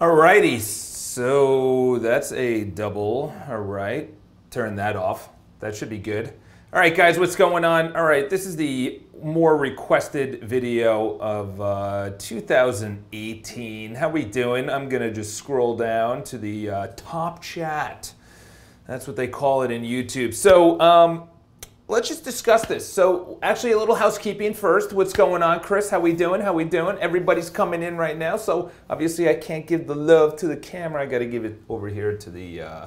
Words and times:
Alrighty, 0.00 0.60
so 0.60 1.98
that's 1.98 2.32
a 2.32 2.64
double. 2.64 3.34
All 3.46 3.58
right, 3.58 4.08
turn 4.48 4.76
that 4.76 4.96
off. 4.96 5.28
That 5.58 5.76
should 5.76 5.90
be 5.90 5.98
good. 5.98 6.32
All 6.72 6.80
right, 6.80 6.96
guys, 6.96 7.18
what's 7.18 7.36
going 7.36 7.66
on? 7.66 7.94
All 7.94 8.04
right, 8.04 8.30
this 8.30 8.46
is 8.46 8.56
the 8.56 9.02
more 9.22 9.58
requested 9.58 10.42
video 10.42 11.18
of 11.18 11.60
uh, 11.60 12.12
2018. 12.16 13.94
How 13.94 14.08
we 14.08 14.24
doing? 14.24 14.70
I'm 14.70 14.88
gonna 14.88 15.12
just 15.12 15.34
scroll 15.34 15.76
down 15.76 16.24
to 16.24 16.38
the 16.38 16.70
uh, 16.70 16.86
top 16.96 17.42
chat. 17.42 18.14
That's 18.86 19.06
what 19.06 19.16
they 19.16 19.28
call 19.28 19.60
it 19.64 19.70
in 19.70 19.82
YouTube. 19.82 20.32
So 20.32 20.80
um, 20.80 21.28
let's 21.90 22.08
just 22.08 22.22
discuss 22.22 22.64
this. 22.66 22.90
So 22.90 23.38
actually 23.42 23.72
a 23.72 23.78
little 23.78 23.96
housekeeping 23.96 24.54
first. 24.54 24.92
What's 24.92 25.12
going 25.12 25.42
on, 25.42 25.58
Chris? 25.58 25.90
How 25.90 25.98
we 25.98 26.12
doing? 26.12 26.40
How 26.40 26.52
we 26.52 26.64
doing? 26.64 26.96
Everybody's 26.98 27.50
coming 27.50 27.82
in 27.82 27.96
right 27.96 28.16
now. 28.16 28.36
So 28.36 28.70
obviously 28.88 29.28
I 29.28 29.34
can't 29.34 29.66
give 29.66 29.88
the 29.88 29.96
love 29.96 30.36
to 30.36 30.46
the 30.46 30.56
camera. 30.56 31.02
I 31.02 31.06
got 31.06 31.18
to 31.18 31.26
give 31.26 31.44
it 31.44 31.60
over 31.68 31.88
here 31.88 32.16
to 32.16 32.30
the 32.30 32.62
uh, 32.62 32.86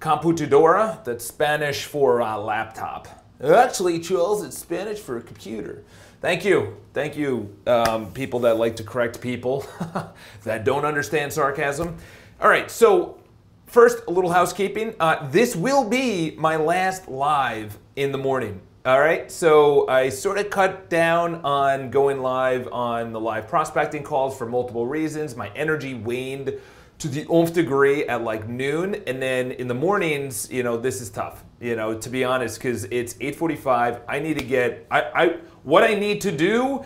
computadora. 0.00 1.04
That's 1.04 1.24
Spanish 1.24 1.86
for 1.86 2.22
uh, 2.22 2.38
laptop. 2.38 3.08
Actually, 3.42 3.98
Charles, 3.98 4.44
it's 4.44 4.56
Spanish 4.56 5.00
for 5.00 5.18
a 5.18 5.22
computer. 5.22 5.82
Thank 6.20 6.44
you. 6.44 6.76
Thank 6.94 7.16
you, 7.16 7.54
um, 7.66 8.12
people 8.12 8.40
that 8.40 8.56
like 8.56 8.76
to 8.76 8.82
correct 8.82 9.20
people 9.20 9.66
that 10.44 10.64
don't 10.64 10.86
understand 10.86 11.32
sarcasm. 11.32 11.96
All 12.40 12.48
right, 12.48 12.70
so 12.70 13.18
First, 13.66 14.04
a 14.06 14.12
little 14.12 14.30
housekeeping. 14.30 14.94
Uh, 15.00 15.28
this 15.28 15.56
will 15.56 15.88
be 15.88 16.36
my 16.38 16.54
last 16.54 17.08
live 17.08 17.76
in 17.96 18.12
the 18.12 18.18
morning. 18.18 18.60
All 18.84 19.00
right, 19.00 19.28
so 19.32 19.88
I 19.88 20.10
sort 20.10 20.38
of 20.38 20.48
cut 20.48 20.88
down 20.88 21.36
on 21.36 21.90
going 21.90 22.20
live 22.20 22.68
on 22.70 23.12
the 23.12 23.18
live 23.18 23.48
prospecting 23.48 24.04
calls 24.04 24.38
for 24.38 24.46
multiple 24.46 24.86
reasons. 24.86 25.34
My 25.34 25.48
energy 25.56 25.94
waned 25.94 26.54
to 26.98 27.08
the 27.08 27.26
nth 27.28 27.52
degree 27.52 28.06
at 28.06 28.22
like 28.22 28.48
noon, 28.48 29.02
and 29.06 29.20
then 29.20 29.50
in 29.50 29.66
the 29.66 29.74
mornings, 29.74 30.48
you 30.52 30.62
know, 30.62 30.76
this 30.76 31.00
is 31.00 31.10
tough. 31.10 31.42
You 31.60 31.74
know, 31.74 31.98
to 31.98 32.08
be 32.08 32.22
honest, 32.22 32.58
because 32.58 32.84
it's 32.84 33.14
8:45. 33.14 34.02
I 34.08 34.20
need 34.20 34.38
to 34.38 34.44
get 34.44 34.86
I, 34.90 35.00
I 35.14 35.36
what 35.64 35.82
I 35.82 35.94
need 35.94 36.20
to 36.20 36.30
do 36.30 36.84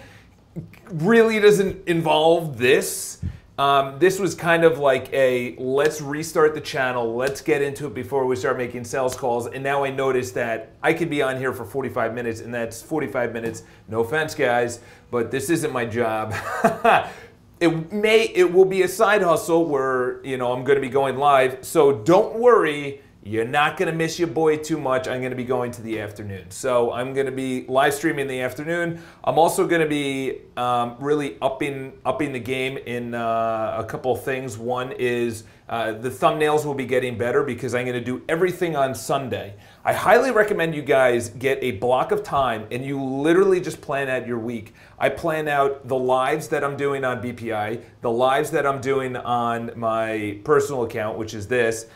really 0.90 1.38
doesn't 1.38 1.86
involve 1.86 2.56
this. 2.56 3.20
Um, 3.60 3.98
this 3.98 4.18
was 4.18 4.34
kind 4.34 4.64
of 4.64 4.78
like 4.78 5.12
a 5.12 5.54
let's 5.58 6.00
restart 6.00 6.54
the 6.54 6.62
channel, 6.62 7.14
let's 7.14 7.42
get 7.42 7.60
into 7.60 7.88
it 7.88 7.92
before 7.92 8.24
we 8.24 8.34
start 8.34 8.56
making 8.56 8.84
sales 8.84 9.14
calls. 9.14 9.48
And 9.48 9.62
now 9.62 9.84
I 9.84 9.90
notice 9.90 10.30
that 10.30 10.70
I 10.82 10.94
could 10.94 11.10
be 11.10 11.20
on 11.20 11.36
here 11.36 11.52
for 11.52 11.66
45 11.66 12.14
minutes, 12.14 12.40
and 12.40 12.54
that's 12.54 12.80
45 12.80 13.34
minutes. 13.34 13.64
No 13.86 14.00
offense, 14.00 14.34
guys, 14.34 14.80
but 15.10 15.30
this 15.30 15.50
isn't 15.50 15.74
my 15.74 15.84
job. 15.84 16.32
it 17.60 17.92
may, 17.92 18.32
it 18.34 18.50
will 18.50 18.64
be 18.64 18.80
a 18.80 18.88
side 18.88 19.20
hustle 19.20 19.66
where 19.66 20.24
you 20.24 20.38
know 20.38 20.54
I'm 20.54 20.64
going 20.64 20.76
to 20.76 20.80
be 20.80 20.88
going 20.88 21.18
live. 21.18 21.62
So 21.62 21.92
don't 21.92 22.36
worry 22.36 23.02
you're 23.30 23.44
not 23.44 23.76
going 23.76 23.88
to 23.88 23.96
miss 23.96 24.18
your 24.18 24.26
boy 24.26 24.56
too 24.56 24.76
much. 24.76 25.06
I'm 25.06 25.20
going 25.20 25.30
to 25.30 25.36
be 25.36 25.44
going 25.44 25.70
to 25.70 25.82
the 25.82 26.00
afternoon. 26.00 26.50
So 26.50 26.90
I'm 26.90 27.14
going 27.14 27.26
to 27.26 27.32
be 27.32 27.64
live 27.68 27.94
streaming 27.94 28.22
in 28.22 28.26
the 28.26 28.40
afternoon. 28.40 29.00
I'm 29.22 29.38
also 29.38 29.68
going 29.68 29.82
to 29.82 29.88
be 29.88 30.38
um, 30.56 30.96
really 30.98 31.36
upping, 31.40 31.92
upping 32.04 32.32
the 32.32 32.40
game 32.40 32.76
in 32.76 33.14
uh, 33.14 33.76
a 33.78 33.84
couple 33.84 34.16
things. 34.16 34.58
One 34.58 34.90
is 34.90 35.44
uh, 35.68 35.92
the 35.92 36.10
thumbnails 36.10 36.64
will 36.64 36.74
be 36.74 36.84
getting 36.84 37.16
better 37.16 37.44
because 37.44 37.72
I'm 37.72 37.86
going 37.86 37.96
to 37.96 38.04
do 38.04 38.22
everything 38.28 38.74
on 38.74 38.92
Sunday. 38.96 39.54
I 39.84 39.92
highly 39.92 40.32
recommend 40.32 40.74
you 40.74 40.82
guys 40.82 41.28
get 41.28 41.62
a 41.62 41.70
block 41.70 42.10
of 42.10 42.24
time 42.24 42.66
and 42.72 42.84
you 42.84 43.00
literally 43.00 43.60
just 43.60 43.80
plan 43.80 44.08
out 44.08 44.26
your 44.26 44.40
week. 44.40 44.74
I 44.98 45.08
plan 45.08 45.46
out 45.46 45.86
the 45.86 45.96
lives 45.96 46.48
that 46.48 46.64
I'm 46.64 46.76
doing 46.76 47.04
on 47.04 47.22
BPI, 47.22 47.80
the 48.00 48.10
lives 48.10 48.50
that 48.50 48.66
I'm 48.66 48.80
doing 48.80 49.14
on 49.14 49.70
my 49.76 50.40
personal 50.42 50.82
account, 50.82 51.16
which 51.16 51.34
is 51.34 51.46
this 51.46 51.86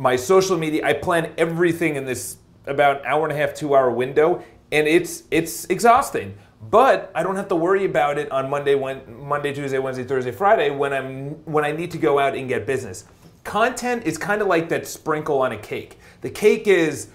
my 0.00 0.16
social 0.16 0.56
media, 0.56 0.82
I 0.82 0.94
plan 0.94 1.30
everything 1.36 1.96
in 1.96 2.06
this 2.06 2.38
about 2.66 3.04
hour 3.04 3.24
and 3.24 3.32
a 3.32 3.36
half, 3.36 3.52
two 3.52 3.76
hour 3.76 3.90
window, 3.90 4.42
and 4.72 4.88
it's 4.88 5.24
it's 5.30 5.66
exhausting. 5.66 6.34
But 6.70 7.12
I 7.14 7.22
don't 7.22 7.36
have 7.36 7.48
to 7.48 7.56
worry 7.56 7.84
about 7.84 8.16
it 8.18 8.30
on 8.32 8.48
Monday, 8.48 8.74
when, 8.74 9.02
Monday, 9.26 9.52
Tuesday, 9.52 9.78
Wednesday, 9.78 10.04
Thursday, 10.04 10.30
Friday 10.30 10.70
when 10.70 10.94
I'm 10.94 11.30
when 11.44 11.66
I 11.66 11.72
need 11.72 11.90
to 11.90 11.98
go 11.98 12.18
out 12.18 12.34
and 12.34 12.48
get 12.48 12.66
business. 12.66 13.04
Content 13.44 14.04
is 14.04 14.16
kind 14.16 14.40
of 14.40 14.48
like 14.48 14.70
that 14.70 14.86
sprinkle 14.86 15.42
on 15.42 15.52
a 15.52 15.58
cake. 15.58 15.98
The 16.22 16.30
cake 16.30 16.66
is 16.66 17.08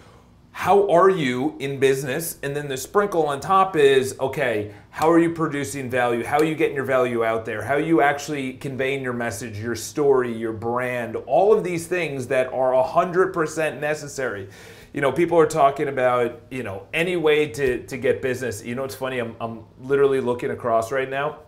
how 0.52 0.88
are 0.90 1.10
you 1.10 1.56
in 1.60 1.80
business? 1.80 2.38
And 2.44 2.56
then 2.56 2.68
the 2.68 2.78
sprinkle 2.78 3.26
on 3.26 3.40
top 3.40 3.76
is 3.76 4.16
okay, 4.20 4.74
how 4.96 5.12
are 5.12 5.20
you 5.20 5.30
producing 5.30 5.90
value? 5.90 6.24
How 6.24 6.38
are 6.38 6.46
you 6.46 6.56
getting 6.56 6.74
your 6.74 6.86
value 6.86 7.26
out 7.26 7.44
there? 7.44 7.62
How 7.62 7.74
are 7.74 7.82
you 7.82 8.00
actually 8.00 8.54
conveying 8.54 9.04
your 9.04 9.12
message, 9.12 9.60
your 9.60 9.76
story, 9.76 10.34
your 10.34 10.54
brand? 10.54 11.18
All 11.18 11.52
of 11.52 11.66
these 11.66 11.86
things 11.86 12.28
that 12.28 12.48
are 12.54 12.72
100% 12.72 13.82
necessary. 13.82 14.48
You 14.94 15.02
know, 15.02 15.12
people 15.12 15.38
are 15.38 15.48
talking 15.48 15.90
about, 15.90 16.42
you 16.50 16.64
know, 16.64 16.88
any 16.94 17.18
way 17.18 17.50
to, 17.50 17.86
to 17.88 17.98
get 17.98 18.22
business. 18.22 18.64
You 18.64 18.76
know, 18.76 18.86
it's 18.86 18.96
funny, 18.96 19.20
I'm, 19.20 19.36
I'm 19.42 19.66
literally 19.82 20.22
looking 20.22 20.52
across 20.52 20.94
right 20.94 21.10
now. 21.10 21.40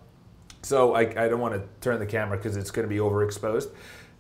So 0.61 0.93
I, 0.93 1.03
I 1.03 1.29
don't 1.29 1.39
want 1.39 1.53
to 1.53 1.63
turn 1.79 1.99
the 1.99 2.05
camera 2.05 2.35
because 2.35 2.57
it's 2.57 2.69
going 2.69 2.83
to 2.83 2.93
be 2.93 2.99
overexposed. 2.99 3.69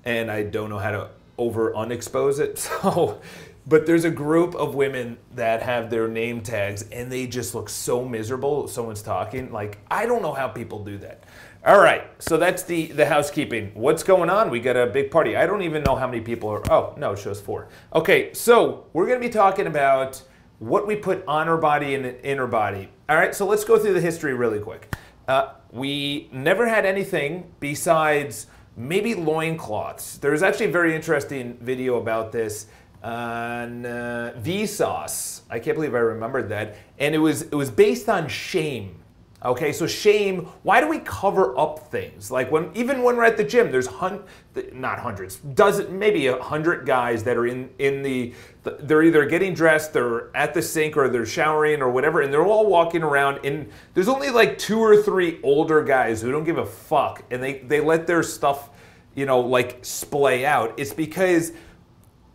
And 0.05 0.31
I 0.31 0.43
don't 0.43 0.69
know 0.69 0.79
how 0.79 0.91
to 0.91 1.09
over 1.37 1.73
unexpose 1.73 2.39
it. 2.39 2.57
So 2.81 3.21
but 3.67 3.85
there's 3.85 4.05
a 4.05 4.09
group 4.09 4.55
of 4.55 4.75
women 4.75 5.17
that 5.35 5.61
have 5.61 5.89
their 5.89 6.07
name 6.07 6.41
tags 6.41 6.83
and 6.89 7.11
they 7.11 7.27
just 7.27 7.53
look 7.53 7.67
so 7.67 8.03
miserable. 8.03 8.67
Someone's 8.67 9.01
talking. 9.01 9.51
Like, 9.51 9.79
I 9.91 10.05
don't 10.05 10.21
know 10.21 10.33
how 10.33 10.47
people 10.47 10.83
do 10.83 10.97
that. 10.99 11.25
All 11.65 11.79
right, 11.79 12.03
so 12.19 12.37
that's 12.37 12.63
the, 12.63 12.87
the 12.87 13.05
housekeeping. 13.05 13.71
What's 13.73 14.03
going 14.03 14.29
on? 14.29 14.49
We 14.49 14.61
got 14.61 14.77
a 14.77 14.87
big 14.87 15.11
party. 15.11 15.35
I 15.35 15.45
don't 15.45 15.63
even 15.63 15.83
know 15.83 15.95
how 15.95 16.07
many 16.07 16.21
people 16.21 16.49
are. 16.49 16.71
Oh, 16.71 16.93
no, 16.97 17.11
it 17.11 17.19
shows 17.19 17.41
four. 17.41 17.67
Okay, 17.93 18.33
so 18.33 18.85
we're 18.93 19.05
going 19.05 19.19
to 19.19 19.27
be 19.27 19.33
talking 19.33 19.67
about 19.67 20.21
what 20.59 20.87
we 20.87 20.95
put 20.95 21.25
on 21.27 21.49
our 21.49 21.57
body 21.57 21.93
and 21.93 22.05
in 22.05 22.39
our 22.39 22.47
body. 22.47 22.89
All 23.09 23.17
right, 23.17 23.35
so 23.35 23.45
let's 23.45 23.65
go 23.65 23.77
through 23.77 23.93
the 23.93 24.01
history 24.01 24.33
really 24.33 24.59
quick. 24.59 24.95
Uh, 25.27 25.49
we 25.71 26.29
never 26.31 26.69
had 26.69 26.85
anything 26.85 27.51
besides 27.59 28.47
maybe 28.77 29.13
loincloths. 29.13 30.19
There's 30.19 30.43
actually 30.43 30.67
a 30.67 30.71
very 30.71 30.95
interesting 30.95 31.57
video 31.59 31.99
about 31.99 32.31
this 32.31 32.67
on 33.03 33.85
uh, 33.85 34.33
Vsauce. 34.37 35.41
I 35.49 35.59
can't 35.59 35.75
believe 35.75 35.95
I 35.95 35.99
remembered 35.99 36.49
that. 36.49 36.77
And 36.99 37.13
it 37.15 37.19
was 37.19 37.43
it 37.43 37.55
was 37.55 37.69
based 37.69 38.09
on 38.09 38.27
shame. 38.27 38.97
Okay, 39.45 39.71
so 39.71 39.85
shame. 39.85 40.47
Why 40.63 40.81
do 40.81 40.87
we 40.89 40.97
cover 40.97 41.57
up 41.59 41.91
things? 41.91 42.31
Like 42.31 42.51
when 42.51 42.71
even 42.73 43.03
when 43.03 43.15
we're 43.15 43.23
at 43.23 43.37
the 43.37 43.43
gym, 43.43 43.71
there's 43.71 43.85
hun- 43.85 44.23
not 44.73 44.97
hundreds, 44.97 45.35
does 45.35 45.87
maybe 45.89 46.25
a 46.25 46.41
hundred 46.41 46.87
guys 46.87 47.23
that 47.23 47.37
are 47.37 47.45
in 47.45 47.69
in 47.77 48.01
the. 48.01 48.33
They're 48.63 49.03
either 49.03 49.25
getting 49.25 49.53
dressed, 49.53 49.93
they're 49.93 50.35
at 50.35 50.53
the 50.53 50.61
sink, 50.61 50.97
or 50.97 51.07
they're 51.07 51.25
showering, 51.25 51.81
or 51.81 51.89
whatever, 51.89 52.21
and 52.21 52.33
they're 52.33 52.45
all 52.45 52.65
walking 52.65 53.03
around. 53.03 53.45
And 53.45 53.69
there's 53.93 54.09
only 54.09 54.31
like 54.31 54.57
two 54.57 54.79
or 54.79 55.01
three 55.01 55.39
older 55.43 55.83
guys 55.83 56.21
who 56.21 56.31
don't 56.31 56.43
give 56.43 56.57
a 56.57 56.65
fuck, 56.65 57.23
and 57.29 57.41
they 57.41 57.59
they 57.59 57.79
let 57.79 58.07
their 58.07 58.23
stuff, 58.23 58.71
you 59.13 59.27
know, 59.27 59.39
like 59.39 59.85
splay 59.85 60.45
out. 60.45 60.73
It's 60.77 60.93
because 60.93 61.51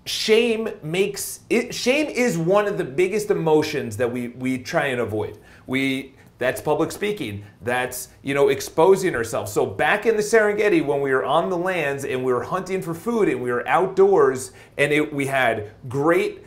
shame 0.04 0.68
makes 0.82 1.40
it 1.48 1.74
shame 1.74 2.08
is 2.08 2.36
one 2.36 2.66
of 2.66 2.76
the 2.78 2.84
biggest 2.84 3.30
emotions 3.30 3.96
that 3.96 4.10
we 4.10 4.28
we 4.28 4.58
try 4.58 4.86
and 4.86 5.00
avoid. 5.00 5.38
We 5.66 6.14
that's 6.38 6.60
public 6.60 6.90
speaking. 6.90 7.44
That's 7.62 8.08
you 8.22 8.34
know 8.34 8.48
exposing 8.48 9.14
ourselves. 9.14 9.52
So 9.52 9.64
back 9.64 10.06
in 10.06 10.16
the 10.16 10.22
serengeti 10.22 10.84
when 10.84 11.00
we 11.00 11.12
were 11.12 11.24
on 11.24 11.50
the 11.50 11.56
lands 11.56 12.04
and 12.04 12.24
we 12.24 12.32
were 12.32 12.42
hunting 12.42 12.82
for 12.82 12.94
food 12.94 13.28
and 13.28 13.40
we 13.40 13.52
were 13.52 13.66
outdoors 13.68 14.52
and 14.76 14.92
it, 14.92 15.12
we 15.12 15.26
had 15.26 15.70
great 15.88 16.44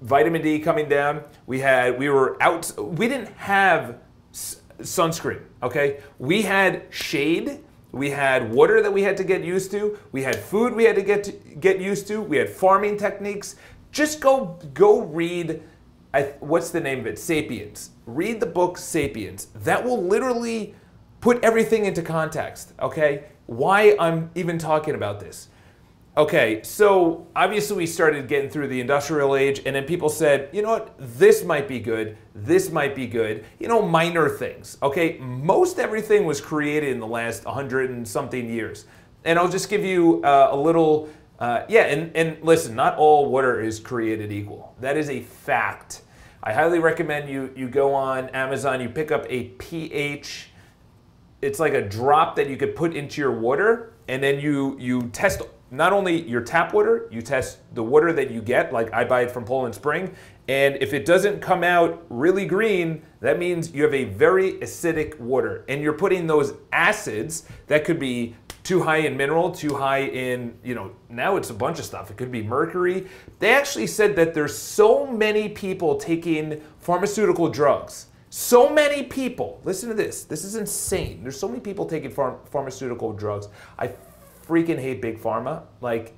vitamin 0.00 0.42
d 0.42 0.58
coming 0.58 0.88
down. 0.88 1.22
We 1.46 1.60
had 1.60 1.98
we 1.98 2.08
were 2.08 2.42
out 2.42 2.72
we 2.78 3.08
didn't 3.08 3.34
have 3.36 3.98
sunscreen 4.32 5.42
okay? 5.62 6.00
We 6.18 6.42
had 6.42 6.84
shade 6.90 7.60
we 7.94 8.10
had 8.10 8.52
water 8.52 8.82
that 8.82 8.92
we 8.92 9.02
had 9.02 9.16
to 9.18 9.24
get 9.24 9.44
used 9.44 9.70
to. 9.70 9.98
We 10.10 10.24
had 10.24 10.36
food 10.36 10.74
we 10.74 10.84
had 10.84 10.96
to 10.96 11.02
get 11.02 11.24
to 11.24 11.32
get 11.32 11.80
used 11.80 12.08
to. 12.08 12.20
We 12.20 12.36
had 12.36 12.50
farming 12.50 12.98
techniques. 12.98 13.56
Just 13.92 14.20
go 14.20 14.58
go 14.74 15.02
read. 15.02 15.62
I, 16.12 16.22
what's 16.40 16.70
the 16.70 16.80
name 16.80 17.00
of 17.00 17.06
it? 17.06 17.18
Sapiens. 17.18 17.90
Read 18.06 18.40
the 18.40 18.46
book 18.46 18.78
Sapiens. 18.78 19.46
That 19.54 19.84
will 19.84 20.02
literally 20.02 20.74
put 21.20 21.42
everything 21.44 21.86
into 21.86 22.02
context. 22.02 22.72
Okay, 22.80 23.24
why 23.46 23.96
I'm 23.98 24.30
even 24.34 24.58
talking 24.58 24.94
about 24.94 25.20
this. 25.20 25.48
Okay, 26.16 26.62
so 26.62 27.26
obviously 27.34 27.76
we 27.76 27.86
started 27.86 28.28
getting 28.28 28.48
through 28.48 28.68
the 28.68 28.80
industrial 28.80 29.34
age, 29.34 29.60
and 29.66 29.74
then 29.74 29.82
people 29.82 30.08
said, 30.08 30.48
you 30.52 30.62
know 30.62 30.70
what, 30.70 30.94
this 30.96 31.42
might 31.42 31.66
be 31.66 31.80
good, 31.80 32.16
this 32.36 32.70
might 32.70 32.94
be 32.94 33.08
good, 33.08 33.44
you 33.58 33.66
know, 33.66 33.82
minor 33.82 34.28
things. 34.28 34.78
Okay, 34.80 35.18
most 35.18 35.80
everything 35.80 36.24
was 36.24 36.40
created 36.40 36.90
in 36.90 37.00
the 37.00 37.06
last 37.06 37.44
100 37.44 37.90
and 37.90 38.06
something 38.06 38.48
years. 38.48 38.86
And 39.24 39.40
I'll 39.40 39.48
just 39.48 39.68
give 39.68 39.84
you 39.84 40.22
uh, 40.22 40.50
a 40.52 40.56
little, 40.56 41.08
uh, 41.40 41.64
yeah, 41.68 41.86
and, 41.86 42.16
and 42.16 42.40
listen, 42.44 42.76
not 42.76 42.96
all 42.96 43.28
water 43.28 43.60
is 43.60 43.80
created 43.80 44.30
equal. 44.30 44.76
That 44.80 44.96
is 44.96 45.10
a 45.10 45.20
fact. 45.20 46.02
I 46.44 46.52
highly 46.52 46.78
recommend 46.78 47.28
you, 47.28 47.52
you 47.56 47.66
go 47.68 47.92
on 47.92 48.28
Amazon, 48.28 48.80
you 48.80 48.88
pick 48.88 49.10
up 49.10 49.26
a 49.28 49.48
pH, 49.58 50.50
it's 51.42 51.58
like 51.58 51.74
a 51.74 51.82
drop 51.82 52.36
that 52.36 52.48
you 52.48 52.56
could 52.56 52.76
put 52.76 52.94
into 52.94 53.20
your 53.20 53.32
water 53.32 53.94
and 54.08 54.22
then 54.22 54.38
you 54.40 54.76
you 54.78 55.08
test 55.10 55.42
not 55.76 55.92
only 55.92 56.22
your 56.28 56.40
tap 56.40 56.72
water, 56.72 57.08
you 57.10 57.22
test 57.22 57.58
the 57.74 57.82
water 57.82 58.12
that 58.12 58.30
you 58.30 58.40
get, 58.40 58.72
like 58.72 58.92
I 58.92 59.04
buy 59.04 59.22
it 59.22 59.30
from 59.30 59.44
Poland 59.44 59.74
Spring, 59.74 60.14
and 60.48 60.76
if 60.80 60.92
it 60.92 61.04
doesn't 61.06 61.40
come 61.40 61.64
out 61.64 62.04
really 62.08 62.46
green, 62.46 63.02
that 63.20 63.38
means 63.38 63.72
you 63.72 63.82
have 63.82 63.94
a 63.94 64.04
very 64.04 64.54
acidic 64.54 65.18
water, 65.18 65.64
and 65.68 65.82
you're 65.82 65.94
putting 65.94 66.26
those 66.26 66.54
acids 66.72 67.48
that 67.66 67.84
could 67.84 67.98
be 67.98 68.34
too 68.62 68.82
high 68.82 68.98
in 68.98 69.16
mineral, 69.16 69.50
too 69.50 69.74
high 69.74 70.00
in, 70.00 70.56
you 70.64 70.74
know, 70.74 70.90
now 71.10 71.36
it's 71.36 71.50
a 71.50 71.54
bunch 71.54 71.78
of 71.78 71.84
stuff. 71.84 72.10
It 72.10 72.16
could 72.16 72.32
be 72.32 72.42
mercury. 72.42 73.06
They 73.38 73.50
actually 73.50 73.86
said 73.86 74.16
that 74.16 74.32
there's 74.32 74.56
so 74.56 75.06
many 75.06 75.50
people 75.50 75.96
taking 75.96 76.62
pharmaceutical 76.78 77.50
drugs. 77.50 78.06
So 78.30 78.70
many 78.70 79.02
people. 79.04 79.60
Listen 79.64 79.90
to 79.90 79.94
this. 79.94 80.24
This 80.24 80.44
is 80.44 80.56
insane. 80.56 81.22
There's 81.22 81.38
so 81.38 81.46
many 81.46 81.60
people 81.60 81.84
taking 81.84 82.10
pharm- 82.10 82.38
pharmaceutical 82.48 83.12
drugs. 83.12 83.48
I 83.78 83.92
freaking 84.46 84.78
hate 84.78 85.00
big 85.00 85.20
pharma. 85.20 85.62
Like, 85.80 86.14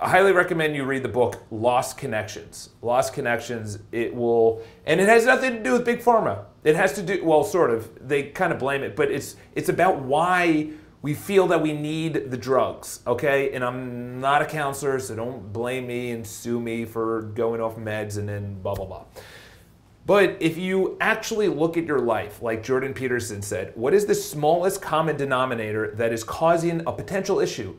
I 0.00 0.08
highly 0.08 0.32
recommend 0.32 0.74
you 0.74 0.84
read 0.84 1.04
the 1.04 1.08
book 1.08 1.42
Lost 1.50 1.96
Connections. 1.96 2.70
Lost 2.82 3.14
Connections, 3.14 3.78
it 3.92 4.14
will, 4.14 4.62
and 4.84 5.00
it 5.00 5.08
has 5.08 5.26
nothing 5.26 5.58
to 5.58 5.62
do 5.62 5.72
with 5.74 5.84
big 5.84 6.00
pharma. 6.00 6.44
It 6.64 6.74
has 6.74 6.94
to 6.94 7.02
do, 7.02 7.24
well, 7.24 7.44
sort 7.44 7.70
of. 7.70 8.08
They 8.08 8.24
kind 8.24 8.52
of 8.52 8.58
blame 8.58 8.82
it, 8.82 8.96
but 8.96 9.10
it's 9.10 9.36
it's 9.54 9.68
about 9.68 10.00
why 10.00 10.70
we 11.02 11.14
feel 11.14 11.48
that 11.48 11.60
we 11.60 11.72
need 11.72 12.30
the 12.30 12.36
drugs, 12.36 13.00
okay? 13.06 13.52
And 13.52 13.64
I'm 13.64 14.20
not 14.20 14.40
a 14.40 14.46
counselor, 14.46 15.00
so 15.00 15.16
don't 15.16 15.52
blame 15.52 15.86
me 15.88 16.12
and 16.12 16.24
sue 16.24 16.60
me 16.60 16.84
for 16.84 17.22
going 17.22 17.60
off 17.60 17.76
meds 17.76 18.18
and 18.18 18.28
then 18.28 18.62
blah, 18.62 18.74
blah, 18.74 18.86
blah. 18.86 19.04
But 20.04 20.36
if 20.40 20.58
you 20.58 20.96
actually 21.00 21.48
look 21.48 21.76
at 21.76 21.84
your 21.84 22.00
life, 22.00 22.42
like 22.42 22.62
Jordan 22.62 22.92
Peterson 22.92 23.40
said, 23.40 23.72
what 23.76 23.94
is 23.94 24.06
the 24.06 24.14
smallest 24.14 24.82
common 24.82 25.16
denominator 25.16 25.92
that 25.94 26.12
is 26.12 26.24
causing 26.24 26.80
a 26.86 26.92
potential 26.92 27.38
issue? 27.38 27.76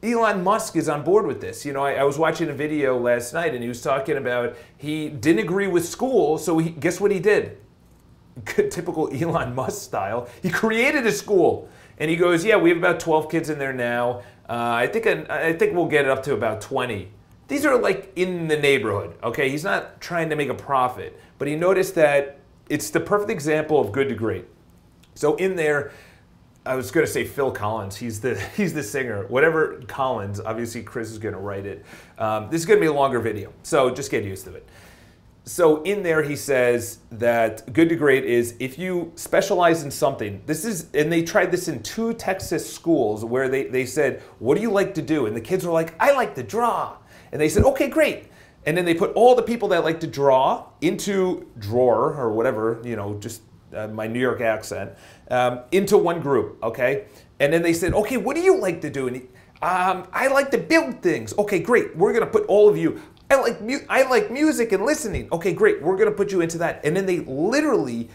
Elon 0.00 0.44
Musk 0.44 0.76
is 0.76 0.88
on 0.88 1.02
board 1.02 1.26
with 1.26 1.40
this. 1.40 1.66
You 1.66 1.72
know, 1.72 1.84
I, 1.84 1.94
I, 1.94 2.04
was 2.04 2.18
watching 2.18 2.48
a 2.48 2.52
video 2.52 2.96
last 2.96 3.34
night 3.34 3.52
and 3.52 3.62
he 3.62 3.68
was 3.68 3.82
talking 3.82 4.16
about 4.16 4.56
he 4.76 5.08
didn't 5.08 5.40
agree 5.40 5.66
with 5.66 5.88
school, 5.88 6.38
so 6.38 6.58
he, 6.58 6.70
guess 6.70 7.00
what 7.00 7.10
he 7.10 7.18
did? 7.18 7.58
Typical 8.44 9.10
Elon 9.12 9.56
Musk 9.56 9.82
style. 9.82 10.28
He 10.40 10.50
created 10.50 11.04
a 11.04 11.10
school 11.10 11.68
and 11.98 12.08
he 12.08 12.14
goes, 12.14 12.44
"Yeah, 12.44 12.58
we 12.58 12.68
have 12.68 12.78
about 12.78 13.00
12 13.00 13.28
kids 13.28 13.50
in 13.50 13.58
there 13.58 13.72
now. 13.72 14.20
Uh, 14.48 14.52
I 14.54 14.86
think 14.86 15.08
I 15.08 15.52
think 15.54 15.74
we'll 15.74 15.86
get 15.86 16.04
it 16.04 16.10
up 16.12 16.22
to 16.24 16.34
about 16.34 16.60
20." 16.60 17.10
These 17.48 17.64
are 17.66 17.76
like 17.76 18.12
in 18.14 18.46
the 18.46 18.56
neighborhood. 18.56 19.16
Okay, 19.24 19.48
he's 19.48 19.64
not 19.64 20.00
trying 20.00 20.30
to 20.30 20.36
make 20.36 20.48
a 20.48 20.54
profit, 20.54 21.18
but 21.38 21.48
he 21.48 21.56
noticed 21.56 21.94
that 21.94 22.38
it's 22.68 22.90
the 22.90 23.00
perfect 23.00 23.30
example 23.30 23.80
of 23.80 23.92
good 23.92 24.08
to 24.08 24.14
great. 24.14 24.46
So 25.14 25.36
in 25.36 25.56
there, 25.56 25.92
I 26.66 26.74
was 26.74 26.90
going 26.90 27.06
to 27.06 27.12
say 27.12 27.24
Phil 27.24 27.50
Collins. 27.50 27.96
He's 27.96 28.20
the 28.20 28.38
he's 28.56 28.74
the 28.74 28.82
singer. 28.82 29.26
Whatever 29.26 29.80
Collins. 29.86 30.40
Obviously, 30.40 30.82
Chris 30.82 31.10
is 31.10 31.18
going 31.18 31.34
to 31.34 31.40
write 31.40 31.66
it. 31.66 31.84
Um, 32.18 32.50
this 32.50 32.60
is 32.60 32.66
going 32.66 32.78
to 32.78 32.82
be 32.82 32.88
a 32.88 32.92
longer 32.92 33.20
video, 33.20 33.52
so 33.62 33.90
just 33.90 34.10
get 34.10 34.24
used 34.24 34.44
to 34.44 34.54
it 34.54 34.68
so 35.48 35.82
in 35.84 36.02
there 36.02 36.22
he 36.22 36.36
says 36.36 36.98
that 37.10 37.72
good 37.72 37.88
to 37.88 37.96
great 37.96 38.22
is 38.22 38.54
if 38.60 38.78
you 38.78 39.10
specialize 39.14 39.82
in 39.82 39.90
something 39.90 40.42
this 40.44 40.62
is 40.62 40.88
and 40.92 41.10
they 41.10 41.22
tried 41.22 41.50
this 41.50 41.68
in 41.68 41.82
two 41.82 42.12
texas 42.12 42.70
schools 42.70 43.24
where 43.24 43.48
they, 43.48 43.64
they 43.64 43.86
said 43.86 44.20
what 44.40 44.56
do 44.56 44.60
you 44.60 44.70
like 44.70 44.92
to 44.92 45.00
do 45.00 45.24
and 45.24 45.34
the 45.34 45.40
kids 45.40 45.64
were 45.64 45.72
like 45.72 45.94
i 45.98 46.12
like 46.12 46.34
to 46.34 46.42
draw 46.42 46.94
and 47.32 47.40
they 47.40 47.48
said 47.48 47.64
okay 47.64 47.88
great 47.88 48.27
and 48.66 48.76
then 48.76 48.84
they 48.84 48.94
put 48.94 49.12
all 49.14 49.34
the 49.34 49.42
people 49.42 49.68
that 49.68 49.84
like 49.84 50.00
to 50.00 50.06
draw 50.06 50.66
into 50.80 51.46
drawer 51.58 52.14
or 52.14 52.32
whatever 52.32 52.80
you 52.84 52.96
know 52.96 53.14
just 53.18 53.42
uh, 53.74 53.86
my 53.88 54.06
new 54.06 54.20
york 54.20 54.40
accent 54.40 54.90
um, 55.30 55.60
into 55.72 55.98
one 55.98 56.20
group 56.20 56.62
okay 56.62 57.06
and 57.40 57.52
then 57.52 57.62
they 57.62 57.72
said 57.72 57.92
okay 57.94 58.16
what 58.16 58.34
do 58.34 58.42
you 58.42 58.58
like 58.58 58.80
to 58.80 58.90
do 58.90 59.06
and 59.06 59.16
he, 59.16 59.22
um, 59.60 60.06
I 60.12 60.28
like 60.28 60.52
to 60.52 60.58
build 60.58 61.02
things. 61.02 61.36
Okay, 61.36 61.58
great. 61.58 61.96
We're 61.96 62.12
gonna 62.12 62.26
put 62.26 62.46
all 62.46 62.68
of 62.68 62.76
you. 62.76 63.00
I 63.30 63.40
like 63.40 63.60
mu- 63.60 63.84
I 63.88 64.04
like 64.04 64.30
music 64.30 64.72
and 64.72 64.84
listening. 64.84 65.28
Okay, 65.32 65.52
great. 65.52 65.82
We're 65.82 65.96
to 65.96 66.10
put 66.12 66.32
you 66.32 66.40
into 66.40 66.58
that. 66.58 66.80
And 66.84 66.96
then 66.96 67.06
they 67.06 67.18
literally 67.20 68.08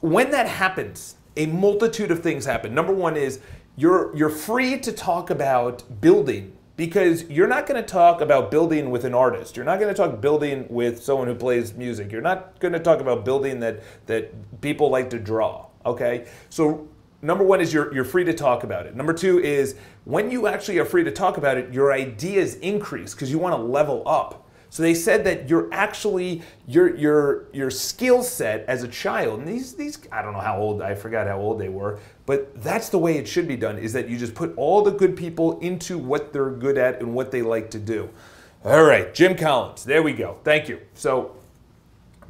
when 0.00 0.30
that 0.30 0.46
happens, 0.46 1.16
a 1.36 1.46
multitude 1.46 2.10
of 2.10 2.22
things 2.22 2.44
happen. 2.44 2.74
Number 2.74 2.92
1 2.92 3.16
is 3.16 3.40
you're 3.76 4.16
you're 4.16 4.30
free 4.30 4.78
to 4.78 4.92
talk 4.92 5.30
about 5.30 6.00
building 6.00 6.56
because 6.76 7.24
you're 7.30 7.46
not 7.46 7.66
going 7.66 7.82
to 7.82 7.86
talk 7.86 8.20
about 8.20 8.50
building 8.50 8.90
with 8.90 9.04
an 9.04 9.14
artist. 9.14 9.56
You're 9.56 9.64
not 9.64 9.80
going 9.80 9.92
to 9.92 9.96
talk 9.96 10.20
building 10.20 10.66
with 10.68 11.02
someone 11.02 11.26
who 11.26 11.34
plays 11.34 11.74
music. 11.74 12.12
You're 12.12 12.20
not 12.20 12.60
going 12.60 12.72
to 12.72 12.78
talk 12.78 13.00
about 13.00 13.24
building 13.24 13.60
that 13.60 13.82
that 14.06 14.60
people 14.60 14.90
like 14.90 15.10
to 15.10 15.18
draw, 15.18 15.66
okay? 15.84 16.26
So 16.50 16.88
number 17.22 17.44
one 17.44 17.60
is 17.60 17.72
you're, 17.72 17.92
you're 17.94 18.04
free 18.04 18.24
to 18.24 18.34
talk 18.34 18.62
about 18.62 18.86
it. 18.86 18.94
Number 18.94 19.14
two 19.14 19.38
is 19.38 19.76
when 20.04 20.30
you 20.30 20.46
actually 20.46 20.78
are 20.78 20.84
free 20.84 21.04
to 21.04 21.10
talk 21.10 21.38
about 21.38 21.56
it, 21.56 21.72
your 21.72 21.92
ideas 21.92 22.56
increase 22.56 23.14
because 23.14 23.30
you 23.30 23.38
want 23.38 23.54
to 23.54 23.62
level 23.62 24.02
up. 24.06 24.45
So 24.70 24.82
they 24.82 24.94
said 24.94 25.24
that 25.24 25.48
you're 25.48 25.68
actually 25.72 26.42
your 26.66 26.94
your 26.96 27.46
your 27.52 27.70
skill 27.70 28.22
set 28.22 28.64
as 28.68 28.82
a 28.82 28.88
child, 28.88 29.40
and 29.40 29.48
these 29.48 29.74
these 29.74 29.98
I 30.12 30.22
don't 30.22 30.32
know 30.32 30.40
how 30.40 30.58
old 30.58 30.82
I 30.82 30.94
forgot 30.94 31.26
how 31.26 31.38
old 31.38 31.60
they 31.60 31.68
were, 31.68 31.98
but 32.26 32.62
that's 32.62 32.88
the 32.88 32.98
way 32.98 33.16
it 33.16 33.26
should 33.28 33.48
be 33.48 33.56
done. 33.56 33.78
Is 33.78 33.92
that 33.92 34.08
you 34.08 34.18
just 34.18 34.34
put 34.34 34.52
all 34.56 34.82
the 34.82 34.90
good 34.90 35.16
people 35.16 35.58
into 35.60 35.98
what 35.98 36.32
they're 36.32 36.50
good 36.50 36.78
at 36.78 37.00
and 37.00 37.14
what 37.14 37.30
they 37.30 37.42
like 37.42 37.70
to 37.70 37.78
do. 37.78 38.10
All 38.64 38.82
right, 38.82 39.14
Jim 39.14 39.36
Collins. 39.36 39.84
There 39.84 40.02
we 40.02 40.12
go. 40.12 40.38
Thank 40.42 40.68
you. 40.68 40.80
So 40.94 41.36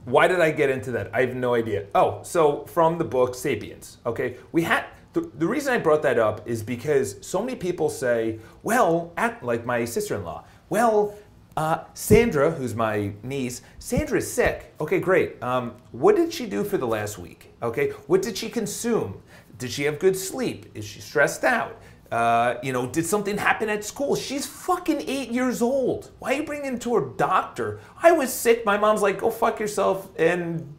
why 0.05 0.29
did 0.29 0.41
I 0.41 0.53
get 0.53 0.71
into 0.71 0.93
that? 0.93 1.11
I 1.13 1.23
have 1.23 1.35
no 1.35 1.55
idea. 1.55 1.87
Oh, 1.95 2.21
so 2.23 2.65
from 2.67 2.99
the 2.99 3.05
book 3.05 3.35
Sapiens. 3.35 3.99
Okay, 4.07 4.37
we 4.53 4.63
had 4.63 4.85
the, 5.13 5.47
reason 5.47 5.73
I 5.73 5.79
brought 5.79 6.03
that 6.03 6.19
up 6.19 6.47
is 6.47 6.63
because 6.63 7.17
so 7.27 7.41
many 7.41 7.57
people 7.57 7.89
say, 7.89 8.39
well, 8.63 9.13
at, 9.17 9.43
like 9.43 9.65
my 9.65 9.85
sister-in-law, 9.85 10.45
well, 10.69 11.15
uh, 11.57 11.85
Sandra, 11.95 12.51
who's 12.51 12.75
my 12.75 13.13
niece, 13.23 13.63
Sandra 13.79 14.19
is 14.19 14.31
sick. 14.31 14.75
Okay, 14.81 15.01
great. 15.01 15.43
Um, 15.43 15.75
what 15.93 16.17
did 16.17 16.33
she 16.33 16.47
do 16.47 16.63
for 16.65 16.77
the 16.77 16.87
last 16.87 17.19
week? 17.19 17.55
Okay, 17.63 17.91
what 18.07 18.23
did 18.23 18.37
she 18.37 18.51
consume? 18.51 19.23
Did 19.59 19.71
she 19.71 19.85
have 19.85 19.99
good 19.99 20.17
sleep? 20.17 20.67
Is 20.75 20.85
she 20.85 21.01
stressed 21.01 21.45
out? 21.45 21.81
Uh, 22.13 22.57
you 22.63 22.73
know, 22.73 22.87
did 22.87 23.07
something 23.07 23.39
happen 23.39 23.69
at 23.69 23.85
school? 23.85 24.15
She's 24.15 24.47
fucking 24.47 25.03
eight 25.09 25.31
years 25.31 25.63
old. 25.63 26.11
Why 26.19 26.35
are 26.35 26.37
you 26.37 26.43
bringing 26.45 26.79
to 26.81 26.95
her 26.95 27.01
doctor? 27.17 27.81
I 28.03 28.13
was 28.13 28.33
sick. 28.33 28.65
My 28.65 28.77
mom's 28.77 29.03
like, 29.03 29.19
go 29.19 29.31
fuck 29.31 29.59
yourself 29.59 30.11
and, 30.17 30.77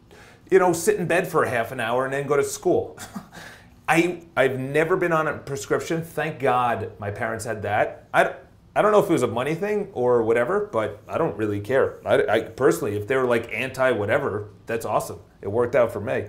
you 0.50 0.58
know, 0.58 0.72
sit 0.72 0.96
in 0.96 1.06
bed 1.06 1.28
for 1.28 1.42
a 1.42 1.50
half 1.50 1.72
an 1.72 1.80
hour 1.80 2.04
and 2.04 2.14
then 2.14 2.26
go 2.26 2.36
to 2.36 2.44
school. 2.44 2.98
I, 3.88 4.22
I've 4.36 4.58
never 4.58 4.96
been 4.96 5.12
on 5.12 5.26
a 5.26 5.36
prescription. 5.36 6.02
Thank 6.02 6.38
God 6.38 6.92
my 6.98 7.10
parents 7.10 7.44
had 7.44 7.62
that. 7.62 8.06
I, 8.14 8.34
I 8.78 8.82
don't 8.82 8.92
know 8.92 9.00
if 9.00 9.10
it 9.10 9.12
was 9.12 9.24
a 9.24 9.26
money 9.26 9.56
thing 9.56 9.88
or 9.92 10.22
whatever, 10.22 10.68
but 10.70 11.02
I 11.08 11.18
don't 11.18 11.36
really 11.36 11.58
care. 11.58 11.98
I, 12.06 12.22
I 12.26 12.40
personally, 12.42 12.96
if 12.96 13.08
they 13.08 13.16
were 13.16 13.24
like 13.24 13.52
anti 13.52 13.90
whatever, 13.90 14.50
that's 14.66 14.86
awesome. 14.86 15.18
It 15.42 15.48
worked 15.48 15.74
out 15.74 15.90
for 15.92 16.00
me. 16.00 16.26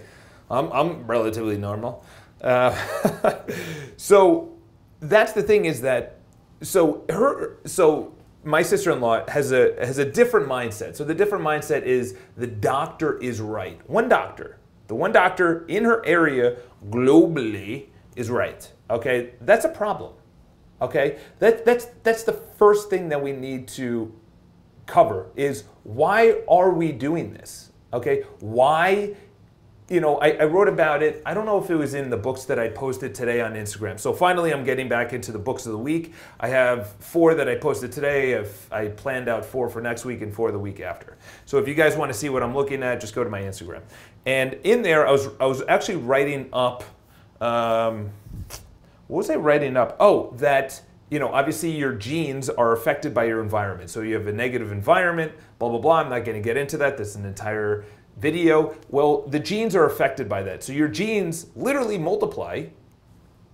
I'm, 0.49 0.71
I'm 0.71 1.05
relatively 1.05 1.59
normal. 1.59 2.03
Uh, 2.41 2.75
so 3.97 4.57
that's 4.99 5.33
the 5.33 5.43
thing 5.43 5.65
is 5.65 5.81
that 5.81 6.21
so 6.61 7.05
her 7.11 7.59
so 7.67 8.15
my 8.43 8.63
sister-in-law 8.63 9.29
has 9.29 9.51
a 9.51 9.75
has 9.85 9.99
a 9.99 10.05
different 10.05 10.49
mindset. 10.49 10.95
So 10.95 11.03
the 11.03 11.13
different 11.13 11.43
mindset 11.43 11.83
is 11.83 12.17
the 12.35 12.47
doctor 12.47 13.19
is 13.19 13.39
right. 13.39 13.79
One 13.87 14.09
doctor, 14.09 14.57
the 14.87 14.95
one 14.95 15.11
doctor 15.11 15.67
in 15.67 15.83
her 15.83 16.03
area 16.03 16.57
globally 16.89 17.89
is 18.15 18.31
right. 18.31 18.73
Okay, 18.89 19.35
that's 19.39 19.65
a 19.65 19.69
problem. 19.69 20.13
Okay, 20.81 21.19
that, 21.39 21.65
that's, 21.65 21.85
that's 22.03 22.23
the 22.23 22.33
first 22.33 22.89
thing 22.89 23.09
that 23.09 23.21
we 23.21 23.33
need 23.33 23.67
to 23.69 24.13
cover 24.85 25.27
is 25.35 25.63
why 25.83 26.41
are 26.47 26.71
we 26.71 26.91
doing 26.91 27.33
this? 27.33 27.71
Okay, 27.91 28.23
why, 28.39 29.15
you 29.89 29.99
know, 29.99 30.17
I, 30.17 30.31
I 30.31 30.43
wrote 30.45 30.67
about 30.67 31.01
it. 31.01 31.21
I 31.25 31.33
don't 31.33 31.45
know 31.45 31.61
if 31.61 31.69
it 31.69 31.75
was 31.75 31.95
in 31.95 32.09
the 32.09 32.17
books 32.17 32.45
that 32.45 32.59
I 32.59 32.69
posted 32.69 33.15
today 33.15 33.41
on 33.41 33.53
Instagram. 33.53 33.99
So 33.99 34.13
finally, 34.13 34.51
I'm 34.51 34.63
getting 34.63 34.87
back 34.87 35.11
into 35.11 35.31
the 35.31 35.39
books 35.39 35.65
of 35.65 35.71
the 35.71 35.77
week. 35.77 36.13
I 36.39 36.47
have 36.49 36.91
four 36.99 37.33
that 37.35 37.49
I 37.49 37.55
posted 37.55 37.91
today. 37.91 38.33
If 38.33 38.71
I 38.71 38.89
planned 38.89 39.27
out 39.27 39.43
four 39.45 39.69
for 39.69 39.81
next 39.81 40.05
week 40.05 40.21
and 40.21 40.33
four 40.33 40.51
the 40.51 40.59
week 40.59 40.79
after. 40.79 41.17
So 41.45 41.57
if 41.57 41.67
you 41.67 41.73
guys 41.73 41.95
want 41.95 42.11
to 42.11 42.17
see 42.17 42.29
what 42.29 42.43
I'm 42.43 42.55
looking 42.55 42.83
at, 42.83 43.01
just 43.01 43.15
go 43.15 43.23
to 43.23 43.29
my 43.29 43.41
Instagram. 43.41 43.81
And 44.25 44.53
in 44.63 44.81
there, 44.81 45.07
I 45.07 45.11
was 45.11 45.27
I 45.39 45.45
was 45.45 45.63
actually 45.67 45.97
writing 45.97 46.49
up. 46.53 46.83
Um, 47.41 48.11
what 49.09 49.17
was 49.17 49.29
I 49.29 49.35
writing 49.35 49.75
up? 49.75 49.97
Oh, 49.99 50.31
that 50.37 50.81
you 51.09 51.17
know, 51.17 51.29
obviously 51.29 51.71
your 51.71 51.93
genes 51.93 52.49
are 52.49 52.71
affected 52.71 53.13
by 53.13 53.25
your 53.25 53.41
environment. 53.41 53.89
So 53.89 54.01
you 54.01 54.13
have 54.13 54.27
a 54.27 54.31
negative 54.31 54.71
environment, 54.71 55.31
blah, 55.57 55.69
blah, 55.69 55.79
blah. 55.79 55.95
I'm 56.01 56.09
not 56.09 56.23
going 56.23 56.39
to 56.39 56.43
get 56.47 56.55
into 56.55 56.77
that. 56.77 56.97
That's 56.97 57.15
an 57.15 57.25
entire 57.25 57.85
video. 58.17 58.75
Well, 58.89 59.23
the 59.23 59.39
genes 59.39 59.75
are 59.75 59.85
affected 59.85 60.29
by 60.29 60.43
that. 60.43 60.63
So 60.63 60.71
your 60.71 60.87
genes 60.87 61.47
literally 61.55 61.97
multiply 61.97 62.67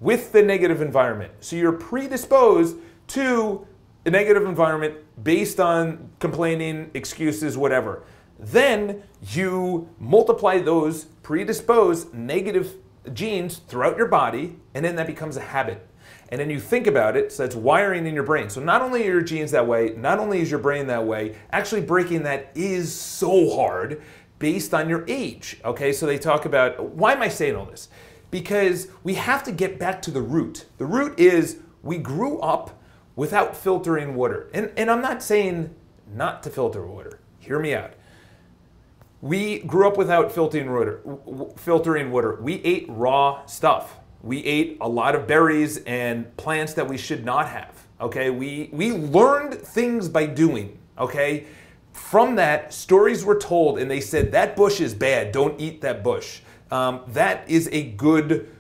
with 0.02 0.34
the 0.34 0.44
negative 0.44 0.82
environment. 0.82 1.32
So 1.40 1.56
you're 1.56 1.72
predisposed 1.72 2.76
to 3.08 3.66
a 4.06 4.10
negative 4.10 4.46
environment 4.46 4.96
based 5.24 5.62
on 5.62 6.10
complaining, 6.20 6.92
excuses, 6.94 7.58
whatever. 7.58 8.04
Then 8.38 9.04
you 9.32 9.90
multiply 9.98 10.60
those 10.60 11.06
predisposed 11.24 12.14
negative 12.14 12.76
genes 13.14 13.58
throughout 13.58 13.98
your 13.98 14.08
body, 14.08 14.58
and 14.74 14.84
then 14.84 14.96
that 14.96 15.08
becomes 15.08 15.38
a 15.38 15.42
habit. 15.42 15.88
And 16.30 16.40
then 16.42 16.50
you 16.50 16.60
think 16.60 16.88
about 16.88 17.16
it, 17.16 17.32
so 17.32 17.44
that's 17.44 17.56
wiring 17.56 18.08
in 18.08 18.14
your 18.14 18.24
brain. 18.24 18.50
So 18.50 18.62
not 18.62 18.82
only 18.82 19.04
are 19.08 19.12
your 19.12 19.22
genes 19.22 19.52
that 19.52 19.68
way, 19.68 19.94
not 19.96 20.20
only 20.20 20.42
is 20.42 20.50
your 20.50 20.60
brain 20.60 20.88
that 20.88 21.06
way, 21.06 21.36
actually 21.52 21.82
breaking 21.82 22.24
that 22.24 22.52
is 22.56 22.94
so 22.94 23.56
hard 23.56 24.02
based 24.40 24.74
on 24.74 24.90
your 24.90 25.06
age. 25.08 25.60
Okay, 25.64 25.94
so 25.94 26.06
they 26.06 26.18
talk 26.18 26.46
about 26.46 26.92
why 26.92 27.14
am 27.14 27.22
I 27.22 27.30
saying 27.30 27.56
all 27.56 27.66
this? 27.66 27.90
Because 28.32 28.88
we 29.04 29.14
have 29.16 29.44
to 29.44 29.52
get 29.52 29.80
back 29.80 30.02
to 30.04 30.12
the 30.12 30.22
root. 30.22 30.66
The 30.78 30.86
root 30.86 31.20
is 31.20 31.60
we 31.84 31.98
grew 31.98 32.40
up 32.40 32.82
without 33.16 33.56
filtering 33.56 34.16
water. 34.16 34.50
And, 34.54 34.72
and 34.76 34.90
I'm 34.90 35.02
not 35.02 35.24
saying 35.24 35.74
not 36.14 36.44
to 36.44 36.50
filter 36.50 36.86
water. 36.86 37.20
Hear 37.40 37.60
me 37.60 37.74
out. 37.74 37.94
We 39.26 39.58
grew 39.62 39.88
up 39.88 39.98
without 39.98 40.32
filtering 40.32 40.72
water. 40.72 41.02
Filtering 41.58 42.12
water. 42.12 42.38
We 42.40 42.62
ate 42.64 42.86
raw 42.88 43.44
stuff. 43.48 43.96
We 44.22 44.44
ate 44.46 44.78
a 44.82 44.88
lot 44.88 45.16
of 45.16 45.26
berries 45.26 45.78
and 45.86 46.38
plants 46.38 46.76
that 46.76 46.88
we 46.88 46.96
should 46.96 47.26
not 47.26 47.48
have. 47.48 47.72
Okay, 48.00 48.30
we 48.30 48.70
we 48.72 48.92
learned 48.92 49.56
things 49.56 50.10
by 50.10 50.28
doing. 50.28 50.78
Okay, 51.00 51.48
from 51.92 52.36
that, 52.36 52.72
stories 52.72 53.26
were 53.26 53.40
told, 53.40 53.80
and 53.80 53.90
they 53.90 54.00
said 54.00 54.32
that 54.34 54.56
bush 54.56 54.80
is 54.80 54.94
bad. 54.94 55.32
Don't 55.32 55.60
eat 55.60 55.82
that 55.82 56.04
bush. 56.04 56.42
Um, 56.70 57.02
that 57.08 57.50
is 57.50 57.68
a 57.72 57.82
good 57.82 58.55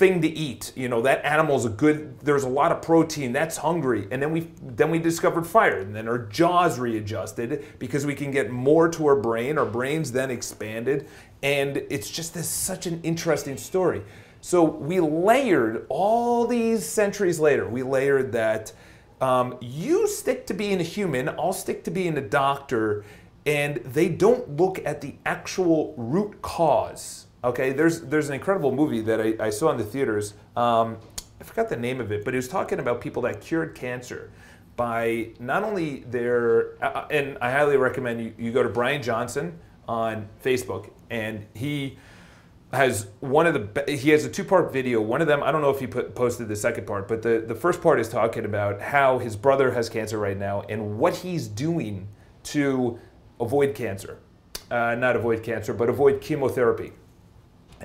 thing 0.00 0.22
to 0.22 0.28
eat. 0.28 0.72
You 0.74 0.88
know, 0.88 1.02
that 1.02 1.22
animal's 1.26 1.66
a 1.66 1.68
good, 1.68 2.18
there's 2.20 2.42
a 2.42 2.48
lot 2.48 2.72
of 2.72 2.80
protein, 2.80 3.32
that's 3.32 3.58
hungry. 3.58 4.08
And 4.10 4.20
then 4.20 4.32
we 4.32 4.48
then 4.62 4.90
we 4.90 4.98
discovered 4.98 5.46
fire. 5.46 5.78
And 5.78 5.94
then 5.94 6.08
our 6.08 6.18
jaws 6.18 6.78
readjusted 6.78 7.78
because 7.78 8.06
we 8.06 8.14
can 8.14 8.30
get 8.30 8.50
more 8.50 8.88
to 8.88 9.06
our 9.06 9.16
brain. 9.16 9.58
Our 9.58 9.66
brains 9.66 10.10
then 10.10 10.30
expanded. 10.30 11.06
And 11.42 11.76
it's 11.90 12.10
just 12.10 12.32
this 12.32 12.48
such 12.48 12.86
an 12.86 13.00
interesting 13.02 13.58
story. 13.58 14.02
So 14.40 14.64
we 14.64 15.00
layered 15.00 15.84
all 15.90 16.46
these 16.46 16.86
centuries 16.86 17.38
later, 17.38 17.68
we 17.68 17.82
layered 17.82 18.32
that 18.32 18.72
um, 19.20 19.58
you 19.60 20.08
stick 20.08 20.46
to 20.46 20.54
being 20.54 20.80
a 20.80 20.82
human, 20.82 21.28
I'll 21.28 21.52
stick 21.52 21.84
to 21.84 21.90
being 21.90 22.16
a 22.16 22.22
doctor, 22.22 23.04
and 23.44 23.76
they 23.84 24.08
don't 24.08 24.56
look 24.56 24.80
at 24.86 25.02
the 25.02 25.16
actual 25.26 25.92
root 25.98 26.40
cause 26.40 27.26
Okay, 27.42 27.72
there's 27.72 28.02
there's 28.02 28.28
an 28.28 28.34
incredible 28.34 28.70
movie 28.70 29.00
that 29.00 29.20
I, 29.20 29.46
I 29.46 29.50
saw 29.50 29.70
in 29.70 29.78
the 29.78 29.84
theaters. 29.84 30.34
Um, 30.56 30.98
I 31.40 31.44
forgot 31.44 31.70
the 31.70 31.76
name 31.76 32.00
of 32.00 32.12
it, 32.12 32.22
but 32.22 32.34
it 32.34 32.36
was 32.36 32.48
talking 32.48 32.78
about 32.78 33.00
people 33.00 33.22
that 33.22 33.40
cured 33.40 33.74
cancer 33.74 34.30
by 34.76 35.30
not 35.38 35.62
only 35.62 36.00
their 36.00 36.82
uh, 36.84 36.88
uh, 36.88 37.06
and 37.10 37.38
I 37.40 37.50
highly 37.50 37.78
recommend 37.78 38.20
you, 38.20 38.34
you 38.36 38.52
go 38.52 38.62
to 38.62 38.68
Brian 38.68 39.02
Johnson 39.02 39.58
on 39.88 40.28
Facebook 40.44 40.90
and 41.08 41.46
he 41.54 41.98
has 42.74 43.08
one 43.20 43.46
of 43.46 43.54
the 43.54 43.90
he 43.90 44.10
has 44.10 44.26
a 44.26 44.28
two 44.28 44.44
part 44.44 44.70
video. 44.70 45.00
One 45.00 45.22
of 45.22 45.26
them 45.26 45.42
i 45.42 45.50
don't 45.50 45.62
know 45.62 45.70
if 45.70 45.80
he 45.80 45.86
put, 45.86 46.14
posted 46.14 46.46
the 46.46 46.56
second 46.56 46.86
part 46.86 47.08
but 47.08 47.22
the, 47.22 47.42
the 47.46 47.54
first 47.54 47.80
part 47.80 47.98
is 48.00 48.10
talking 48.10 48.44
about 48.44 48.82
how 48.82 49.18
his 49.18 49.34
brother 49.34 49.72
has 49.72 49.88
cancer 49.88 50.18
right 50.18 50.36
now 50.36 50.60
and 50.68 50.98
what 50.98 51.16
he's 51.16 51.48
doing 51.48 52.06
to 52.42 52.98
avoid 53.40 53.74
cancer. 53.74 54.18
Uh, 54.70 54.94
not 54.94 55.16
avoid 55.16 55.42
cancer 55.42 55.72
but 55.72 55.88
avoid 55.88 56.20
chemotherapy 56.20 56.92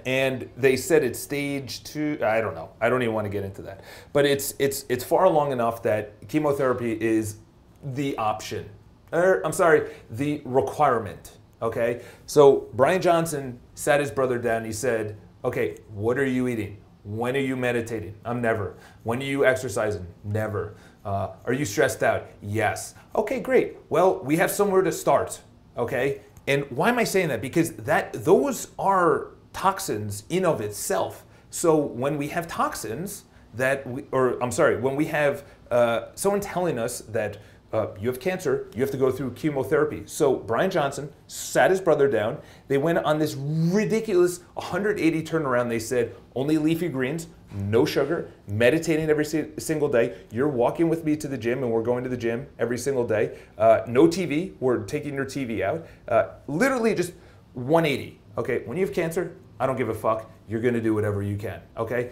and 0.06 0.50
they 0.58 0.76
said 0.76 1.04
it's 1.04 1.20
stage 1.20 1.84
two. 1.84 2.20
I 2.24 2.42
don't 2.42 2.56
know. 2.56 2.70
I 2.82 2.90
don't 2.90 3.02
even 3.02 3.14
want 3.14 3.26
to 3.26 3.30
get 3.30 3.44
into 3.44 3.62
that. 3.64 3.82
But 4.14 4.26
it's 4.26 4.54
it's 4.60 4.86
it's 4.90 5.04
far 5.04 5.26
along 5.26 5.52
enough 5.52 5.84
that 5.84 6.28
chemotherapy 6.28 6.94
is 6.94 7.38
the 7.84 8.18
option. 8.18 8.70
Or, 9.12 9.42
I'm 9.46 9.54
sorry, 9.54 9.92
the 10.10 10.42
requirement. 10.44 11.38
Okay. 11.62 12.02
So 12.26 12.68
Brian 12.74 13.02
Johnson 13.02 13.60
sat 13.76 14.00
his 14.00 14.12
brother 14.12 14.38
down. 14.38 14.66
He 14.66 14.74
said, 14.74 15.18
"Okay, 15.44 15.78
what 15.94 16.18
are 16.18 16.26
you 16.26 16.48
eating? 16.48 16.78
When 17.04 17.36
are 17.36 17.40
you 17.40 17.56
meditating? 17.56 18.16
I'm 18.26 18.42
never. 18.42 18.76
When 19.04 19.22
are 19.22 19.26
you 19.26 19.46
exercising? 19.46 20.08
Never. 20.24 20.76
Uh, 21.06 21.30
are 21.46 21.54
you 21.54 21.64
stressed 21.64 22.02
out? 22.02 22.26
Yes. 22.42 22.96
Okay, 23.16 23.40
great. 23.40 23.78
Well, 23.90 24.20
we 24.24 24.38
have 24.38 24.50
somewhere 24.50 24.82
to 24.82 24.92
start. 24.92 25.40
Okay. 25.78 26.22
And 26.48 26.70
why 26.72 26.90
am 26.90 26.98
I 26.98 27.04
saying 27.04 27.30
that? 27.30 27.42
Because 27.42 27.74
that 27.74 28.14
those 28.14 28.70
are 28.78 29.28
toxins 29.56 30.24
in 30.30 30.46
of 30.46 30.60
itself. 30.60 31.26
So 31.50 31.78
when 31.78 32.18
we 32.18 32.28
have 32.28 32.46
toxins 32.46 33.24
that, 33.54 33.88
we, 33.88 34.04
or 34.12 34.42
I'm 34.44 34.52
sorry, 34.52 34.78
when 34.78 34.98
we 34.98 35.06
have 35.06 35.46
uh, 35.72 36.08
someone 36.14 36.42
telling 36.42 36.78
us 36.78 37.00
that 37.00 37.38
uh, 37.72 37.88
you 38.00 38.10
have 38.10 38.20
cancer, 38.20 38.68
you 38.76 38.82
have 38.82 38.92
to 38.92 38.98
go 38.98 39.12
through 39.12 39.32
chemotherapy. 39.32 40.04
So 40.06 40.36
Brian 40.36 40.70
Johnson 40.70 41.10
sat 41.28 41.72
his 41.72 41.80
brother 41.80 42.10
down. 42.10 42.38
They 42.68 42.78
went 42.78 43.00
on 43.00 43.18
this 43.18 43.36
ridiculous 43.36 44.42
180 44.56 45.24
turnaround. 45.24 45.70
They 45.70 45.80
said 45.80 46.16
only 46.36 46.58
leafy 46.58 46.90
greens, 46.90 47.28
no 47.54 47.86
sugar, 47.86 48.30
meditating 48.48 49.10
every 49.10 49.26
single 49.58 49.88
day. 49.88 50.18
You're 50.32 50.50
walking 50.50 50.90
with 50.90 51.06
me 51.06 51.16
to 51.16 51.28
the 51.30 51.38
gym, 51.38 51.64
and 51.64 51.72
we're 51.72 51.84
going 51.84 52.04
to 52.04 52.10
the 52.10 52.18
gym 52.18 52.48
every 52.60 52.78
single 52.78 53.08
day. 53.08 53.38
Uh, 53.58 53.82
no 53.88 54.08
TV, 54.08 54.54
we're 54.60 54.84
taking 54.84 55.14
your 55.14 55.26
TV 55.26 55.62
out. 55.62 55.88
Uh, 56.08 56.32
literally 56.48 56.94
just 56.94 57.14
180. 57.54 58.20
Okay, 58.38 58.64
when 58.66 58.78
you 58.78 58.86
have 58.86 58.94
cancer, 58.94 59.38
I 59.60 59.66
don't 59.66 59.78
give 59.78 59.90
a 59.90 59.94
fuck. 59.94 60.30
You're 60.48 60.62
going 60.62 60.74
to 60.74 60.82
do 60.82 60.94
whatever 60.94 61.22
you 61.22 61.38
can. 61.38 61.62
Okay? 61.78 62.12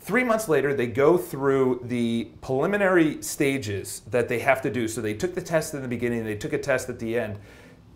Three 0.00 0.24
months 0.24 0.48
later, 0.48 0.72
they 0.74 0.86
go 0.86 1.18
through 1.18 1.80
the 1.84 2.30
preliminary 2.40 3.22
stages 3.22 4.00
that 4.10 4.28
they 4.28 4.38
have 4.38 4.62
to 4.62 4.70
do. 4.70 4.88
So 4.88 5.00
they 5.00 5.14
took 5.14 5.34
the 5.34 5.42
test 5.42 5.74
in 5.74 5.82
the 5.82 5.88
beginning, 5.88 6.24
they 6.24 6.36
took 6.36 6.52
a 6.52 6.58
test 6.58 6.88
at 6.88 6.98
the 6.98 7.18
end. 7.18 7.38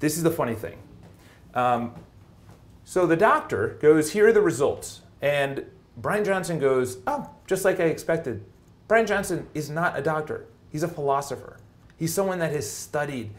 This 0.01 0.17
is 0.17 0.23
the 0.23 0.31
funny 0.31 0.55
thing. 0.55 0.77
Um, 1.55 1.95
so 2.85 3.07
the 3.07 3.17
doctor 3.17 3.79
goes, 3.81 4.13
Here 4.13 4.29
are 4.29 4.33
the 4.33 4.43
results. 4.43 5.01
And 5.23 5.65
Brian 5.97 6.25
Johnson 6.25 6.59
goes, 6.59 6.99
Oh, 7.07 7.31
just 7.47 7.65
like 7.65 7.81
I 7.81 7.85
expected. 7.85 8.45
Brian 8.87 9.07
Johnson 9.07 9.47
is 9.55 9.71
not 9.71 9.99
a 9.99 10.03
doctor, 10.03 10.47
he's 10.71 10.83
a 10.83 10.89
philosopher. 10.89 11.57
He's 11.97 12.13
someone 12.13 12.39
that 12.41 12.53
has 12.53 12.71
studied 12.71 13.31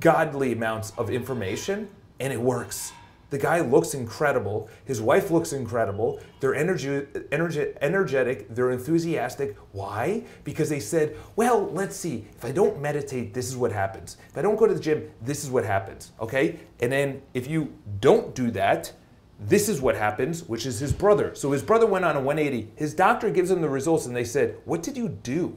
godly 0.00 0.52
amounts 0.52 0.92
of 0.96 1.10
information, 1.10 1.88
and 2.18 2.32
it 2.32 2.40
works. 2.40 2.92
The 3.32 3.38
guy 3.38 3.60
looks 3.60 3.94
incredible. 3.94 4.68
His 4.84 5.00
wife 5.00 5.30
looks 5.30 5.54
incredible. 5.54 6.20
They're 6.40 6.54
energy, 6.54 7.06
energetic. 7.32 8.54
They're 8.54 8.72
enthusiastic. 8.72 9.56
Why? 9.72 10.24
Because 10.44 10.68
they 10.68 10.80
said, 10.80 11.16
well, 11.34 11.70
let's 11.72 11.96
see. 11.96 12.26
If 12.36 12.44
I 12.44 12.52
don't 12.52 12.82
meditate, 12.82 13.32
this 13.32 13.48
is 13.48 13.56
what 13.56 13.72
happens. 13.72 14.18
If 14.28 14.36
I 14.36 14.42
don't 14.42 14.56
go 14.56 14.66
to 14.66 14.74
the 14.74 14.80
gym, 14.80 15.10
this 15.22 15.44
is 15.44 15.50
what 15.50 15.64
happens. 15.64 16.12
Okay? 16.20 16.60
And 16.80 16.92
then 16.92 17.22
if 17.32 17.48
you 17.48 17.72
don't 18.00 18.34
do 18.34 18.50
that, 18.50 18.92
this 19.40 19.66
is 19.66 19.80
what 19.80 19.96
happens, 19.96 20.46
which 20.46 20.66
is 20.66 20.78
his 20.78 20.92
brother. 20.92 21.34
So 21.34 21.52
his 21.52 21.62
brother 21.62 21.86
went 21.86 22.04
on 22.04 22.16
a 22.16 22.20
180. 22.20 22.72
His 22.76 22.92
doctor 22.92 23.30
gives 23.30 23.50
him 23.50 23.62
the 23.62 23.68
results, 23.70 24.04
and 24.04 24.14
they 24.14 24.24
said, 24.24 24.58
What 24.66 24.82
did 24.82 24.94
you 24.94 25.08
do? 25.08 25.56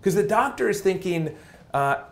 Because 0.00 0.14
the 0.14 0.26
doctor 0.26 0.70
is 0.70 0.80
thinking, 0.80 1.36
uh, 1.74 2.04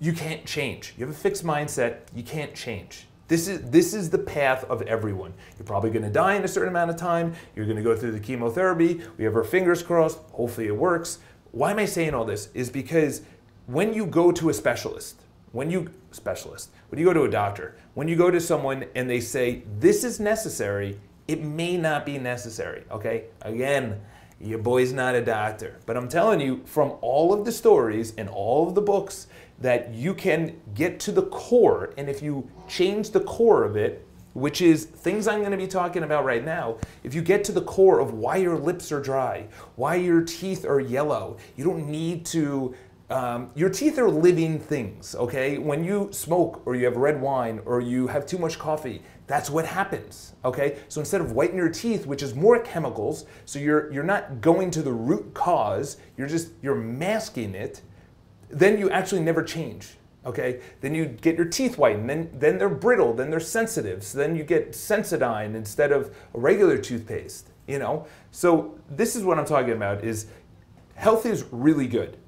You 0.00 0.12
can't 0.12 0.44
change. 0.44 0.94
You 0.98 1.06
have 1.06 1.14
a 1.14 1.18
fixed 1.18 1.44
mindset, 1.44 1.98
you 2.16 2.24
can't 2.24 2.52
change. 2.52 3.06
This 3.28 3.46
is, 3.46 3.60
this 3.70 3.92
is 3.92 4.08
the 4.08 4.18
path 4.18 4.64
of 4.64 4.82
everyone. 4.82 5.34
You're 5.58 5.66
probably 5.66 5.90
going 5.90 6.04
to 6.04 6.10
die 6.10 6.34
in 6.34 6.44
a 6.44 6.48
certain 6.48 6.70
amount 6.70 6.90
of 6.90 6.96
time. 6.96 7.34
You're 7.54 7.66
going 7.66 7.76
to 7.76 7.82
go 7.82 7.94
through 7.94 8.12
the 8.12 8.20
chemotherapy. 8.20 9.02
We 9.18 9.24
have 9.24 9.36
our 9.36 9.44
fingers 9.44 9.82
crossed. 9.82 10.18
Hopefully 10.32 10.66
it 10.66 10.76
works. 10.76 11.18
Why 11.52 11.70
am 11.70 11.78
I 11.78 11.84
saying 11.84 12.14
all 12.14 12.24
this? 12.24 12.48
Is 12.54 12.70
because 12.70 13.22
when 13.66 13.92
you 13.92 14.06
go 14.06 14.32
to 14.32 14.48
a 14.48 14.54
specialist, 14.54 15.20
when 15.52 15.70
you 15.70 15.90
specialist, 16.10 16.70
when 16.88 16.98
you 16.98 17.04
go 17.04 17.12
to 17.12 17.24
a 17.24 17.30
doctor, 17.30 17.76
when 17.94 18.08
you 18.08 18.16
go 18.16 18.30
to 18.30 18.40
someone 18.40 18.86
and 18.94 19.10
they 19.10 19.20
say 19.20 19.62
this 19.78 20.04
is 20.04 20.18
necessary, 20.18 20.98
it 21.26 21.42
may 21.42 21.76
not 21.76 22.06
be 22.06 22.18
necessary. 22.18 22.84
Okay? 22.90 23.24
Again, 23.42 24.00
your 24.40 24.58
boy's 24.58 24.92
not 24.92 25.14
a 25.14 25.24
doctor, 25.24 25.80
but 25.84 25.96
I'm 25.96 26.08
telling 26.08 26.40
you 26.40 26.62
from 26.64 26.94
all 27.02 27.32
of 27.34 27.44
the 27.44 27.52
stories 27.52 28.14
and 28.16 28.28
all 28.28 28.68
of 28.68 28.74
the 28.74 28.80
books 28.80 29.26
that 29.60 29.92
you 29.92 30.14
can 30.14 30.60
get 30.74 31.00
to 31.00 31.12
the 31.12 31.22
core. 31.22 31.92
And 31.96 32.08
if 32.08 32.22
you 32.22 32.48
change 32.68 33.10
the 33.10 33.20
core 33.20 33.64
of 33.64 33.76
it, 33.76 34.06
which 34.34 34.62
is 34.62 34.84
things 34.84 35.26
I'm 35.26 35.40
going 35.40 35.50
to 35.50 35.56
be 35.56 35.66
talking 35.66 36.04
about 36.04 36.24
right 36.24 36.44
now, 36.44 36.78
if 37.02 37.14
you 37.14 37.22
get 37.22 37.44
to 37.44 37.52
the 37.52 37.62
core 37.62 37.98
of 37.98 38.14
why 38.14 38.36
your 38.36 38.56
lips 38.56 38.92
are 38.92 39.00
dry, 39.00 39.48
why 39.74 39.96
your 39.96 40.22
teeth 40.22 40.64
are 40.64 40.80
yellow, 40.80 41.38
you 41.56 41.64
don't 41.64 41.88
need 41.88 42.24
to. 42.26 42.74
Um, 43.10 43.50
your 43.54 43.70
teeth 43.70 43.98
are 43.98 44.10
living 44.10 44.60
things, 44.60 45.14
okay? 45.14 45.56
When 45.56 45.82
you 45.82 46.10
smoke 46.12 46.60
or 46.66 46.74
you 46.74 46.84
have 46.84 46.98
red 46.98 47.18
wine 47.18 47.58
or 47.64 47.80
you 47.80 48.06
have 48.06 48.26
too 48.26 48.36
much 48.36 48.58
coffee, 48.58 49.00
that's 49.26 49.48
what 49.48 49.64
happens, 49.64 50.34
okay? 50.44 50.76
So 50.88 51.00
instead 51.00 51.22
of 51.22 51.32
whitening 51.32 51.56
your 51.56 51.70
teeth, 51.70 52.04
which 52.04 52.22
is 52.22 52.34
more 52.34 52.58
chemicals, 52.60 53.24
so 53.46 53.58
you're 53.58 53.90
you're 53.90 54.04
not 54.04 54.42
going 54.42 54.70
to 54.72 54.82
the 54.82 54.92
root 54.92 55.32
cause, 55.32 55.96
you're 56.18 56.28
just 56.28 56.50
you're 56.60 56.74
masking 56.74 57.54
it 57.54 57.80
then 58.50 58.78
you 58.78 58.90
actually 58.90 59.22
never 59.22 59.42
change. 59.42 59.90
Okay, 60.26 60.60
then 60.80 60.94
you 60.94 61.06
get 61.06 61.36
your 61.36 61.46
teeth 61.46 61.76
whitened, 61.76 62.10
then 62.10 62.30
then 62.34 62.58
they're 62.58 62.68
brittle, 62.68 63.14
then 63.14 63.30
they're 63.30 63.40
sensitive. 63.40 64.02
So 64.02 64.18
then 64.18 64.36
you 64.36 64.44
get 64.44 64.72
Sensodyne 64.72 65.54
instead 65.54 65.92
of 65.92 66.14
a 66.34 66.38
regular 66.38 66.76
toothpaste. 66.76 67.48
You 67.66 67.78
know, 67.78 68.06
so 68.30 68.76
this 68.90 69.14
is 69.16 69.22
what 69.24 69.38
I'm 69.38 69.46
talking 69.46 69.72
about: 69.72 70.04
is 70.04 70.26
health 70.96 71.24
is 71.24 71.44
really 71.50 71.86
good, 71.86 72.18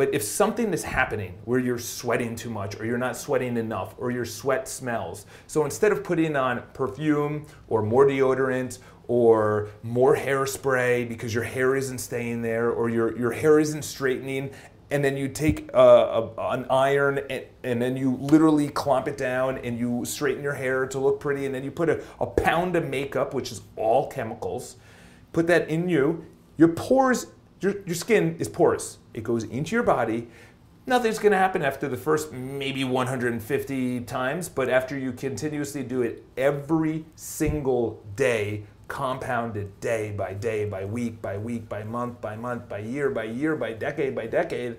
But 0.00 0.14
if 0.14 0.22
something 0.22 0.72
is 0.72 0.84
happening 0.84 1.34
where 1.44 1.58
you're 1.58 1.78
sweating 1.78 2.34
too 2.34 2.48
much 2.48 2.78
or 2.80 2.86
you're 2.86 2.96
not 2.96 3.18
sweating 3.18 3.58
enough 3.58 3.94
or 3.98 4.10
your 4.10 4.24
sweat 4.24 4.66
smells, 4.66 5.26
so 5.46 5.64
instead 5.66 5.92
of 5.92 6.04
putting 6.04 6.36
on 6.36 6.62
perfume 6.72 7.44
or 7.68 7.82
more 7.82 8.06
deodorant 8.06 8.78
or 9.08 9.68
more 9.82 10.16
hairspray 10.16 11.06
because 11.06 11.34
your 11.34 11.42
hair 11.42 11.76
isn't 11.76 11.98
staying 11.98 12.40
there 12.40 12.70
or 12.70 12.88
your, 12.88 13.18
your 13.18 13.32
hair 13.32 13.58
isn't 13.58 13.82
straightening 13.82 14.50
and 14.90 15.04
then 15.04 15.16
you 15.16 15.28
take 15.28 15.70
a, 15.72 15.78
a, 15.78 16.50
an 16.52 16.66
iron 16.68 17.20
and, 17.30 17.44
and, 17.62 17.80
then 17.80 17.96
you 17.96 18.16
literally 18.16 18.68
clomp 18.68 19.06
it 19.06 19.16
down 19.16 19.58
and 19.58 19.78
you 19.78 20.04
straighten 20.04 20.42
your 20.42 20.54
hair 20.54 20.86
to 20.86 20.98
look 20.98 21.20
pretty 21.20 21.46
and 21.46 21.54
then 21.54 21.62
you 21.62 21.70
put 21.70 21.88
a, 21.88 22.02
a 22.18 22.26
pound 22.26 22.74
of 22.76 22.88
makeup 22.88 23.32
which 23.32 23.52
is 23.52 23.62
all 23.76 24.08
chemicals 24.08 24.76
put 25.32 25.46
that 25.46 25.68
in 25.68 25.88
you. 25.88 26.24
Your 26.56 26.68
pores 26.68 27.26
your, 27.60 27.74
your 27.84 27.94
skin 27.94 28.36
is 28.38 28.48
porous. 28.48 28.98
It 29.12 29.22
goes 29.22 29.44
into 29.44 29.76
your 29.76 29.82
body. 29.82 30.28
Nothing's 30.86 31.18
going 31.18 31.32
to 31.32 31.38
happen 31.38 31.62
after 31.62 31.88
the 31.88 31.96
first 31.96 32.32
maybe 32.32 32.84
150 32.84 34.00
times 34.00 34.48
but 34.48 34.68
after 34.68 34.98
you 34.98 35.12
continuously 35.12 35.82
do 35.82 36.02
it 36.02 36.24
every 36.36 37.04
single 37.14 38.02
day 38.16 38.64
compounded 38.90 39.80
day 39.80 40.10
by 40.10 40.34
day, 40.34 40.66
by 40.66 40.84
week, 40.84 41.22
by 41.22 41.38
week, 41.38 41.68
by 41.68 41.82
month, 41.84 42.20
by 42.20 42.36
month, 42.36 42.68
by 42.68 42.80
year, 42.80 43.08
by 43.08 43.24
year, 43.24 43.56
by 43.56 43.72
decade, 43.72 44.14
by 44.14 44.26
decade. 44.26 44.76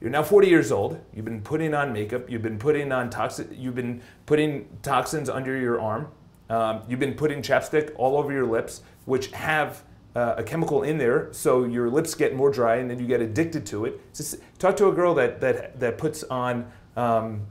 You're 0.00 0.10
now 0.10 0.24
40 0.24 0.48
years 0.48 0.72
old. 0.72 0.98
You've 1.14 1.26
been 1.26 1.42
putting 1.42 1.74
on 1.74 1.92
makeup. 1.92 2.28
You've 2.28 2.42
been 2.42 2.58
putting 2.58 2.90
on 2.90 3.10
toxin. 3.10 3.54
You've 3.56 3.76
been 3.76 4.02
putting 4.26 4.66
toxins 4.82 5.28
under 5.28 5.56
your 5.56 5.80
arm. 5.80 6.08
Um, 6.50 6.82
you've 6.88 6.98
been 6.98 7.14
putting 7.14 7.40
chapstick 7.42 7.92
all 7.96 8.16
over 8.16 8.32
your 8.32 8.46
lips, 8.46 8.80
which 9.04 9.30
have 9.32 9.84
uh, 10.16 10.34
a 10.38 10.42
chemical 10.42 10.82
in 10.82 10.98
there, 10.98 11.28
so 11.32 11.64
your 11.64 11.88
lips 11.88 12.14
get 12.14 12.34
more 12.34 12.50
dry, 12.50 12.76
and 12.76 12.90
then 12.90 12.98
you 12.98 13.06
get 13.06 13.20
addicted 13.20 13.64
to 13.66 13.84
it. 13.84 14.00
Just 14.14 14.36
talk 14.58 14.76
to 14.78 14.88
a 14.88 14.92
girl 14.92 15.14
that 15.14 15.40
that 15.40 15.78
that 15.78 15.98
puts 15.98 16.24
on 16.24 16.70
um, 16.96 17.42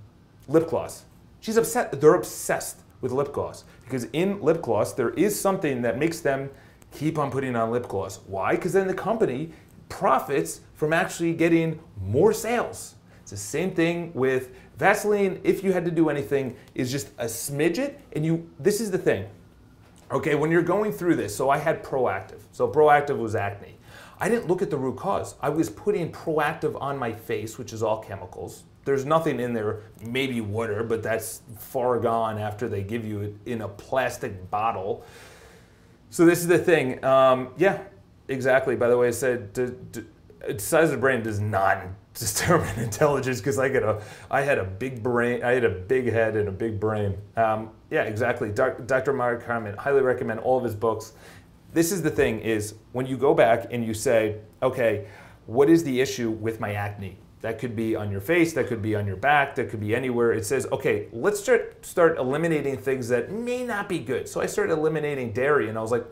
lip 0.47 0.69
gloss. 0.69 1.05
She's 1.39 1.57
upset. 1.57 1.99
They're 2.01 2.15
obsessed 2.15 2.80
with 3.01 3.11
lip 3.11 3.33
gloss 3.33 3.65
because 3.83 4.05
in 4.13 4.41
lip 4.41 4.61
gloss 4.61 4.93
there 4.93 5.09
is 5.11 5.37
something 5.37 5.81
that 5.81 5.97
makes 5.97 6.21
them 6.21 6.49
keep 6.91 7.17
on 7.17 7.31
putting 7.31 7.55
on 7.55 7.71
lip 7.71 7.87
gloss. 7.87 8.19
Why? 8.27 8.55
Because 8.55 8.73
then 8.73 8.87
the 8.87 8.93
company 8.93 9.51
profits 9.89 10.61
from 10.73 10.93
actually 10.93 11.33
getting 11.33 11.79
more 12.01 12.33
sales. 12.33 12.95
It's 13.21 13.31
the 13.31 13.37
same 13.37 13.71
thing 13.71 14.11
with 14.13 14.49
Vaseline. 14.77 15.39
If 15.43 15.63
you 15.63 15.73
had 15.73 15.85
to 15.85 15.91
do 15.91 16.09
anything, 16.09 16.55
is 16.73 16.91
just 16.91 17.09
a 17.17 17.25
smidget, 17.25 17.95
and 18.13 18.25
you. 18.25 18.49
This 18.59 18.81
is 18.81 18.91
the 18.91 18.97
thing. 18.97 19.27
Okay, 20.11 20.35
when 20.35 20.51
you're 20.51 20.63
going 20.63 20.91
through 20.91 21.15
this, 21.15 21.35
so 21.35 21.49
I 21.49 21.57
had 21.57 21.83
Proactiv. 21.83 22.41
So 22.51 22.67
Proactiv 22.67 23.17
was 23.17 23.35
acne. 23.35 23.77
I 24.19 24.27
didn't 24.27 24.47
look 24.47 24.61
at 24.61 24.69
the 24.69 24.77
root 24.77 24.97
cause. 24.97 25.35
I 25.41 25.49
was 25.49 25.69
putting 25.69 26.11
Proactiv 26.11 26.79
on 26.81 26.97
my 26.97 27.13
face, 27.13 27.57
which 27.57 27.73
is 27.73 27.81
all 27.81 27.99
chemicals 27.99 28.63
there's 28.83 29.05
nothing 29.05 29.39
in 29.39 29.53
there, 29.53 29.81
maybe 30.03 30.41
water, 30.41 30.83
but 30.83 31.03
that's 31.03 31.41
far 31.57 31.99
gone 31.99 32.39
after 32.39 32.67
they 32.67 32.81
give 32.83 33.05
you 33.05 33.21
it 33.21 33.35
in 33.45 33.61
a 33.61 33.67
plastic 33.67 34.49
bottle. 34.49 35.05
So 36.09 36.25
this 36.25 36.39
is 36.39 36.47
the 36.47 36.57
thing. 36.57 37.03
Um, 37.05 37.49
yeah, 37.57 37.79
exactly. 38.27 38.75
By 38.75 38.89
the 38.89 38.97
way, 38.97 39.07
I 39.07 39.11
said 39.11 39.53
d- 39.53 39.71
d- 39.91 40.57
size 40.57 40.85
of 40.85 40.91
the 40.91 40.97
brain 40.97 41.21
does 41.21 41.39
not 41.39 41.83
determine 42.13 42.79
intelligence 42.79 43.39
because 43.39 43.59
I 43.59 43.69
get 43.69 43.83
a, 43.83 44.01
I 44.29 44.41
had 44.41 44.57
a 44.57 44.65
big 44.65 45.03
brain, 45.03 45.43
I 45.43 45.51
had 45.51 45.63
a 45.63 45.69
big 45.69 46.11
head 46.11 46.35
and 46.35 46.49
a 46.49 46.51
big 46.51 46.79
brain. 46.79 47.17
Um, 47.37 47.69
yeah, 47.91 48.03
exactly. 48.03 48.49
Dr. 48.51 49.13
Mark 49.13 49.45
Hyman, 49.45 49.77
highly 49.77 50.01
recommend 50.01 50.39
all 50.39 50.57
of 50.57 50.63
his 50.63 50.75
books. 50.75 51.13
This 51.73 51.91
is 51.91 52.01
the 52.01 52.09
thing: 52.09 52.39
is 52.39 52.73
when 52.91 53.05
you 53.05 53.15
go 53.15 53.33
back 53.33 53.67
and 53.71 53.85
you 53.85 53.93
say, 53.93 54.39
okay, 54.61 55.07
what 55.45 55.69
is 55.69 55.83
the 55.83 56.01
issue 56.01 56.31
with 56.31 56.59
my 56.59 56.73
acne? 56.73 57.17
That 57.41 57.57
could 57.57 57.75
be 57.75 57.95
on 57.95 58.11
your 58.11 58.21
face, 58.21 58.53
that 58.53 58.67
could 58.67 58.81
be 58.81 58.95
on 58.95 59.07
your 59.07 59.15
back, 59.15 59.55
that 59.55 59.69
could 59.69 59.79
be 59.79 59.95
anywhere. 59.95 60.31
It 60.31 60.45
says, 60.45 60.67
okay, 60.71 61.07
let's 61.11 61.39
start, 61.39 61.83
start 61.85 62.17
eliminating 62.17 62.77
things 62.77 63.07
that 63.09 63.31
may 63.31 63.63
not 63.63 63.89
be 63.89 63.99
good. 63.99 64.29
So 64.29 64.41
I 64.41 64.45
started 64.45 64.73
eliminating 64.73 65.31
dairy 65.31 65.67
and 65.67 65.77
I 65.77 65.81
was 65.81 65.91
like, 65.91 66.05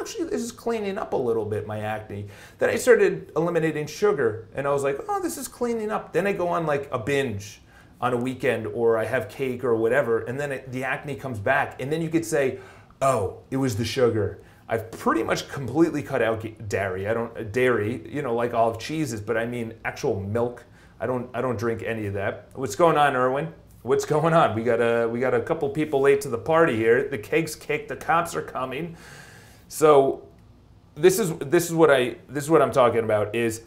actually, 0.00 0.24
this 0.24 0.42
is 0.42 0.52
cleaning 0.52 0.96
up 0.96 1.12
a 1.12 1.16
little 1.16 1.44
bit 1.44 1.66
my 1.66 1.80
acne. 1.80 2.28
Then 2.58 2.70
I 2.70 2.76
started 2.76 3.32
eliminating 3.36 3.86
sugar 3.86 4.48
and 4.54 4.66
I 4.66 4.72
was 4.72 4.82
like, 4.82 4.98
oh, 5.08 5.20
this 5.20 5.36
is 5.36 5.48
cleaning 5.48 5.90
up. 5.90 6.12
Then 6.12 6.26
I 6.26 6.32
go 6.32 6.48
on 6.48 6.66
like 6.66 6.88
a 6.92 6.98
binge 6.98 7.60
on 8.00 8.14
a 8.14 8.16
weekend 8.16 8.66
or 8.66 8.96
I 8.96 9.04
have 9.04 9.28
cake 9.28 9.62
or 9.62 9.76
whatever, 9.76 10.20
and 10.20 10.40
then 10.40 10.52
it, 10.52 10.72
the 10.72 10.84
acne 10.84 11.16
comes 11.16 11.38
back. 11.38 11.80
And 11.82 11.92
then 11.92 12.00
you 12.00 12.08
could 12.08 12.24
say, 12.24 12.58
oh, 13.02 13.40
it 13.50 13.58
was 13.58 13.76
the 13.76 13.84
sugar. 13.84 14.40
I've 14.70 14.88
pretty 14.92 15.24
much 15.24 15.48
completely 15.48 16.00
cut 16.00 16.22
out 16.22 16.46
dairy. 16.68 17.08
I 17.08 17.12
don't 17.12 17.50
dairy, 17.50 18.08
you 18.08 18.22
know, 18.22 18.36
like 18.36 18.54
olive 18.54 18.78
cheeses, 18.78 19.20
but 19.20 19.36
I 19.36 19.44
mean 19.44 19.74
actual 19.84 20.20
milk. 20.20 20.64
I 21.00 21.06
don't 21.06 21.28
I 21.34 21.40
don't 21.40 21.58
drink 21.58 21.82
any 21.82 22.06
of 22.06 22.14
that. 22.14 22.50
What's 22.54 22.76
going 22.76 22.96
on, 22.96 23.16
Erwin? 23.16 23.52
What's 23.82 24.04
going 24.04 24.32
on? 24.32 24.54
We 24.54 24.62
got 24.62 24.76
a 24.76 25.08
we 25.08 25.18
got 25.18 25.34
a 25.34 25.40
couple 25.40 25.68
people 25.70 26.00
late 26.00 26.20
to 26.20 26.28
the 26.28 26.38
party 26.38 26.76
here. 26.76 27.08
The 27.08 27.18
cake's 27.18 27.56
cake. 27.56 27.88
The 27.88 27.96
cops 27.96 28.36
are 28.36 28.42
coming. 28.42 28.96
So 29.66 30.28
this 30.94 31.18
is 31.18 31.36
this 31.38 31.68
is 31.68 31.74
what 31.74 31.90
I 31.90 32.18
this 32.28 32.44
is 32.44 32.50
what 32.50 32.62
I'm 32.62 32.72
talking 32.72 33.02
about 33.02 33.34
is 33.34 33.62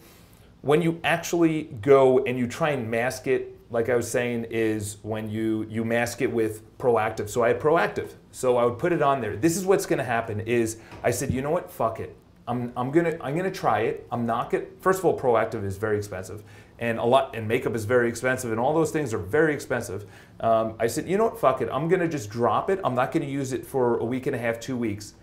when 0.62 0.82
you 0.82 1.02
actually 1.04 1.64
go 1.82 2.24
and 2.24 2.40
you 2.40 2.48
try 2.48 2.70
and 2.70 2.90
mask 2.90 3.28
it 3.28 3.60
like 3.74 3.90
I 3.90 3.96
was 3.96 4.10
saying, 4.10 4.46
is 4.52 4.98
when 5.02 5.30
you 5.30 5.68
you 5.70 5.84
mask 5.84 6.22
it 6.22 6.32
with 6.32 6.78
Proactiv. 6.78 7.30
So 7.30 7.44
I 7.44 7.50
had 7.50 7.60
Proactiv. 7.60 8.12
So 8.34 8.58
I 8.58 8.66
would 8.66 8.80
put 8.80 8.92
it 8.92 9.04
on 9.04 9.22
there. 9.22 9.38
This 9.38 9.56
is 9.56 9.66
what's 9.66 9.86
gonna 9.86 10.04
happen 10.04 10.40
is 10.42 10.78
I 11.04 11.12
said, 11.12 11.32
you 11.32 11.42
know 11.42 11.52
what, 11.52 11.70
fuck 11.70 12.00
it. 12.00 12.18
I'm, 12.48 12.74
I'm 12.76 12.90
gonna 12.90 13.16
I'm 13.22 13.38
gonna 13.38 13.52
try 13.52 13.82
it. 13.82 14.08
I'm 14.12 14.26
not 14.26 14.50
gonna 14.50 14.66
first 14.82 15.00
of 15.00 15.06
all, 15.06 15.18
Proactiv 15.18 15.64
is 15.64 15.78
very 15.78 15.98
expensive. 15.98 16.44
And 16.80 16.98
a 16.98 17.06
lot 17.06 17.36
and 17.36 17.48
makeup 17.48 17.76
is 17.76 17.86
very 17.86 18.10
expensive 18.10 18.50
and 18.52 18.60
all 18.60 18.74
those 18.74 18.90
things 18.90 19.14
are 19.14 19.20
very 19.20 19.54
expensive. 19.54 20.06
Um, 20.40 20.74
I 20.80 20.88
said, 20.88 21.08
you 21.08 21.18
know 21.18 21.26
what, 21.26 21.40
fuck 21.40 21.62
it. 21.62 21.70
I'm 21.72 21.88
gonna 21.88 22.08
just 22.08 22.32
drop 22.32 22.72
it. 22.72 22.82
I'm 22.84 22.96
not 22.96 23.12
gonna 23.12 23.26
use 23.26 23.54
it 23.54 23.66
for 23.66 24.00
a 24.00 24.04
week 24.04 24.26
and 24.26 24.36
a 24.36 24.40
half, 24.40 24.60
two 24.60 24.76
weeks. 24.76 25.14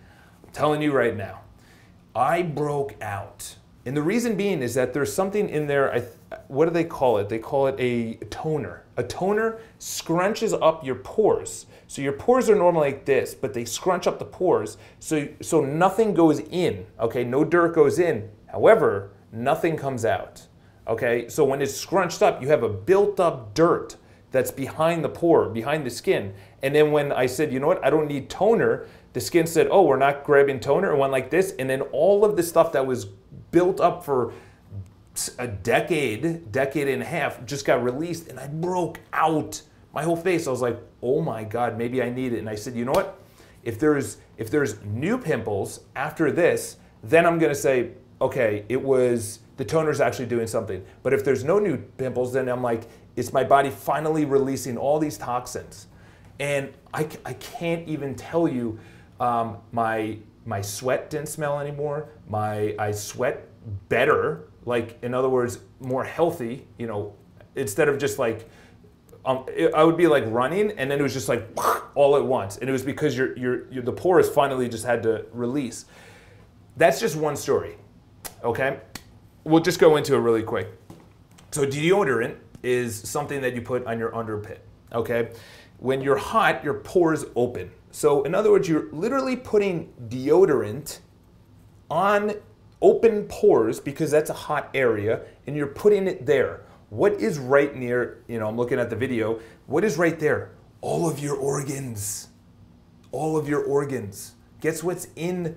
I'm 0.44 0.53
telling 0.53 0.81
you 0.81 0.92
right 0.92 1.16
now. 1.16 1.40
I 2.14 2.42
broke 2.42 2.94
out. 3.03 3.57
And 3.85 3.96
the 3.96 4.03
reason 4.03 4.37
being 4.37 4.62
is 4.62 4.75
that 4.75 4.92
there's 4.92 5.12
something 5.12 5.49
in 5.49 5.66
there, 5.66 5.92
I 5.92 6.05
what 6.46 6.66
do 6.66 6.70
they 6.70 6.85
call 6.85 7.18
it? 7.18 7.29
They 7.29 7.38
call 7.38 7.66
it 7.66 7.75
a 7.79 8.14
toner. 8.27 8.85
A 8.96 9.03
toner 9.03 9.59
scrunches 9.81 10.57
up 10.62 10.85
your 10.85 10.96
pores. 10.96 11.66
So 11.90 12.03
your 12.03 12.12
pores 12.12 12.48
are 12.48 12.55
normally 12.55 12.92
like 12.92 13.05
this, 13.05 13.35
but 13.35 13.53
they 13.53 13.64
scrunch 13.64 14.07
up 14.07 14.20
the 14.20 14.24
pores 14.24 14.79
so, 15.00 15.26
so 15.42 15.61
nothing 15.61 16.14
goes 16.14 16.38
in, 16.38 16.87
okay? 17.00 17.24
No 17.24 17.42
dirt 17.42 17.74
goes 17.74 17.98
in. 17.98 18.31
However, 18.46 19.11
nothing 19.33 19.76
comes 19.76 20.05
out, 20.05 20.46
okay? 20.87 21.26
So 21.29 21.44
when 21.44 21.61
it's 21.61 21.74
scrunched 21.74 22.22
up, 22.22 22.40
you 22.40 22.46
have 22.46 22.62
a 22.62 22.68
built 22.68 23.18
up 23.18 23.55
dirt 23.55 23.96
that's 24.31 24.53
behind 24.53 25.03
the 25.03 25.09
pore, 25.09 25.48
behind 25.48 25.85
the 25.85 25.90
skin. 25.90 26.33
And 26.62 26.76
then 26.76 26.92
when 26.92 27.11
I 27.11 27.26
said, 27.26 27.53
you 27.53 27.59
know 27.59 27.66
what, 27.66 27.85
I 27.85 27.90
don't 27.90 28.07
need 28.07 28.31
toner, 28.31 28.87
the 29.12 29.20
skin 29.20 29.48
said, 29.48 29.66
oh, 29.68 29.83
we're 29.83 29.96
not 29.96 30.22
grabbing 30.22 30.61
toner, 30.61 30.90
and 30.90 31.00
went 31.00 31.11
like 31.11 31.31
this. 31.31 31.55
And 31.59 31.68
then 31.68 31.81
all 31.90 32.24
of 32.24 32.37
the 32.37 32.44
stuff 32.44 32.70
that 32.70 32.87
was 32.87 33.07
built 33.50 33.81
up 33.81 34.05
for 34.05 34.33
a 35.40 35.48
decade, 35.48 36.53
decade 36.53 36.87
and 36.87 37.03
a 37.03 37.07
half, 37.07 37.44
just 37.46 37.66
got 37.66 37.83
released, 37.83 38.29
and 38.29 38.38
I 38.38 38.46
broke 38.46 39.00
out 39.12 39.62
my 39.92 40.03
whole 40.03 40.16
face. 40.16 40.46
I 40.46 40.50
was 40.50 40.62
like, 40.62 40.79
oh 41.03 41.20
my 41.20 41.44
God, 41.44 41.76
maybe 41.76 42.03
I 42.03 42.11
need 42.11 42.33
it. 42.33 42.38
And 42.38 42.48
I 42.48 42.55
said, 42.55 42.74
you 42.74 42.85
know 42.85 42.92
what? 42.92 43.20
If 43.62 43.79
there's 43.79 44.18
if 44.38 44.50
there's 44.50 44.81
new 44.83 45.18
pimples 45.18 45.81
after 45.94 46.33
this, 46.33 46.76
then 47.03 47.26
I'm 47.26 47.38
gonna 47.38 47.55
say, 47.55 47.92
okay, 48.20 48.64
it 48.68 48.81
was 48.81 49.40
the 49.57 49.64
toner's 49.64 50.00
actually 50.00 50.26
doing 50.26 50.46
something. 50.46 50.85
But 51.03 51.12
if 51.12 51.24
there's 51.24 51.44
no 51.44 51.59
new 51.59 51.76
pimples, 51.76 52.33
then 52.33 52.48
I'm 52.48 52.62
like, 52.62 52.85
it's 53.16 53.33
my 53.33 53.44
body 53.44 53.70
finally 53.70 54.24
releasing 54.24 54.79
all 54.79 54.98
these 54.98 55.18
toxins. 55.18 55.87
And 56.38 56.72
I, 56.94 57.07
I 57.26 57.35
can't 57.35 57.87
even 57.87 58.14
tell 58.14 58.48
you, 58.48 58.79
um, 59.18 59.59
my 59.72 60.18
my 60.46 60.62
sweat 60.62 61.11
didn't 61.11 61.29
smell 61.29 61.61
anymore. 61.61 62.09
My 62.29 62.74
I 62.79 62.92
sweat 62.92 63.46
better 63.88 64.48
like 64.64 64.98
in 65.03 65.14
other 65.14 65.29
words 65.29 65.59
more 65.81 66.05
healthy 66.05 66.66
you 66.79 66.87
know 66.87 67.14
instead 67.57 67.88
of 67.88 67.98
just 67.98 68.18
like 68.18 68.48
um, 69.31 69.47
it, 69.49 69.73
I 69.75 69.85
would 69.85 69.97
be 69.97 70.07
like 70.07 70.25
running 70.27 70.73
and 70.73 70.90
then 70.90 70.99
it 70.99 71.03
was 71.03 71.12
just 71.12 71.29
like 71.29 71.49
all 71.95 72.16
at 72.16 72.25
once. 72.25 72.59
And 72.59 72.69
it 72.69 72.73
was 72.73 72.83
because 72.83 73.16
your 73.16 73.37
your, 73.37 73.83
the 73.83 73.93
pores 73.93 74.29
finally 74.29 74.69
just 74.69 74.85
had 74.85 75.03
to 75.05 75.27
release. 75.33 75.87
That's 76.77 77.01
just 77.01 77.16
one 77.16 77.37
story 77.37 77.77
okay? 78.45 78.81
We'll 79.45 79.62
just 79.62 79.79
go 79.79 79.97
into 79.97 80.14
it 80.14 80.19
really 80.19 80.43
quick. 80.43 80.69
So 81.51 81.66
deodorant 81.66 82.37
is 82.62 82.97
something 83.09 83.40
that 83.40 83.55
you 83.55 83.62
put 83.62 83.87
on 83.87 83.99
your 83.99 84.11
underpit 84.12 84.59
okay? 84.93 85.31
When 85.79 86.01
you're 86.01 86.16
hot 86.16 86.62
your 86.64 86.75
pores 86.75 87.25
open. 87.37 87.71
So 87.90 88.23
in 88.25 88.35
other 88.35 88.51
words 88.51 88.69
you're 88.69 88.90
literally 88.93 89.37
putting 89.37 89.93
deodorant 90.09 91.01
on 91.90 92.35
open 92.83 93.25
pores 93.25 93.81
because 93.81 94.11
that's 94.11 94.31
a 94.31 94.35
hot 94.35 94.71
area 94.75 95.23
and 95.47 95.57
you're 95.57 95.66
putting 95.66 96.07
it 96.07 96.27
there. 96.27 96.62
What 96.90 97.14
is 97.14 97.38
right 97.38 97.74
near, 97.74 98.22
you 98.29 98.38
know, 98.38 98.48
I'm 98.48 98.57
looking 98.57 98.79
at 98.79 98.90
the 98.90 98.96
video, 98.96 99.40
what 99.66 99.85
is 99.85 99.96
right 99.96 100.18
there? 100.18 100.50
All 100.81 101.09
of 101.09 101.18
your 101.20 101.37
organs. 101.37 102.29
All 103.12 103.37
of 103.37 103.48
your 103.48 103.62
organs. 103.64 104.35
Guess 104.61 104.83
what's 104.83 105.09
in 105.16 105.57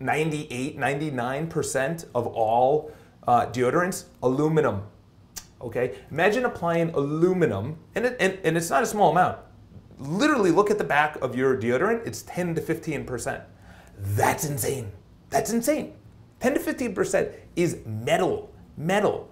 98, 0.00 0.78
99% 0.78 2.06
of 2.14 2.26
all 2.26 2.90
Uh, 3.26 3.46
deodorants, 3.46 4.04
aluminum. 4.22 4.82
Okay, 5.62 5.96
imagine 6.10 6.44
applying 6.44 6.90
aluminum, 6.90 7.78
and, 7.94 8.04
it, 8.04 8.16
and, 8.20 8.38
and 8.44 8.54
it's 8.54 8.68
not 8.68 8.82
a 8.82 8.86
small 8.86 9.12
amount. 9.12 9.38
Literally, 9.98 10.50
look 10.50 10.70
at 10.70 10.76
the 10.76 10.84
back 10.84 11.16
of 11.22 11.34
your 11.34 11.56
deodorant, 11.56 12.06
it's 12.06 12.20
10 12.20 12.54
to 12.56 12.60
15%. 12.60 13.42
That's 13.98 14.44
insane. 14.44 14.92
That's 15.30 15.50
insane. 15.50 15.94
10 16.40 16.52
to 16.52 16.60
15% 16.60 17.32
is 17.56 17.78
metal. 17.86 18.52
Metal. 18.76 19.30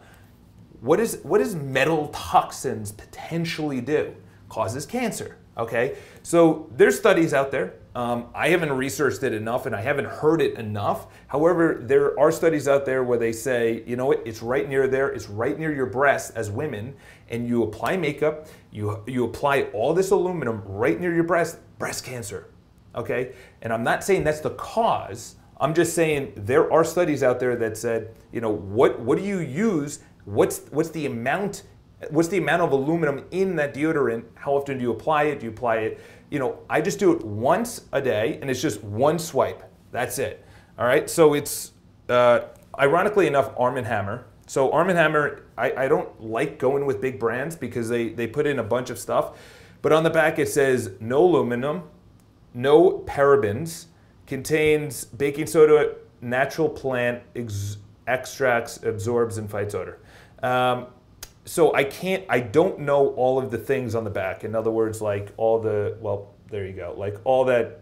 What, 0.82 0.98
is, 0.98 1.20
what 1.22 1.38
does 1.38 1.54
metal 1.54 2.08
toxins 2.08 2.90
potentially 2.90 3.80
do? 3.80 4.16
Causes 4.48 4.84
cancer. 4.84 5.38
Okay, 5.56 5.96
so 6.22 6.68
there's 6.74 6.98
studies 6.98 7.32
out 7.32 7.50
there. 7.52 7.74
Um, 7.94 8.30
I 8.34 8.48
haven't 8.48 8.72
researched 8.72 9.22
it 9.22 9.32
enough 9.32 9.66
and 9.66 9.76
I 9.76 9.82
haven't 9.82 10.06
heard 10.06 10.40
it 10.40 10.54
enough. 10.58 11.06
However, 11.28 11.78
there 11.80 12.18
are 12.18 12.32
studies 12.32 12.66
out 12.66 12.84
there 12.84 13.04
where 13.04 13.18
they 13.18 13.32
say, 13.32 13.84
you 13.86 13.96
know 13.96 14.06
what, 14.06 14.22
it's 14.26 14.42
right 14.42 14.68
near 14.68 14.88
there, 14.88 15.08
it's 15.08 15.28
right 15.28 15.58
near 15.58 15.72
your 15.72 15.86
breast 15.86 16.32
as 16.34 16.50
women, 16.50 16.94
and 17.28 17.46
you 17.46 17.62
apply 17.62 17.96
makeup, 17.98 18.48
you, 18.72 19.02
you 19.06 19.24
apply 19.24 19.64
all 19.74 19.94
this 19.94 20.10
aluminum 20.10 20.62
right 20.64 20.98
near 20.98 21.14
your 21.14 21.24
breast, 21.24 21.58
breast 21.78 22.04
cancer. 22.04 22.48
Okay, 22.94 23.32
and 23.60 23.72
I'm 23.72 23.84
not 23.84 24.02
saying 24.02 24.24
that's 24.24 24.40
the 24.40 24.50
cause. 24.50 25.36
I'm 25.60 25.74
just 25.74 25.94
saying 25.94 26.32
there 26.34 26.72
are 26.72 26.82
studies 26.82 27.22
out 27.22 27.38
there 27.38 27.54
that 27.56 27.76
said, 27.76 28.14
you 28.32 28.40
know, 28.40 28.50
what 28.50 28.98
what 28.98 29.16
do 29.16 29.24
you 29.24 29.38
use? 29.38 30.00
What's 30.24 30.60
what's 30.70 30.90
the 30.90 31.06
amount 31.06 31.64
what's 32.10 32.28
the 32.28 32.38
amount 32.38 32.62
of 32.62 32.72
aluminum 32.72 33.24
in 33.30 33.56
that 33.56 33.74
deodorant? 33.74 34.24
How 34.34 34.54
often 34.54 34.78
do 34.78 34.82
you 34.82 34.92
apply 34.92 35.24
it? 35.24 35.40
Do 35.40 35.46
you 35.46 35.52
apply 35.52 35.76
it? 35.76 36.00
You 36.30 36.38
know, 36.38 36.58
I 36.68 36.80
just 36.80 36.98
do 36.98 37.12
it 37.12 37.24
once 37.24 37.82
a 37.92 38.00
day 38.00 38.38
and 38.40 38.50
it's 38.50 38.60
just 38.60 38.82
one 38.82 39.18
swipe. 39.18 39.62
That's 39.90 40.18
it. 40.18 40.44
All 40.78 40.86
right. 40.86 41.08
So 41.08 41.34
it's 41.34 41.72
uh, 42.08 42.40
ironically 42.78 43.26
enough, 43.26 43.52
Arm 43.56 43.76
& 43.76 43.84
Hammer. 43.84 44.26
So 44.46 44.72
Arm 44.72 44.88
& 44.88 44.90
Hammer, 44.90 45.44
I, 45.56 45.84
I 45.84 45.88
don't 45.88 46.20
like 46.20 46.58
going 46.58 46.86
with 46.86 47.00
big 47.00 47.20
brands 47.20 47.54
because 47.54 47.88
they, 47.88 48.08
they 48.08 48.26
put 48.26 48.46
in 48.46 48.58
a 48.58 48.64
bunch 48.64 48.90
of 48.90 48.98
stuff. 48.98 49.38
But 49.82 49.92
on 49.92 50.02
the 50.02 50.10
back 50.10 50.38
it 50.38 50.48
says 50.48 50.92
no 51.00 51.22
aluminum, 51.24 51.84
no 52.54 53.04
parabens, 53.06 53.86
contains 54.26 55.04
baking 55.04 55.46
soda, 55.46 55.96
natural 56.20 56.68
plant 56.68 57.22
ex- 57.36 57.78
extracts, 58.06 58.82
absorbs 58.82 59.38
and 59.38 59.50
fights 59.50 59.74
odor. 59.74 59.98
Um, 60.42 60.86
so 61.44 61.74
I 61.74 61.84
can't, 61.84 62.24
I 62.28 62.40
don't 62.40 62.80
know 62.80 63.08
all 63.14 63.38
of 63.38 63.50
the 63.50 63.58
things 63.58 63.94
on 63.94 64.04
the 64.04 64.10
back. 64.10 64.44
In 64.44 64.54
other 64.54 64.70
words, 64.70 65.00
like 65.00 65.32
all 65.36 65.58
the, 65.58 65.96
well, 66.00 66.34
there 66.50 66.66
you 66.66 66.72
go, 66.72 66.94
like 66.96 67.16
all 67.24 67.44
that 67.46 67.80